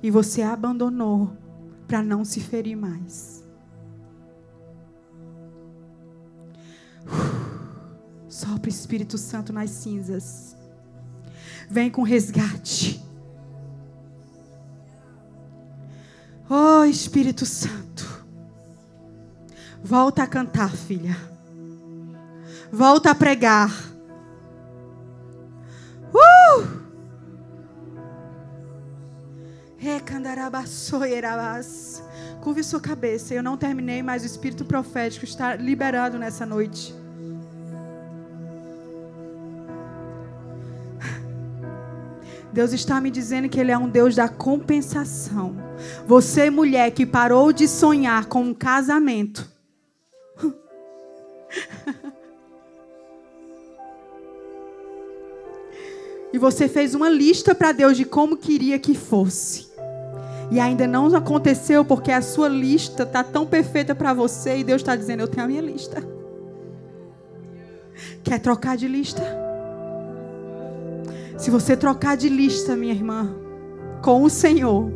e 0.02 0.10
você 0.10 0.42
abandonou 0.42 1.32
para 1.88 2.02
não 2.02 2.26
se 2.26 2.40
ferir 2.40 2.76
mais. 2.76 3.41
Sopra 8.32 8.70
Espírito 8.70 9.18
Santo 9.18 9.52
nas 9.52 9.70
cinzas. 9.72 10.56
Vem 11.70 11.92
com 11.92 12.02
resgate. 12.02 13.04
Oh 16.50 16.86
Espírito 16.86 17.46
Santo. 17.46 18.26
Volta 19.84 20.24
a 20.24 20.28
cantar, 20.28 20.72
filha. 20.72 21.18
Volta 22.72 23.12
a 23.12 23.16
pregar. 23.16 23.70
Uh! 26.14 26.68
Curve 32.40 32.64
sua 32.64 32.80
cabeça. 32.80 33.34
Eu 33.34 33.44
não 33.44 33.58
terminei, 33.58 34.02
mas 34.02 34.24
o 34.24 34.26
espírito 34.26 34.64
profético 34.64 35.26
está 35.26 35.54
liberado 35.58 36.18
nessa 36.18 36.46
noite. 36.46 37.01
Deus 42.54 42.74
está 42.74 43.00
me 43.00 43.10
dizendo 43.10 43.48
que 43.48 43.60
Ele 43.60 43.72
é 43.72 43.78
um 43.78 43.90
Deus 43.90 44.16
da 44.16 44.28
compensação. 44.28 45.56
Você, 46.06 46.50
mulher, 46.50 46.92
que 46.92 47.06
parou 47.06 47.54
de 47.54 47.68
sonhar 47.68 48.26
com 48.26 48.42
um 48.44 48.54
casamento. 48.54 49.50
E 56.34 56.38
você 56.38 56.70
fez 56.70 56.96
uma 56.96 57.10
lista 57.10 57.54
para 57.54 57.74
Deus 57.74 57.98
de 57.98 58.06
como 58.06 58.38
queria 58.38 58.80
que 58.80 58.96
fosse. 58.96 59.70
E 60.50 60.60
ainda 60.60 60.88
não 60.88 61.14
aconteceu 61.14 61.84
porque 61.84 62.12
a 62.12 62.22
sua 62.22 62.48
lista 62.48 63.04
está 63.04 63.24
tão 63.24 63.46
perfeita 63.46 63.94
para 63.94 64.14
você 64.14 64.58
e 64.58 64.64
Deus 64.64 64.82
está 64.82 64.96
dizendo: 64.96 65.22
Eu 65.22 65.28
tenho 65.28 65.46
a 65.46 65.48
minha 65.48 65.62
lista. 65.62 66.02
Quer 68.24 68.40
trocar 68.40 68.78
de 68.78 68.88
lista? 68.88 69.41
Se 71.42 71.50
você 71.50 71.76
trocar 71.76 72.16
de 72.16 72.30
lista, 72.30 72.76
minha 72.76 72.94
irmã, 72.94 73.34
com 74.04 74.22
o 74.22 74.30
Senhor, 74.30 74.92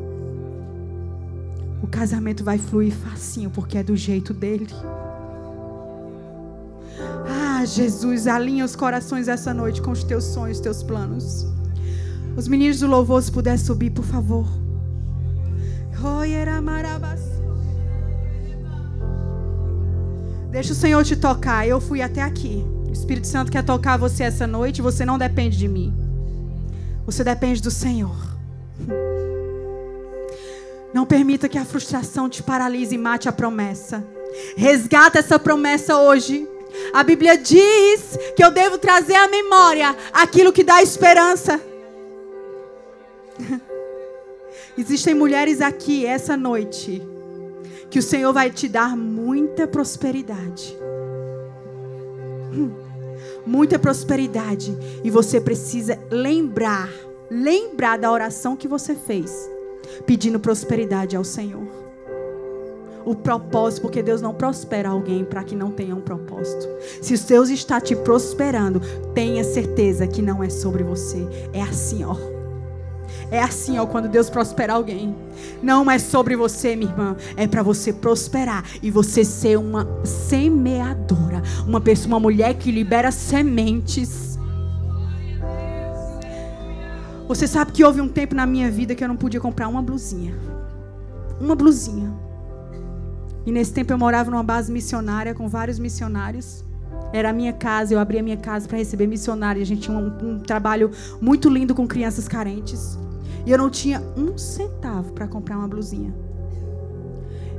o 1.82 1.88
casamento 1.88 2.43
vai 2.43 2.60
fluir 2.60 2.93
facinho 2.93 3.50
porque 3.50 3.80
é 3.80 3.84
do 3.84 3.96
jeito 3.96 4.32
dele. 4.32 4.68
Jesus, 7.66 8.28
alinha 8.28 8.64
os 8.64 8.76
corações 8.76 9.28
essa 9.28 9.56
noite 9.56 9.82
com 9.82 9.89
os 9.89 10.04
teus 10.04 10.24
sonhos, 10.24 10.58
os 10.58 10.62
teus 10.62 10.84
planos. 10.84 11.48
Os 12.38 12.48
meninos 12.48 12.80
do 12.80 12.86
louvor, 12.86 13.24
se 13.24 13.32
puder 13.32 13.58
subir, 13.58 13.89
por 13.89 14.06
favor. 14.06 14.46
Deixa 20.52 20.74
o 20.74 20.76
Senhor 20.76 21.04
te 21.04 21.16
tocar. 21.16 21.68
Eu 21.68 21.82
fui 21.82 22.04
até 22.04 22.22
aqui. 22.22 22.64
O 22.88 22.91
Espírito 22.91 23.26
Santo 23.26 23.52
quer 23.52 23.64
tocar 23.64 23.98
você 23.98 24.26
essa 24.26 24.46
noite. 24.46 24.80
Você 24.84 25.04
não 25.04 25.18
depende 25.18 25.58
de 25.58 25.68
mim. 25.68 26.05
Você 27.06 27.24
depende 27.24 27.62
do 27.62 27.70
Senhor. 27.70 28.16
Não 30.93 31.06
permita 31.06 31.47
que 31.47 31.58
a 31.58 31.66
frustração 31.66 32.30
te 32.30 32.41
paralise 32.41 32.95
e 32.95 32.97
mate 32.97 33.30
a 33.30 33.32
promessa. 33.32 34.03
Resgata 34.56 35.20
essa 35.20 35.38
promessa 35.38 35.97
hoje. 35.97 36.47
A 36.93 37.03
Bíblia 37.03 37.38
diz 37.38 38.18
que 38.36 38.43
eu 38.43 38.49
devo 38.49 38.78
trazer 38.78 39.16
à 39.16 39.28
memória 39.28 39.95
aquilo 40.14 40.51
que 40.51 40.64
dá 40.64 40.82
esperança. 40.82 41.62
Existem 44.78 45.14
mulheres 45.14 45.62
aqui 45.62 46.06
essa 46.06 46.36
noite 46.36 47.01
que 47.89 47.99
o 47.99 48.03
Senhor 48.03 48.34
vai 48.34 48.49
te 48.49 48.68
dar 48.68 48.97
muita 48.97 49.68
prosperidade. 49.68 50.76
Muita 53.46 53.78
prosperidade. 53.78 54.76
E 55.04 55.10
você 55.10 55.39
precisa 55.39 56.00
lembrar, 56.10 56.89
lembrar 57.30 57.98
da 57.98 58.12
oração 58.12 58.56
que 58.56 58.68
você 58.68 58.96
fez, 58.96 59.50
pedindo 60.06 60.39
prosperidade 60.39 61.16
ao 61.16 61.24
Senhor 61.24 61.86
o 63.06 63.14
propósito, 63.16 63.84
porque 63.84 64.02
Deus 64.02 64.22
não 64.22 64.34
prospera 64.34 64.89
alguém 64.89 65.24
para 65.24 65.43
que 65.43 65.56
não 65.56 65.72
tenha 65.72 65.96
um 65.96 66.02
propósito. 66.02 66.68
Se 67.02 67.14
o 67.14 67.28
Deus 67.28 67.50
está 67.50 67.80
te 67.80 67.96
prosperando, 67.96 68.82
tenha 69.14 69.43
certeza 69.43 70.08
que 70.08 70.22
não 70.22 70.43
é 70.43 70.50
sobre 70.50 70.84
você. 70.84 71.20
É 71.54 71.62
assim, 71.62 72.04
ó. 72.04 72.35
É 73.32 73.42
assim, 73.42 73.78
ó, 73.80 73.86
quando 73.86 74.08
Deus 74.08 74.30
prospera 74.30 74.74
alguém. 74.74 75.16
Não 75.62 75.90
é 75.90 75.98
sobre 75.98 76.36
você, 76.36 76.76
minha 76.76 76.92
irmã. 76.92 77.16
É 77.36 77.48
para 77.48 77.64
você 77.64 77.92
prosperar 77.92 78.64
e 78.82 78.92
você 78.92 79.24
ser 79.24 79.58
uma 79.58 79.88
semeadora, 80.04 81.42
uma 81.68 81.82
pessoa, 81.82 82.08
uma 82.08 82.20
mulher 82.20 82.54
que 82.56 82.72
libera 82.72 83.12
sementes. 83.12 84.38
Você 87.28 87.48
sabe 87.48 87.72
que 87.72 87.84
houve 87.84 88.00
um 88.02 88.08
tempo 88.08 88.36
na 88.36 88.46
minha 88.46 88.70
vida 88.70 88.94
que 88.94 89.04
eu 89.04 89.08
não 89.08 89.18
podia 89.18 89.42
comprar 89.42 89.68
uma 89.68 89.82
blusinha. 89.82 90.36
Uma 91.42 91.56
blusinha. 91.56 92.14
E 93.46 93.52
nesse 93.52 93.74
tempo 93.74 93.92
eu 93.92 93.98
morava 93.98 94.30
numa 94.30 94.44
base 94.44 94.72
missionária 94.72 95.34
com 95.34 95.48
vários 95.48 95.80
missionários. 95.80 96.64
Era 97.12 97.30
a 97.30 97.34
minha 97.34 97.54
casa, 97.54 97.94
eu 97.94 98.00
abria 98.00 98.20
a 98.20 98.24
minha 98.24 98.38
casa 98.38 98.68
para 98.68 98.78
receber 98.78 99.08
missionários. 99.08 99.64
A 99.64 99.66
gente 99.66 99.82
tinha 99.82 99.98
um, 99.98 100.08
um, 100.22 100.40
trabalho 100.40 100.92
muito 101.22 101.50
lindo 101.50 101.74
com 101.74 101.88
crianças 101.88 102.28
carentes. 102.28 102.98
E 103.46 103.52
eu 103.52 103.58
não 103.58 103.70
tinha 103.70 104.02
um 104.18 104.38
centavo 104.38 105.14
para 105.14 105.28
comprar 105.28 105.58
uma 105.58 105.68
blusinha. 105.68 106.14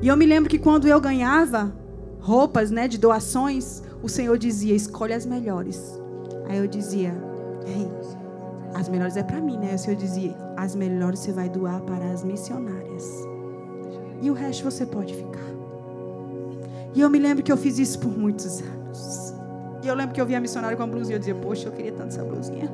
E 0.02 0.08
eu 0.08 0.16
me 0.16 0.26
lembro 0.26 0.50
que 0.50 0.58
quando 0.58 0.86
eu 0.86 1.00
ganhava 1.00 1.72
roupas, 2.20 2.70
né, 2.70 2.88
de 2.88 2.98
doações, 2.98 3.82
o 4.02 4.08
Senhor 4.08 4.36
dizia: 4.36 4.74
"Escolhe 4.74 5.14
as 5.14 5.24
melhores". 5.24 5.98
Aí 6.48 6.58
eu 6.58 6.66
dizia: 6.66 7.14
"Ei, 7.66 7.88
as 8.74 8.88
melhores 8.88 9.16
é 9.16 9.22
para 9.22 9.40
mim, 9.40 9.56
né?" 9.56 9.74
O 9.74 9.78
Senhor 9.78 9.96
dizia: 9.96 10.34
"As 10.56 10.74
melhores 10.74 11.20
você 11.20 11.32
vai 11.32 11.48
doar 11.48 11.80
para 11.82 12.10
as 12.10 12.24
missionárias. 12.24 13.08
E 14.20 14.30
o 14.30 14.34
resto 14.34 14.64
você 14.64 14.84
pode 14.84 15.14
ficar". 15.14 15.46
E 16.94 17.00
eu 17.00 17.10
me 17.10 17.18
lembro 17.18 17.44
que 17.44 17.52
eu 17.52 17.56
fiz 17.56 17.78
isso 17.78 17.98
por 17.98 18.16
muitos 18.16 18.60
anos. 18.60 19.34
E 19.82 19.88
eu 19.88 19.94
lembro 19.94 20.14
que 20.14 20.20
eu 20.20 20.26
via 20.26 20.38
a 20.38 20.40
missionária 20.40 20.76
com 20.76 20.82
a 20.82 20.86
blusinha. 20.86 21.16
Eu 21.16 21.18
dizia, 21.18 21.34
poxa, 21.34 21.68
eu 21.68 21.72
queria 21.72 21.92
tanto 21.92 22.08
essa 22.08 22.24
blusinha. 22.24 22.70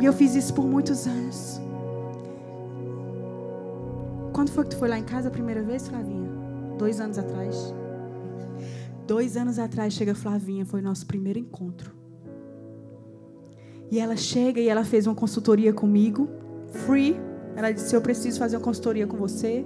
E 0.00 0.04
eu 0.04 0.12
fiz 0.12 0.34
isso 0.34 0.52
por 0.52 0.66
muitos 0.66 1.06
anos. 1.06 1.60
Quando 4.32 4.50
foi 4.50 4.64
que 4.64 4.70
tu 4.70 4.76
foi 4.76 4.88
lá 4.88 4.98
em 4.98 5.04
casa 5.04 5.28
a 5.28 5.30
primeira 5.30 5.62
vez, 5.62 5.86
Flavinha? 5.86 6.28
Dois 6.76 7.00
anos 7.00 7.18
atrás. 7.18 7.74
Dois 9.06 9.36
anos 9.36 9.58
atrás 9.58 9.92
chega 9.94 10.14
Flavinha, 10.14 10.66
foi 10.66 10.80
nosso 10.80 11.06
primeiro 11.06 11.38
encontro. 11.38 11.92
E 13.90 13.98
ela 14.00 14.16
chega 14.16 14.60
e 14.60 14.68
ela 14.68 14.84
fez 14.84 15.06
uma 15.06 15.14
consultoria 15.14 15.72
comigo, 15.72 16.28
free. 16.86 17.16
Ela 17.54 17.70
disse: 17.70 17.94
Eu 17.94 18.00
preciso 18.00 18.38
fazer 18.38 18.56
uma 18.56 18.62
consultoria 18.62 19.06
com 19.06 19.16
você. 19.16 19.64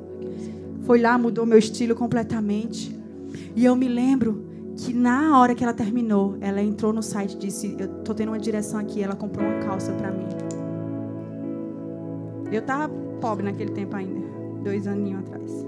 Foi 0.83 1.01
lá, 1.01 1.17
mudou 1.17 1.47
meu 1.47 1.59
estilo 1.59 1.95
completamente. 1.95 2.95
E 3.55 3.65
eu 3.65 3.75
me 3.75 3.89
lembro 3.89 4.48
que 4.79 4.95
na 4.95 5.37
hora 5.39 5.57
que 5.57 5.65
ela 5.65 5.75
terminou, 5.75 6.37
ela 6.41 6.63
entrou 6.63 6.93
no 6.93 7.03
site 7.03 7.35
e 7.35 7.39
disse: 7.39 7.77
Eu 7.79 7.89
tô 8.05 8.15
tendo 8.15 8.29
uma 8.29 8.39
direção 8.39 8.79
aqui. 8.79 9.03
Ela 9.03 9.17
comprou 9.17 9.45
uma 9.45 9.59
calça 9.59 9.93
para 9.93 10.13
mim. 10.13 10.29
Eu 12.51 12.63
tava 12.63 12.89
pobre 13.21 13.45
naquele 13.45 13.73
tempo 13.73 13.97
ainda, 13.97 14.25
dois 14.63 14.87
aninhos 14.87 15.21
atrás. 15.21 15.67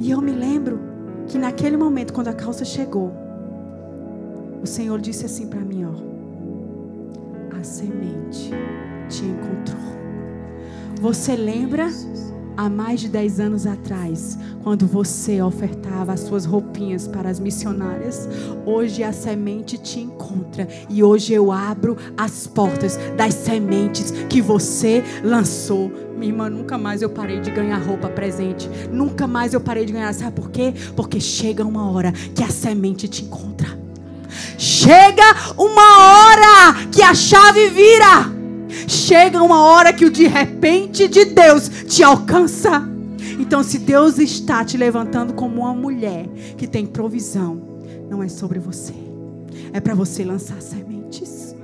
E 0.00 0.10
eu 0.10 0.20
me 0.20 0.32
lembro 0.32 0.80
que 1.28 1.38
naquele 1.38 1.76
momento, 1.76 2.12
quando 2.12 2.28
a 2.28 2.32
calça 2.32 2.64
chegou, 2.64 3.12
o 4.60 4.66
Senhor 4.66 5.00
disse 5.00 5.24
assim 5.24 5.46
para 5.46 5.60
mim: 5.60 5.84
Ó, 5.84 7.56
a 7.56 7.62
semente 7.62 8.50
te 9.08 9.24
encontrou. 9.24 9.78
Você 11.00 11.36
lembra? 11.36 11.88
Há 12.58 12.68
mais 12.68 12.98
de 12.98 13.08
10 13.08 13.38
anos 13.38 13.66
atrás, 13.68 14.36
quando 14.64 14.84
você 14.84 15.40
ofertava 15.40 16.12
as 16.12 16.20
suas 16.20 16.44
roupinhas 16.44 17.06
para 17.06 17.30
as 17.30 17.38
missionárias, 17.38 18.28
hoje 18.66 19.04
a 19.04 19.12
semente 19.12 19.78
te 19.78 20.00
encontra 20.00 20.66
e 20.90 21.04
hoje 21.04 21.32
eu 21.32 21.52
abro 21.52 21.96
as 22.16 22.48
portas 22.48 22.98
das 23.16 23.32
sementes 23.34 24.10
que 24.28 24.42
você 24.42 25.04
lançou. 25.22 25.88
Minha 26.16 26.32
irmã, 26.32 26.50
nunca 26.50 26.76
mais 26.76 27.00
eu 27.00 27.08
parei 27.08 27.38
de 27.38 27.52
ganhar 27.52 27.78
roupa 27.78 28.08
presente. 28.08 28.68
Nunca 28.92 29.28
mais 29.28 29.54
eu 29.54 29.60
parei 29.60 29.86
de 29.86 29.92
ganhar. 29.92 30.12
Sabe 30.12 30.32
por 30.32 30.50
quê? 30.50 30.74
Porque 30.96 31.20
chega 31.20 31.64
uma 31.64 31.88
hora 31.92 32.10
que 32.10 32.42
a 32.42 32.48
semente 32.48 33.06
te 33.06 33.24
encontra. 33.24 33.68
Chega 34.58 35.54
uma 35.56 36.00
hora 36.00 36.86
que 36.90 37.02
a 37.02 37.14
chave 37.14 37.68
vira. 37.68 38.37
Chega 38.86 39.42
uma 39.42 39.62
hora 39.62 39.92
que 39.92 40.04
o 40.04 40.10
de 40.10 40.26
repente 40.26 41.08
de 41.08 41.24
Deus 41.24 41.68
te 41.68 42.02
alcança. 42.02 42.86
Então, 43.38 43.62
se 43.62 43.78
Deus 43.78 44.18
está 44.18 44.64
te 44.64 44.76
levantando 44.76 45.32
como 45.32 45.62
uma 45.62 45.74
mulher 45.74 46.28
que 46.56 46.66
tem 46.66 46.86
provisão, 46.86 47.60
não 48.08 48.22
é 48.22 48.28
sobre 48.28 48.58
você, 48.58 48.94
é 49.72 49.80
para 49.80 49.94
você 49.94 50.24
lançar 50.24 50.60
sementes. 50.60 51.54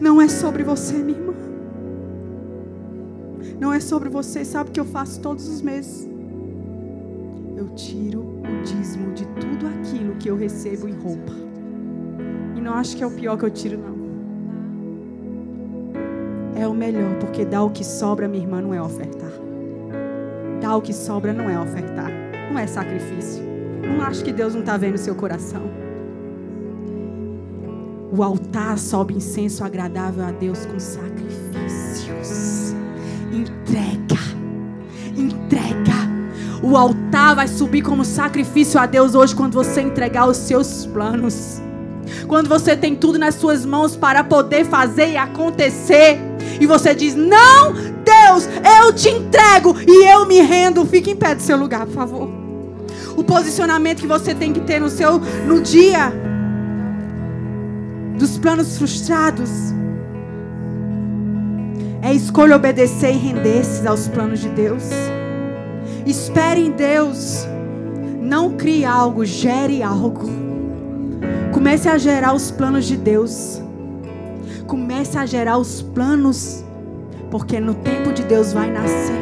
Não 0.00 0.20
é 0.20 0.28
sobre 0.28 0.62
você, 0.62 0.94
minha 0.94 1.18
irmã. 1.18 1.34
Não 3.58 3.72
é 3.72 3.80
sobre 3.80 4.08
você. 4.08 4.44
Sabe 4.44 4.70
o 4.70 4.72
que 4.72 4.80
eu 4.80 4.84
faço 4.84 5.20
todos 5.20 5.46
os 5.46 5.60
meses? 5.60 6.08
Eu 7.56 7.68
tiro 7.70 8.20
o 8.20 8.62
dízimo 8.64 9.12
de 9.12 9.26
tudo 9.26 9.66
aquilo 9.66 10.16
que 10.16 10.30
eu 10.30 10.36
recebo 10.36 10.88
em 10.88 10.94
roupa. 10.94 11.32
E 12.56 12.60
não 12.60 12.74
acho 12.74 12.96
que 12.96 13.02
é 13.02 13.06
o 13.06 13.10
pior 13.10 13.36
que 13.36 13.44
eu 13.44 13.50
tiro, 13.50 13.78
não 13.78 13.99
é 16.56 16.66
o 16.66 16.74
melhor, 16.74 17.14
porque 17.16 17.44
dar 17.44 17.62
o 17.62 17.70
que 17.70 17.84
sobra, 17.84 18.28
minha 18.28 18.42
irmã, 18.42 18.60
não 18.60 18.74
é 18.74 18.82
ofertar. 18.82 19.30
Dar 20.60 20.76
o 20.76 20.82
que 20.82 20.92
sobra 20.92 21.32
não 21.32 21.48
é 21.48 21.58
ofertar, 21.58 22.10
não 22.50 22.58
é 22.58 22.66
sacrifício. 22.66 23.42
Não 23.82 24.02
acho 24.02 24.22
que 24.22 24.32
Deus 24.32 24.54
não 24.54 24.60
está 24.60 24.76
vendo 24.76 24.94
o 24.94 24.98
seu 24.98 25.14
coração. 25.14 25.62
O 28.12 28.22
altar 28.22 28.78
sobe 28.78 29.14
incenso 29.14 29.64
agradável 29.64 30.24
a 30.24 30.32
Deus 30.32 30.66
com 30.66 30.78
sacrifícios. 30.78 32.74
Entrega, 33.32 34.20
entrega. 35.16 36.10
O 36.62 36.76
altar 36.76 37.36
vai 37.36 37.48
subir 37.48 37.82
como 37.82 38.04
sacrifício 38.04 38.78
a 38.78 38.86
Deus 38.86 39.14
hoje 39.14 39.34
quando 39.34 39.54
você 39.54 39.80
entregar 39.80 40.26
os 40.28 40.36
seus 40.36 40.84
planos. 40.86 41.62
Quando 42.26 42.48
você 42.48 42.76
tem 42.76 42.96
tudo 42.96 43.18
nas 43.18 43.36
suas 43.36 43.64
mãos 43.64 43.96
para 43.96 44.22
poder 44.24 44.64
fazer 44.66 45.12
e 45.12 45.16
acontecer 45.16 46.29
e 46.60 46.66
você 46.66 46.94
diz: 46.94 47.14
Não, 47.14 47.72
Deus, 47.72 48.48
eu 48.80 48.92
te 48.92 49.08
entrego 49.08 49.76
e 49.86 50.06
eu 50.06 50.26
me 50.26 50.40
rendo. 50.40 50.84
Fique 50.86 51.10
em 51.10 51.16
pé 51.16 51.34
do 51.34 51.42
seu 51.42 51.56
lugar, 51.56 51.86
por 51.86 51.94
favor. 51.94 52.28
O 53.16 53.24
posicionamento 53.24 54.00
que 54.00 54.06
você 54.06 54.34
tem 54.34 54.52
que 54.52 54.60
ter 54.60 54.80
no 54.80 54.88
seu 54.88 55.18
no 55.46 55.60
dia 55.60 56.12
dos 58.18 58.38
planos 58.38 58.76
frustrados 58.76 59.50
é 62.02 62.14
escolha 62.14 62.56
obedecer 62.56 63.14
e 63.14 63.18
render-se 63.18 63.86
aos 63.86 64.08
planos 64.08 64.40
de 64.40 64.48
Deus. 64.48 64.84
Espere 66.06 66.60
em 66.60 66.70
Deus. 66.70 67.46
Não 68.20 68.56
crie 68.56 68.84
algo, 68.84 69.24
gere 69.24 69.82
algo. 69.82 70.28
Comece 71.52 71.88
a 71.88 71.98
gerar 71.98 72.32
os 72.32 72.50
planos 72.50 72.86
de 72.86 72.96
Deus. 72.96 73.60
Comece 74.70 75.18
a 75.18 75.26
gerar 75.26 75.58
os 75.58 75.82
planos, 75.82 76.64
porque 77.28 77.58
no 77.58 77.74
tempo 77.74 78.12
de 78.12 78.22
Deus 78.22 78.52
vai 78.52 78.70
nascer. 78.70 79.20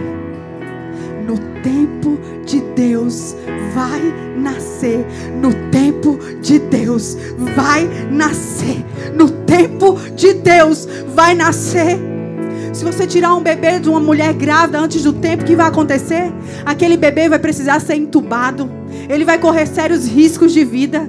No 1.27 1.39
tempo 1.63 2.19
de 2.45 2.61
Deus 2.77 3.35
vai 3.75 4.13
nascer. 4.37 5.07
No 5.41 5.51
tempo 5.71 6.19
de 6.43 6.59
Deus 6.59 7.17
vai 7.57 7.89
nascer. 8.11 8.85
No 9.15 9.31
tempo 9.47 9.99
de 10.15 10.35
Deus 10.35 10.87
vai 11.15 11.35
nascer. 11.35 11.99
Se 12.75 12.85
você 12.85 13.07
tirar 13.07 13.35
um 13.35 13.43
bebê 13.43 13.81
de 13.81 13.89
uma 13.89 14.01
mulher 14.01 14.35
grávida 14.35 14.79
antes 14.79 15.03
do 15.03 15.15
tempo, 15.15 15.45
o 15.45 15.47
que 15.47 15.57
vai 15.57 15.69
acontecer? 15.69 16.31
Aquele 16.67 16.99
bebê 16.99 17.27
vai 17.27 17.39
precisar 17.39 17.81
ser 17.81 17.95
entubado. 17.95 18.71
Ele 19.09 19.25
vai 19.25 19.39
correr 19.39 19.65
sérios 19.65 20.07
riscos 20.07 20.53
de 20.53 20.63
vida. 20.63 21.09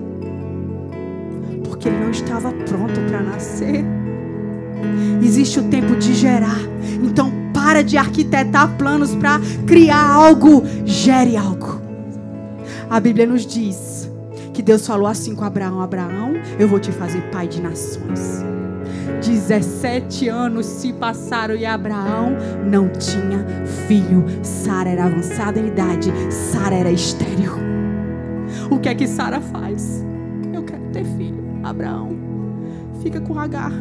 Porque 1.65 1.89
ele 1.89 1.97
não 1.97 2.11
estava 2.11 2.53
pronto 2.53 3.01
para 3.09 3.21
nascer. 3.21 3.83
Existe 5.21 5.59
o 5.59 5.63
tempo 5.63 5.95
de 5.95 6.13
gerar. 6.13 6.59
Então 7.03 7.31
para 7.53 7.83
de 7.83 7.97
arquitetar 7.97 8.75
planos 8.77 9.15
para 9.15 9.39
criar 9.67 10.11
algo. 10.11 10.63
Gere 10.85 11.37
algo. 11.37 11.81
A 12.89 12.99
Bíblia 12.99 13.27
nos 13.27 13.45
diz 13.45 14.09
que 14.53 14.61
Deus 14.61 14.85
falou 14.85 15.07
assim 15.07 15.35
com 15.35 15.45
Abraão: 15.45 15.81
Abraão, 15.81 16.33
eu 16.57 16.67
vou 16.67 16.79
te 16.79 16.91
fazer 16.91 17.21
pai 17.31 17.47
de 17.47 17.61
nações. 17.61 18.43
17 19.21 20.27
anos 20.29 20.65
se 20.65 20.93
passaram 20.93 21.55
e 21.55 21.65
Abraão 21.65 22.35
não 22.65 22.89
tinha 22.89 23.45
filho. 23.87 24.25
Sara 24.43 24.89
era 24.89 25.05
avançada 25.05 25.59
em 25.59 25.67
idade, 25.67 26.11
Sara 26.29 26.75
era 26.75 26.91
estéril. 26.91 27.53
O 28.69 28.79
que 28.79 28.89
é 28.89 28.95
que 28.95 29.07
Sara 29.07 29.39
faz? 29.41 30.05
Eu 30.53 30.63
quero 30.63 30.83
ter 30.91 31.05
filho, 31.05 31.43
Abraão. 31.63 32.18
Fica 33.01 33.21
com 33.21 33.39
Agar. 33.39 33.71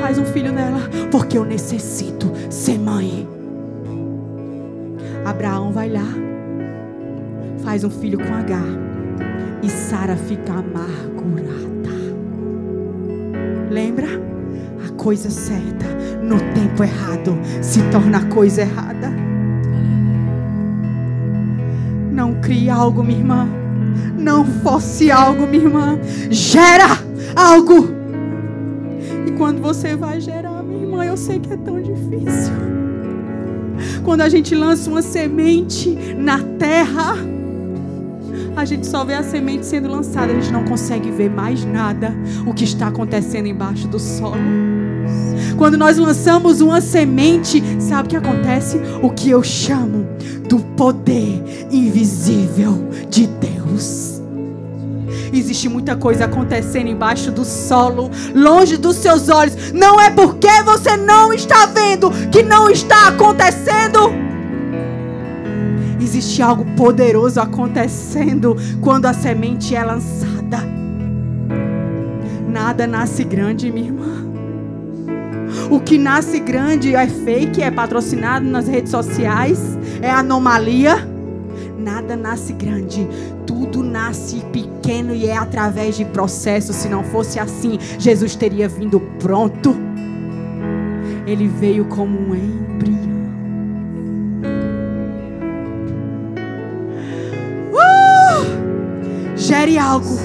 Faz 0.00 0.18
um 0.18 0.24
filho 0.24 0.52
nela. 0.52 0.80
Porque 1.10 1.38
eu 1.38 1.44
necessito 1.44 2.30
ser 2.50 2.78
mãe. 2.78 3.26
Abraão 5.24 5.72
vai 5.72 5.88
lá. 5.88 6.06
Faz 7.64 7.84
um 7.84 7.90
filho 7.90 8.18
com 8.18 8.34
Agar. 8.34 8.66
E 9.62 9.70
Sara 9.70 10.16
fica 10.16 10.52
amargurada. 10.52 11.66
Lembra? 13.70 14.08
A 14.86 14.92
coisa 14.92 15.30
certa 15.30 15.86
no 16.22 16.38
tempo 16.54 16.82
errado 16.82 17.38
se 17.62 17.82
torna 17.90 18.26
coisa 18.26 18.62
errada. 18.62 19.10
Não 22.12 22.34
crie 22.40 22.68
algo, 22.68 23.02
minha 23.02 23.18
irmã. 23.18 23.48
Não 24.18 24.44
fosse 24.44 25.10
algo, 25.10 25.46
minha 25.46 25.64
irmã. 25.64 25.98
Gera 26.30 26.98
algo 27.34 27.95
quando 29.36 29.60
você 29.60 29.94
vai 29.94 30.20
gerar, 30.20 30.62
minha 30.62 30.82
irmã, 30.82 31.04
eu 31.04 31.16
sei 31.16 31.38
que 31.38 31.52
é 31.52 31.56
tão 31.56 31.80
difícil. 31.80 32.52
Quando 34.04 34.22
a 34.22 34.28
gente 34.28 34.54
lança 34.54 34.90
uma 34.90 35.02
semente 35.02 35.90
na 36.16 36.42
terra, 36.58 37.14
a 38.56 38.64
gente 38.64 38.86
só 38.86 39.04
vê 39.04 39.14
a 39.14 39.22
semente 39.22 39.66
sendo 39.66 39.88
lançada, 39.88 40.32
a 40.32 40.34
gente 40.34 40.52
não 40.52 40.64
consegue 40.64 41.10
ver 41.10 41.28
mais 41.30 41.64
nada 41.64 42.14
o 42.46 42.54
que 42.54 42.64
está 42.64 42.88
acontecendo 42.88 43.46
embaixo 43.46 43.86
do 43.86 43.98
solo. 43.98 44.40
Quando 45.58 45.76
nós 45.76 45.98
lançamos 45.98 46.60
uma 46.60 46.80
semente, 46.80 47.62
sabe 47.80 48.06
o 48.06 48.10
que 48.10 48.16
acontece? 48.16 48.80
O 49.02 49.10
que 49.10 49.30
eu 49.30 49.42
chamo 49.42 50.06
do 50.48 50.58
poder 50.76 51.42
invisível 51.70 52.88
de 53.10 53.26
Deus. 53.26 54.15
Existe 55.38 55.68
muita 55.68 55.94
coisa 55.96 56.24
acontecendo 56.24 56.88
embaixo 56.88 57.30
do 57.30 57.44
solo, 57.44 58.10
longe 58.34 58.76
dos 58.76 58.96
seus 58.96 59.28
olhos. 59.28 59.72
Não 59.72 60.00
é 60.00 60.10
porque 60.10 60.50
você 60.64 60.96
não 60.96 61.32
está 61.32 61.66
vendo 61.66 62.10
que 62.30 62.42
não 62.42 62.70
está 62.70 63.08
acontecendo. 63.08 64.12
Existe 66.00 66.40
algo 66.40 66.64
poderoso 66.76 67.40
acontecendo 67.40 68.56
quando 68.80 69.06
a 69.06 69.12
semente 69.12 69.74
é 69.74 69.84
lançada. 69.84 70.64
Nada 72.48 72.86
nasce 72.86 73.22
grande, 73.22 73.70
minha 73.70 73.86
irmã. 73.86 74.06
O 75.70 75.80
que 75.80 75.98
nasce 75.98 76.40
grande 76.40 76.94
é 76.94 77.06
fake, 77.06 77.62
é 77.62 77.70
patrocinado 77.70 78.46
nas 78.46 78.66
redes 78.68 78.90
sociais, 78.90 79.58
é 80.00 80.10
anomalia 80.10 81.15
nada 81.86 82.16
nasce 82.16 82.52
grande, 82.52 83.06
tudo 83.46 83.80
nasce 83.80 84.44
pequeno 84.52 85.14
e 85.14 85.28
é 85.28 85.36
através 85.36 85.96
de 85.96 86.04
processo. 86.04 86.72
Se 86.72 86.88
não 86.88 87.04
fosse 87.04 87.38
assim, 87.38 87.78
Jesus 87.96 88.34
teria 88.34 88.68
vindo 88.68 88.98
pronto. 89.20 89.72
Ele 91.24 91.46
veio 91.46 91.84
como 91.84 92.18
um 92.18 92.34
embrião. 92.34 93.06
Uh! 97.72 99.36
Gere 99.36 99.78
algo. 99.78 100.18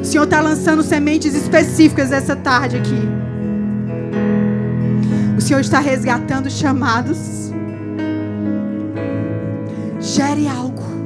O 0.00 0.04
Senhor 0.04 0.24
está 0.24 0.42
lançando 0.42 0.82
sementes 0.82 1.34
específicas 1.34 2.12
essa 2.12 2.36
tarde 2.36 2.76
aqui. 2.76 3.08
O 5.38 5.40
Senhor 5.40 5.60
está 5.60 5.80
resgatando 5.80 6.50
chamados. 6.50 7.50
Gere 10.00 10.48
algo. 10.48 10.97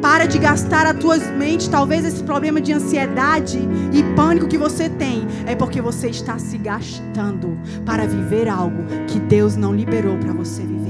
Para 0.00 0.26
de 0.26 0.38
gastar 0.38 0.86
a 0.86 0.94
tua 0.94 1.18
mente. 1.18 1.68
Talvez 1.68 2.04
esse 2.04 2.22
problema 2.22 2.60
de 2.60 2.72
ansiedade 2.72 3.58
e 3.92 4.02
pânico 4.14 4.48
que 4.48 4.58
você 4.58 4.88
tem 4.88 5.26
é 5.46 5.54
porque 5.54 5.80
você 5.80 6.08
está 6.08 6.38
se 6.38 6.56
gastando 6.58 7.58
para 7.84 8.06
viver 8.06 8.48
algo 8.48 8.84
que 9.06 9.18
Deus 9.18 9.56
não 9.56 9.74
liberou 9.74 10.16
para 10.16 10.32
você 10.32 10.62
viver. 10.62 10.80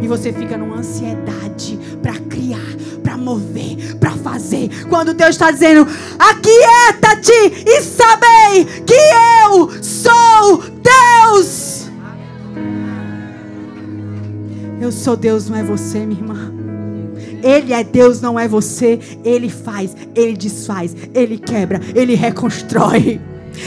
E 0.00 0.06
você 0.06 0.32
fica 0.32 0.56
numa 0.56 0.76
ansiedade 0.76 1.78
para 2.00 2.14
criar, 2.14 2.58
para 3.02 3.16
mover, 3.16 3.96
para 3.98 4.12
fazer. 4.12 4.70
Quando 4.88 5.14
Deus 5.14 5.30
está 5.30 5.50
dizendo: 5.50 5.86
Aquieta-te 6.18 7.64
e 7.66 7.82
sabei 7.82 8.64
que 8.86 8.94
eu 8.94 9.70
sou 9.82 10.62
Deus. 10.82 11.88
Eu 14.80 14.92
sou 14.92 15.16
Deus, 15.16 15.48
não 15.48 15.56
é 15.56 15.62
você, 15.64 16.06
minha 16.06 16.20
irmã. 16.20 16.37
Ele 17.42 17.72
é 17.72 17.84
Deus, 17.84 18.20
não 18.20 18.38
é 18.38 18.48
você. 18.48 18.98
Ele 19.24 19.48
faz, 19.48 19.96
ele 20.14 20.36
desfaz, 20.36 20.94
ele 21.14 21.38
quebra, 21.38 21.80
ele 21.94 22.14
reconstrói. 22.14 23.20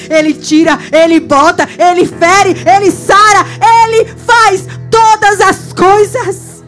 Ele 0.09 0.33
tira, 0.33 0.77
ele 0.91 1.19
bota, 1.19 1.67
ele 1.77 2.05
fere, 2.05 2.55
ele 2.69 2.91
sara, 2.91 3.45
ele 3.83 4.05
faz 4.05 4.65
todas 4.89 5.41
as 5.41 5.73
coisas. 5.73 6.63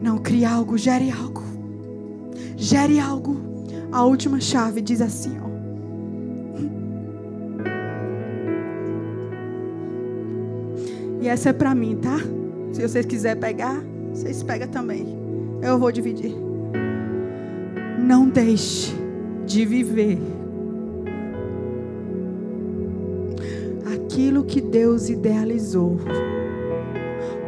Não 0.00 0.18
crie 0.18 0.44
algo, 0.44 0.78
gere 0.78 1.10
algo. 1.10 1.42
Gere 2.56 3.00
algo. 3.00 3.36
A 3.90 4.04
última 4.04 4.40
chave 4.40 4.80
diz 4.80 5.00
assim, 5.00 5.36
ó. 5.42 5.46
E 11.20 11.28
essa 11.28 11.48
é 11.48 11.52
para 11.52 11.74
mim, 11.74 11.96
tá? 11.96 12.18
Se 12.72 12.82
vocês 12.82 13.06
quiserem 13.06 13.40
pegar, 13.40 13.82
vocês 14.12 14.42
pegam 14.42 14.68
também. 14.68 15.06
Eu 15.62 15.78
vou 15.78 15.90
dividir. 15.90 16.34
Não 17.98 18.28
deixe 18.28 18.94
de 19.46 19.64
viver 19.64 20.18
aquilo 23.94 24.44
que 24.44 24.60
Deus 24.60 25.08
idealizou, 25.08 25.98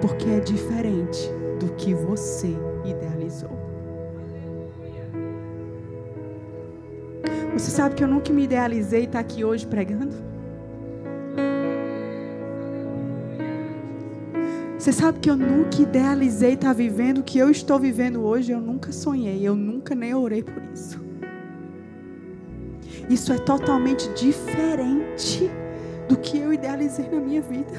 porque 0.00 0.28
é 0.28 0.40
diferente 0.40 1.30
do 1.60 1.72
que 1.74 1.94
você 1.94 2.54
idealizou. 2.84 3.50
Você 7.52 7.70
sabe 7.70 7.94
que 7.94 8.04
eu 8.04 8.08
nunca 8.08 8.32
me 8.32 8.44
idealizei 8.44 9.04
estar 9.04 9.18
aqui 9.18 9.44
hoje 9.44 9.66
pregando? 9.66 10.27
Você 14.88 14.92
sabe 15.02 15.18
que 15.18 15.28
eu 15.28 15.36
nunca 15.36 15.82
idealizei 15.82 16.54
estar 16.54 16.72
vivendo 16.72 17.18
o 17.18 17.22
que 17.22 17.38
eu 17.38 17.50
estou 17.50 17.78
vivendo 17.78 18.22
hoje? 18.22 18.52
Eu 18.52 18.60
nunca 18.62 18.90
sonhei, 18.90 19.46
eu 19.46 19.54
nunca 19.54 19.94
nem 19.94 20.14
orei 20.14 20.42
por 20.42 20.62
isso. 20.72 20.98
Isso 23.10 23.30
é 23.30 23.36
totalmente 23.36 24.08
diferente 24.14 25.50
do 26.08 26.16
que 26.16 26.38
eu 26.38 26.54
idealizei 26.54 27.06
na 27.06 27.20
minha 27.20 27.42
vida. 27.42 27.74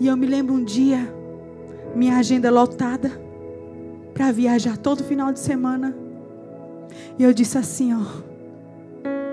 E 0.00 0.08
eu 0.08 0.16
me 0.16 0.26
lembro 0.26 0.56
um 0.56 0.64
dia, 0.64 1.08
minha 1.94 2.16
agenda 2.16 2.50
lotada, 2.50 3.12
para 4.12 4.32
viajar 4.32 4.76
todo 4.76 5.04
final 5.04 5.32
de 5.32 5.38
semana. 5.38 5.96
E 7.16 7.22
eu 7.22 7.32
disse 7.32 7.56
assim, 7.56 7.94
ó, 7.94 8.04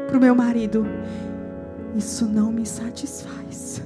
pro 0.08 0.20
meu 0.20 0.36
marido: 0.36 0.86
Isso 1.96 2.28
não 2.28 2.52
me 2.52 2.64
satisfaz. 2.64 3.82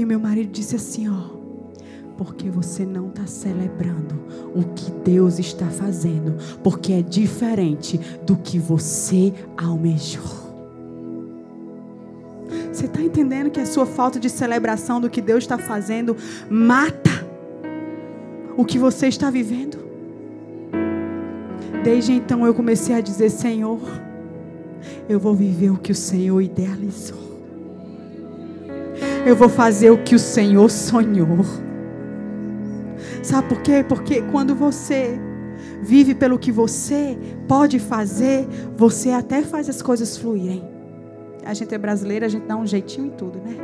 E 0.00 0.04
o 0.04 0.06
meu 0.06 0.18
marido 0.18 0.50
disse 0.50 0.76
assim, 0.76 1.10
ó 1.10 1.38
porque 2.16 2.50
você 2.50 2.84
não 2.84 3.08
está 3.08 3.26
celebrando 3.26 4.14
o 4.54 4.62
que 4.74 4.90
Deus 4.90 5.38
está 5.38 5.66
fazendo, 5.68 6.36
porque 6.62 6.92
é 6.92 7.00
diferente 7.00 7.98
do 8.26 8.36
que 8.36 8.58
você 8.58 9.32
almejou. 9.56 10.22
Você 12.70 12.84
está 12.84 13.00
entendendo 13.00 13.50
que 13.50 13.58
a 13.58 13.64
sua 13.64 13.86
falta 13.86 14.20
de 14.20 14.28
celebração 14.28 15.00
do 15.00 15.08
que 15.08 15.22
Deus 15.22 15.44
está 15.44 15.56
fazendo 15.56 16.14
mata 16.50 17.26
o 18.54 18.66
que 18.66 18.78
você 18.78 19.06
está 19.06 19.30
vivendo? 19.30 19.78
Desde 21.82 22.12
então 22.12 22.44
eu 22.44 22.52
comecei 22.52 22.94
a 22.94 23.00
dizer: 23.00 23.30
Senhor, 23.30 23.80
eu 25.08 25.18
vou 25.18 25.34
viver 25.34 25.70
o 25.70 25.78
que 25.78 25.92
o 25.92 25.96
Senhor 25.96 26.38
idealizou. 26.42 27.29
Eu 29.26 29.36
vou 29.36 29.48
fazer 29.48 29.90
o 29.90 30.02
que 30.02 30.14
o 30.14 30.18
Senhor 30.18 30.70
sonhou. 30.70 31.44
Sabe 33.22 33.48
por 33.48 33.60
quê? 33.60 33.84
Porque 33.86 34.22
quando 34.22 34.54
você 34.54 35.20
vive 35.82 36.14
pelo 36.14 36.38
que 36.38 36.50
você 36.50 37.18
pode 37.46 37.78
fazer, 37.78 38.46
você 38.76 39.10
até 39.10 39.42
faz 39.42 39.68
as 39.68 39.82
coisas 39.82 40.16
fluírem. 40.16 40.64
A 41.44 41.52
gente 41.52 41.74
é 41.74 41.78
brasileira, 41.78 42.26
a 42.26 42.28
gente 42.28 42.46
dá 42.46 42.56
um 42.56 42.66
jeitinho 42.66 43.08
em 43.08 43.10
tudo, 43.10 43.38
né? 43.38 43.56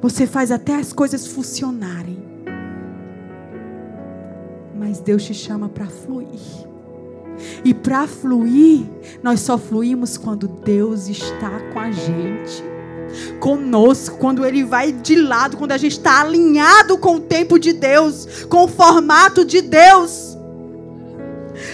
Você 0.00 0.26
faz 0.26 0.50
até 0.50 0.76
as 0.76 0.92
coisas 0.92 1.26
funcionarem. 1.26 2.18
Mas 4.74 5.00
Deus 5.00 5.22
te 5.22 5.34
chama 5.34 5.68
para 5.68 5.86
fluir. 5.86 6.40
E 7.64 7.74
para 7.74 8.06
fluir, 8.06 8.86
nós 9.22 9.40
só 9.40 9.58
fluímos 9.58 10.16
quando 10.16 10.48
Deus 10.48 11.08
está 11.08 11.60
com 11.72 11.78
a 11.78 11.90
gente. 11.90 12.64
Conosco, 13.38 14.18
quando 14.18 14.44
Ele 14.44 14.64
vai 14.64 14.92
de 14.92 15.16
lado, 15.16 15.56
quando 15.56 15.72
a 15.72 15.78
gente 15.78 15.92
está 15.92 16.20
alinhado 16.20 16.98
com 16.98 17.16
o 17.16 17.20
tempo 17.20 17.58
de 17.58 17.72
Deus, 17.72 18.44
com 18.48 18.64
o 18.64 18.68
formato 18.68 19.44
de 19.44 19.60
Deus. 19.60 20.36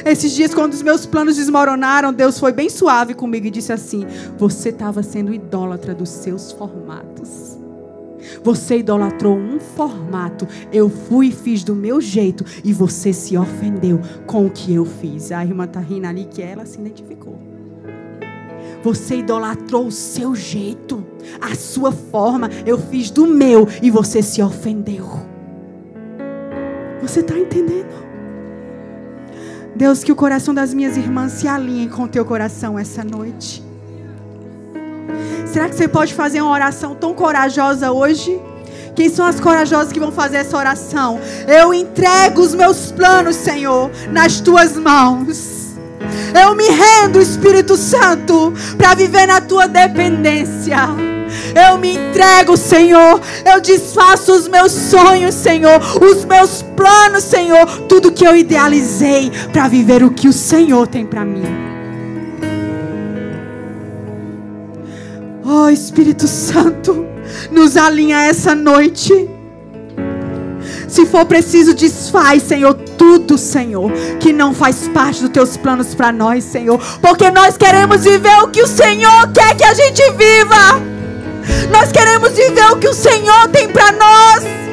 Esses 0.04 0.32
dias, 0.32 0.54
quando 0.54 0.72
os 0.72 0.82
meus 0.82 1.06
planos 1.06 1.36
desmoronaram, 1.36 2.12
Deus 2.12 2.38
foi 2.38 2.52
bem 2.52 2.68
suave 2.68 3.14
comigo 3.14 3.46
e 3.46 3.50
disse 3.50 3.72
assim: 3.72 4.04
Você 4.38 4.70
estava 4.70 5.02
sendo 5.02 5.32
idólatra 5.32 5.94
dos 5.94 6.08
seus 6.08 6.52
formatos. 6.52 7.56
Você 8.42 8.78
idolatrou 8.78 9.36
um 9.36 9.60
formato. 9.60 10.46
Eu 10.72 10.88
fui 10.88 11.28
e 11.28 11.32
fiz 11.32 11.62
do 11.62 11.74
meu 11.74 12.00
jeito. 12.00 12.44
E 12.64 12.72
você 12.72 13.12
se 13.12 13.36
ofendeu 13.36 14.00
com 14.26 14.46
o 14.46 14.50
que 14.50 14.74
eu 14.74 14.84
fiz. 14.84 15.30
A 15.32 15.44
irmã 15.44 15.68
rindo 15.88 16.06
ali 16.06 16.24
que 16.24 16.42
ela 16.42 16.66
se 16.66 16.78
identificou. 16.78 17.45
Você 18.86 19.16
idolatrou 19.16 19.88
o 19.88 19.90
seu 19.90 20.32
jeito, 20.32 21.04
a 21.40 21.56
sua 21.56 21.90
forma. 21.90 22.48
Eu 22.64 22.78
fiz 22.78 23.10
do 23.10 23.26
meu 23.26 23.66
e 23.82 23.90
você 23.90 24.22
se 24.22 24.40
ofendeu. 24.40 25.08
Você 27.02 27.18
está 27.18 27.36
entendendo? 27.36 27.92
Deus, 29.74 30.04
que 30.04 30.12
o 30.12 30.14
coração 30.14 30.54
das 30.54 30.72
minhas 30.72 30.96
irmãs 30.96 31.32
se 31.32 31.48
alinhe 31.48 31.88
com 31.88 32.04
o 32.04 32.08
teu 32.08 32.24
coração 32.24 32.78
essa 32.78 33.02
noite. 33.02 33.60
Será 35.46 35.68
que 35.68 35.74
você 35.74 35.88
pode 35.88 36.14
fazer 36.14 36.40
uma 36.40 36.52
oração 36.52 36.94
tão 36.94 37.12
corajosa 37.12 37.90
hoje? 37.90 38.40
Quem 38.94 39.08
são 39.08 39.26
as 39.26 39.40
corajosas 39.40 39.92
que 39.92 39.98
vão 39.98 40.12
fazer 40.12 40.36
essa 40.36 40.56
oração? 40.56 41.18
Eu 41.48 41.74
entrego 41.74 42.40
os 42.40 42.54
meus 42.54 42.92
planos, 42.92 43.34
Senhor, 43.34 43.90
nas 44.12 44.38
tuas 44.38 44.76
mãos. 44.76 45.55
Eu 46.38 46.54
me 46.54 46.68
rendo, 46.68 47.20
Espírito 47.20 47.76
Santo, 47.76 48.52
para 48.76 48.94
viver 48.94 49.26
na 49.26 49.40
tua 49.40 49.66
dependência. 49.66 50.76
Eu 51.54 51.78
me 51.78 51.96
entrego, 51.96 52.56
Senhor. 52.56 53.20
Eu 53.44 53.60
desfaço 53.60 54.32
os 54.32 54.48
meus 54.48 54.72
sonhos, 54.72 55.34
Senhor. 55.34 55.80
Os 56.02 56.24
meus 56.24 56.62
planos, 56.76 57.24
Senhor. 57.24 57.66
Tudo 57.88 58.12
que 58.12 58.26
eu 58.26 58.36
idealizei 58.36 59.30
para 59.52 59.68
viver 59.68 60.02
o 60.02 60.10
que 60.10 60.28
o 60.28 60.32
Senhor 60.32 60.86
tem 60.86 61.06
para 61.06 61.24
mim. 61.24 61.44
Oh, 65.44 65.68
Espírito 65.68 66.26
Santo, 66.26 67.06
nos 67.50 67.76
alinha 67.76 68.24
essa 68.24 68.54
noite. 68.54 69.35
Se 70.88 71.04
for 71.06 71.24
preciso, 71.24 71.74
desfaz, 71.74 72.42
Senhor, 72.42 72.74
tudo, 72.74 73.36
Senhor, 73.36 73.90
que 74.20 74.32
não 74.32 74.54
faz 74.54 74.88
parte 74.88 75.22
dos 75.22 75.30
teus 75.30 75.56
planos 75.56 75.94
para 75.94 76.12
nós, 76.12 76.44
Senhor. 76.44 76.80
Porque 77.00 77.30
nós 77.30 77.56
queremos 77.56 78.04
viver 78.04 78.38
o 78.42 78.48
que 78.48 78.62
o 78.62 78.66
Senhor 78.66 79.28
quer 79.32 79.56
que 79.56 79.64
a 79.64 79.74
gente 79.74 80.02
viva. 80.12 80.80
Nós 81.70 81.92
queremos 81.92 82.32
viver 82.32 82.72
o 82.72 82.76
que 82.76 82.88
o 82.88 82.94
Senhor 82.94 83.48
tem 83.48 83.68
para 83.68 83.92
nós. 83.92 84.65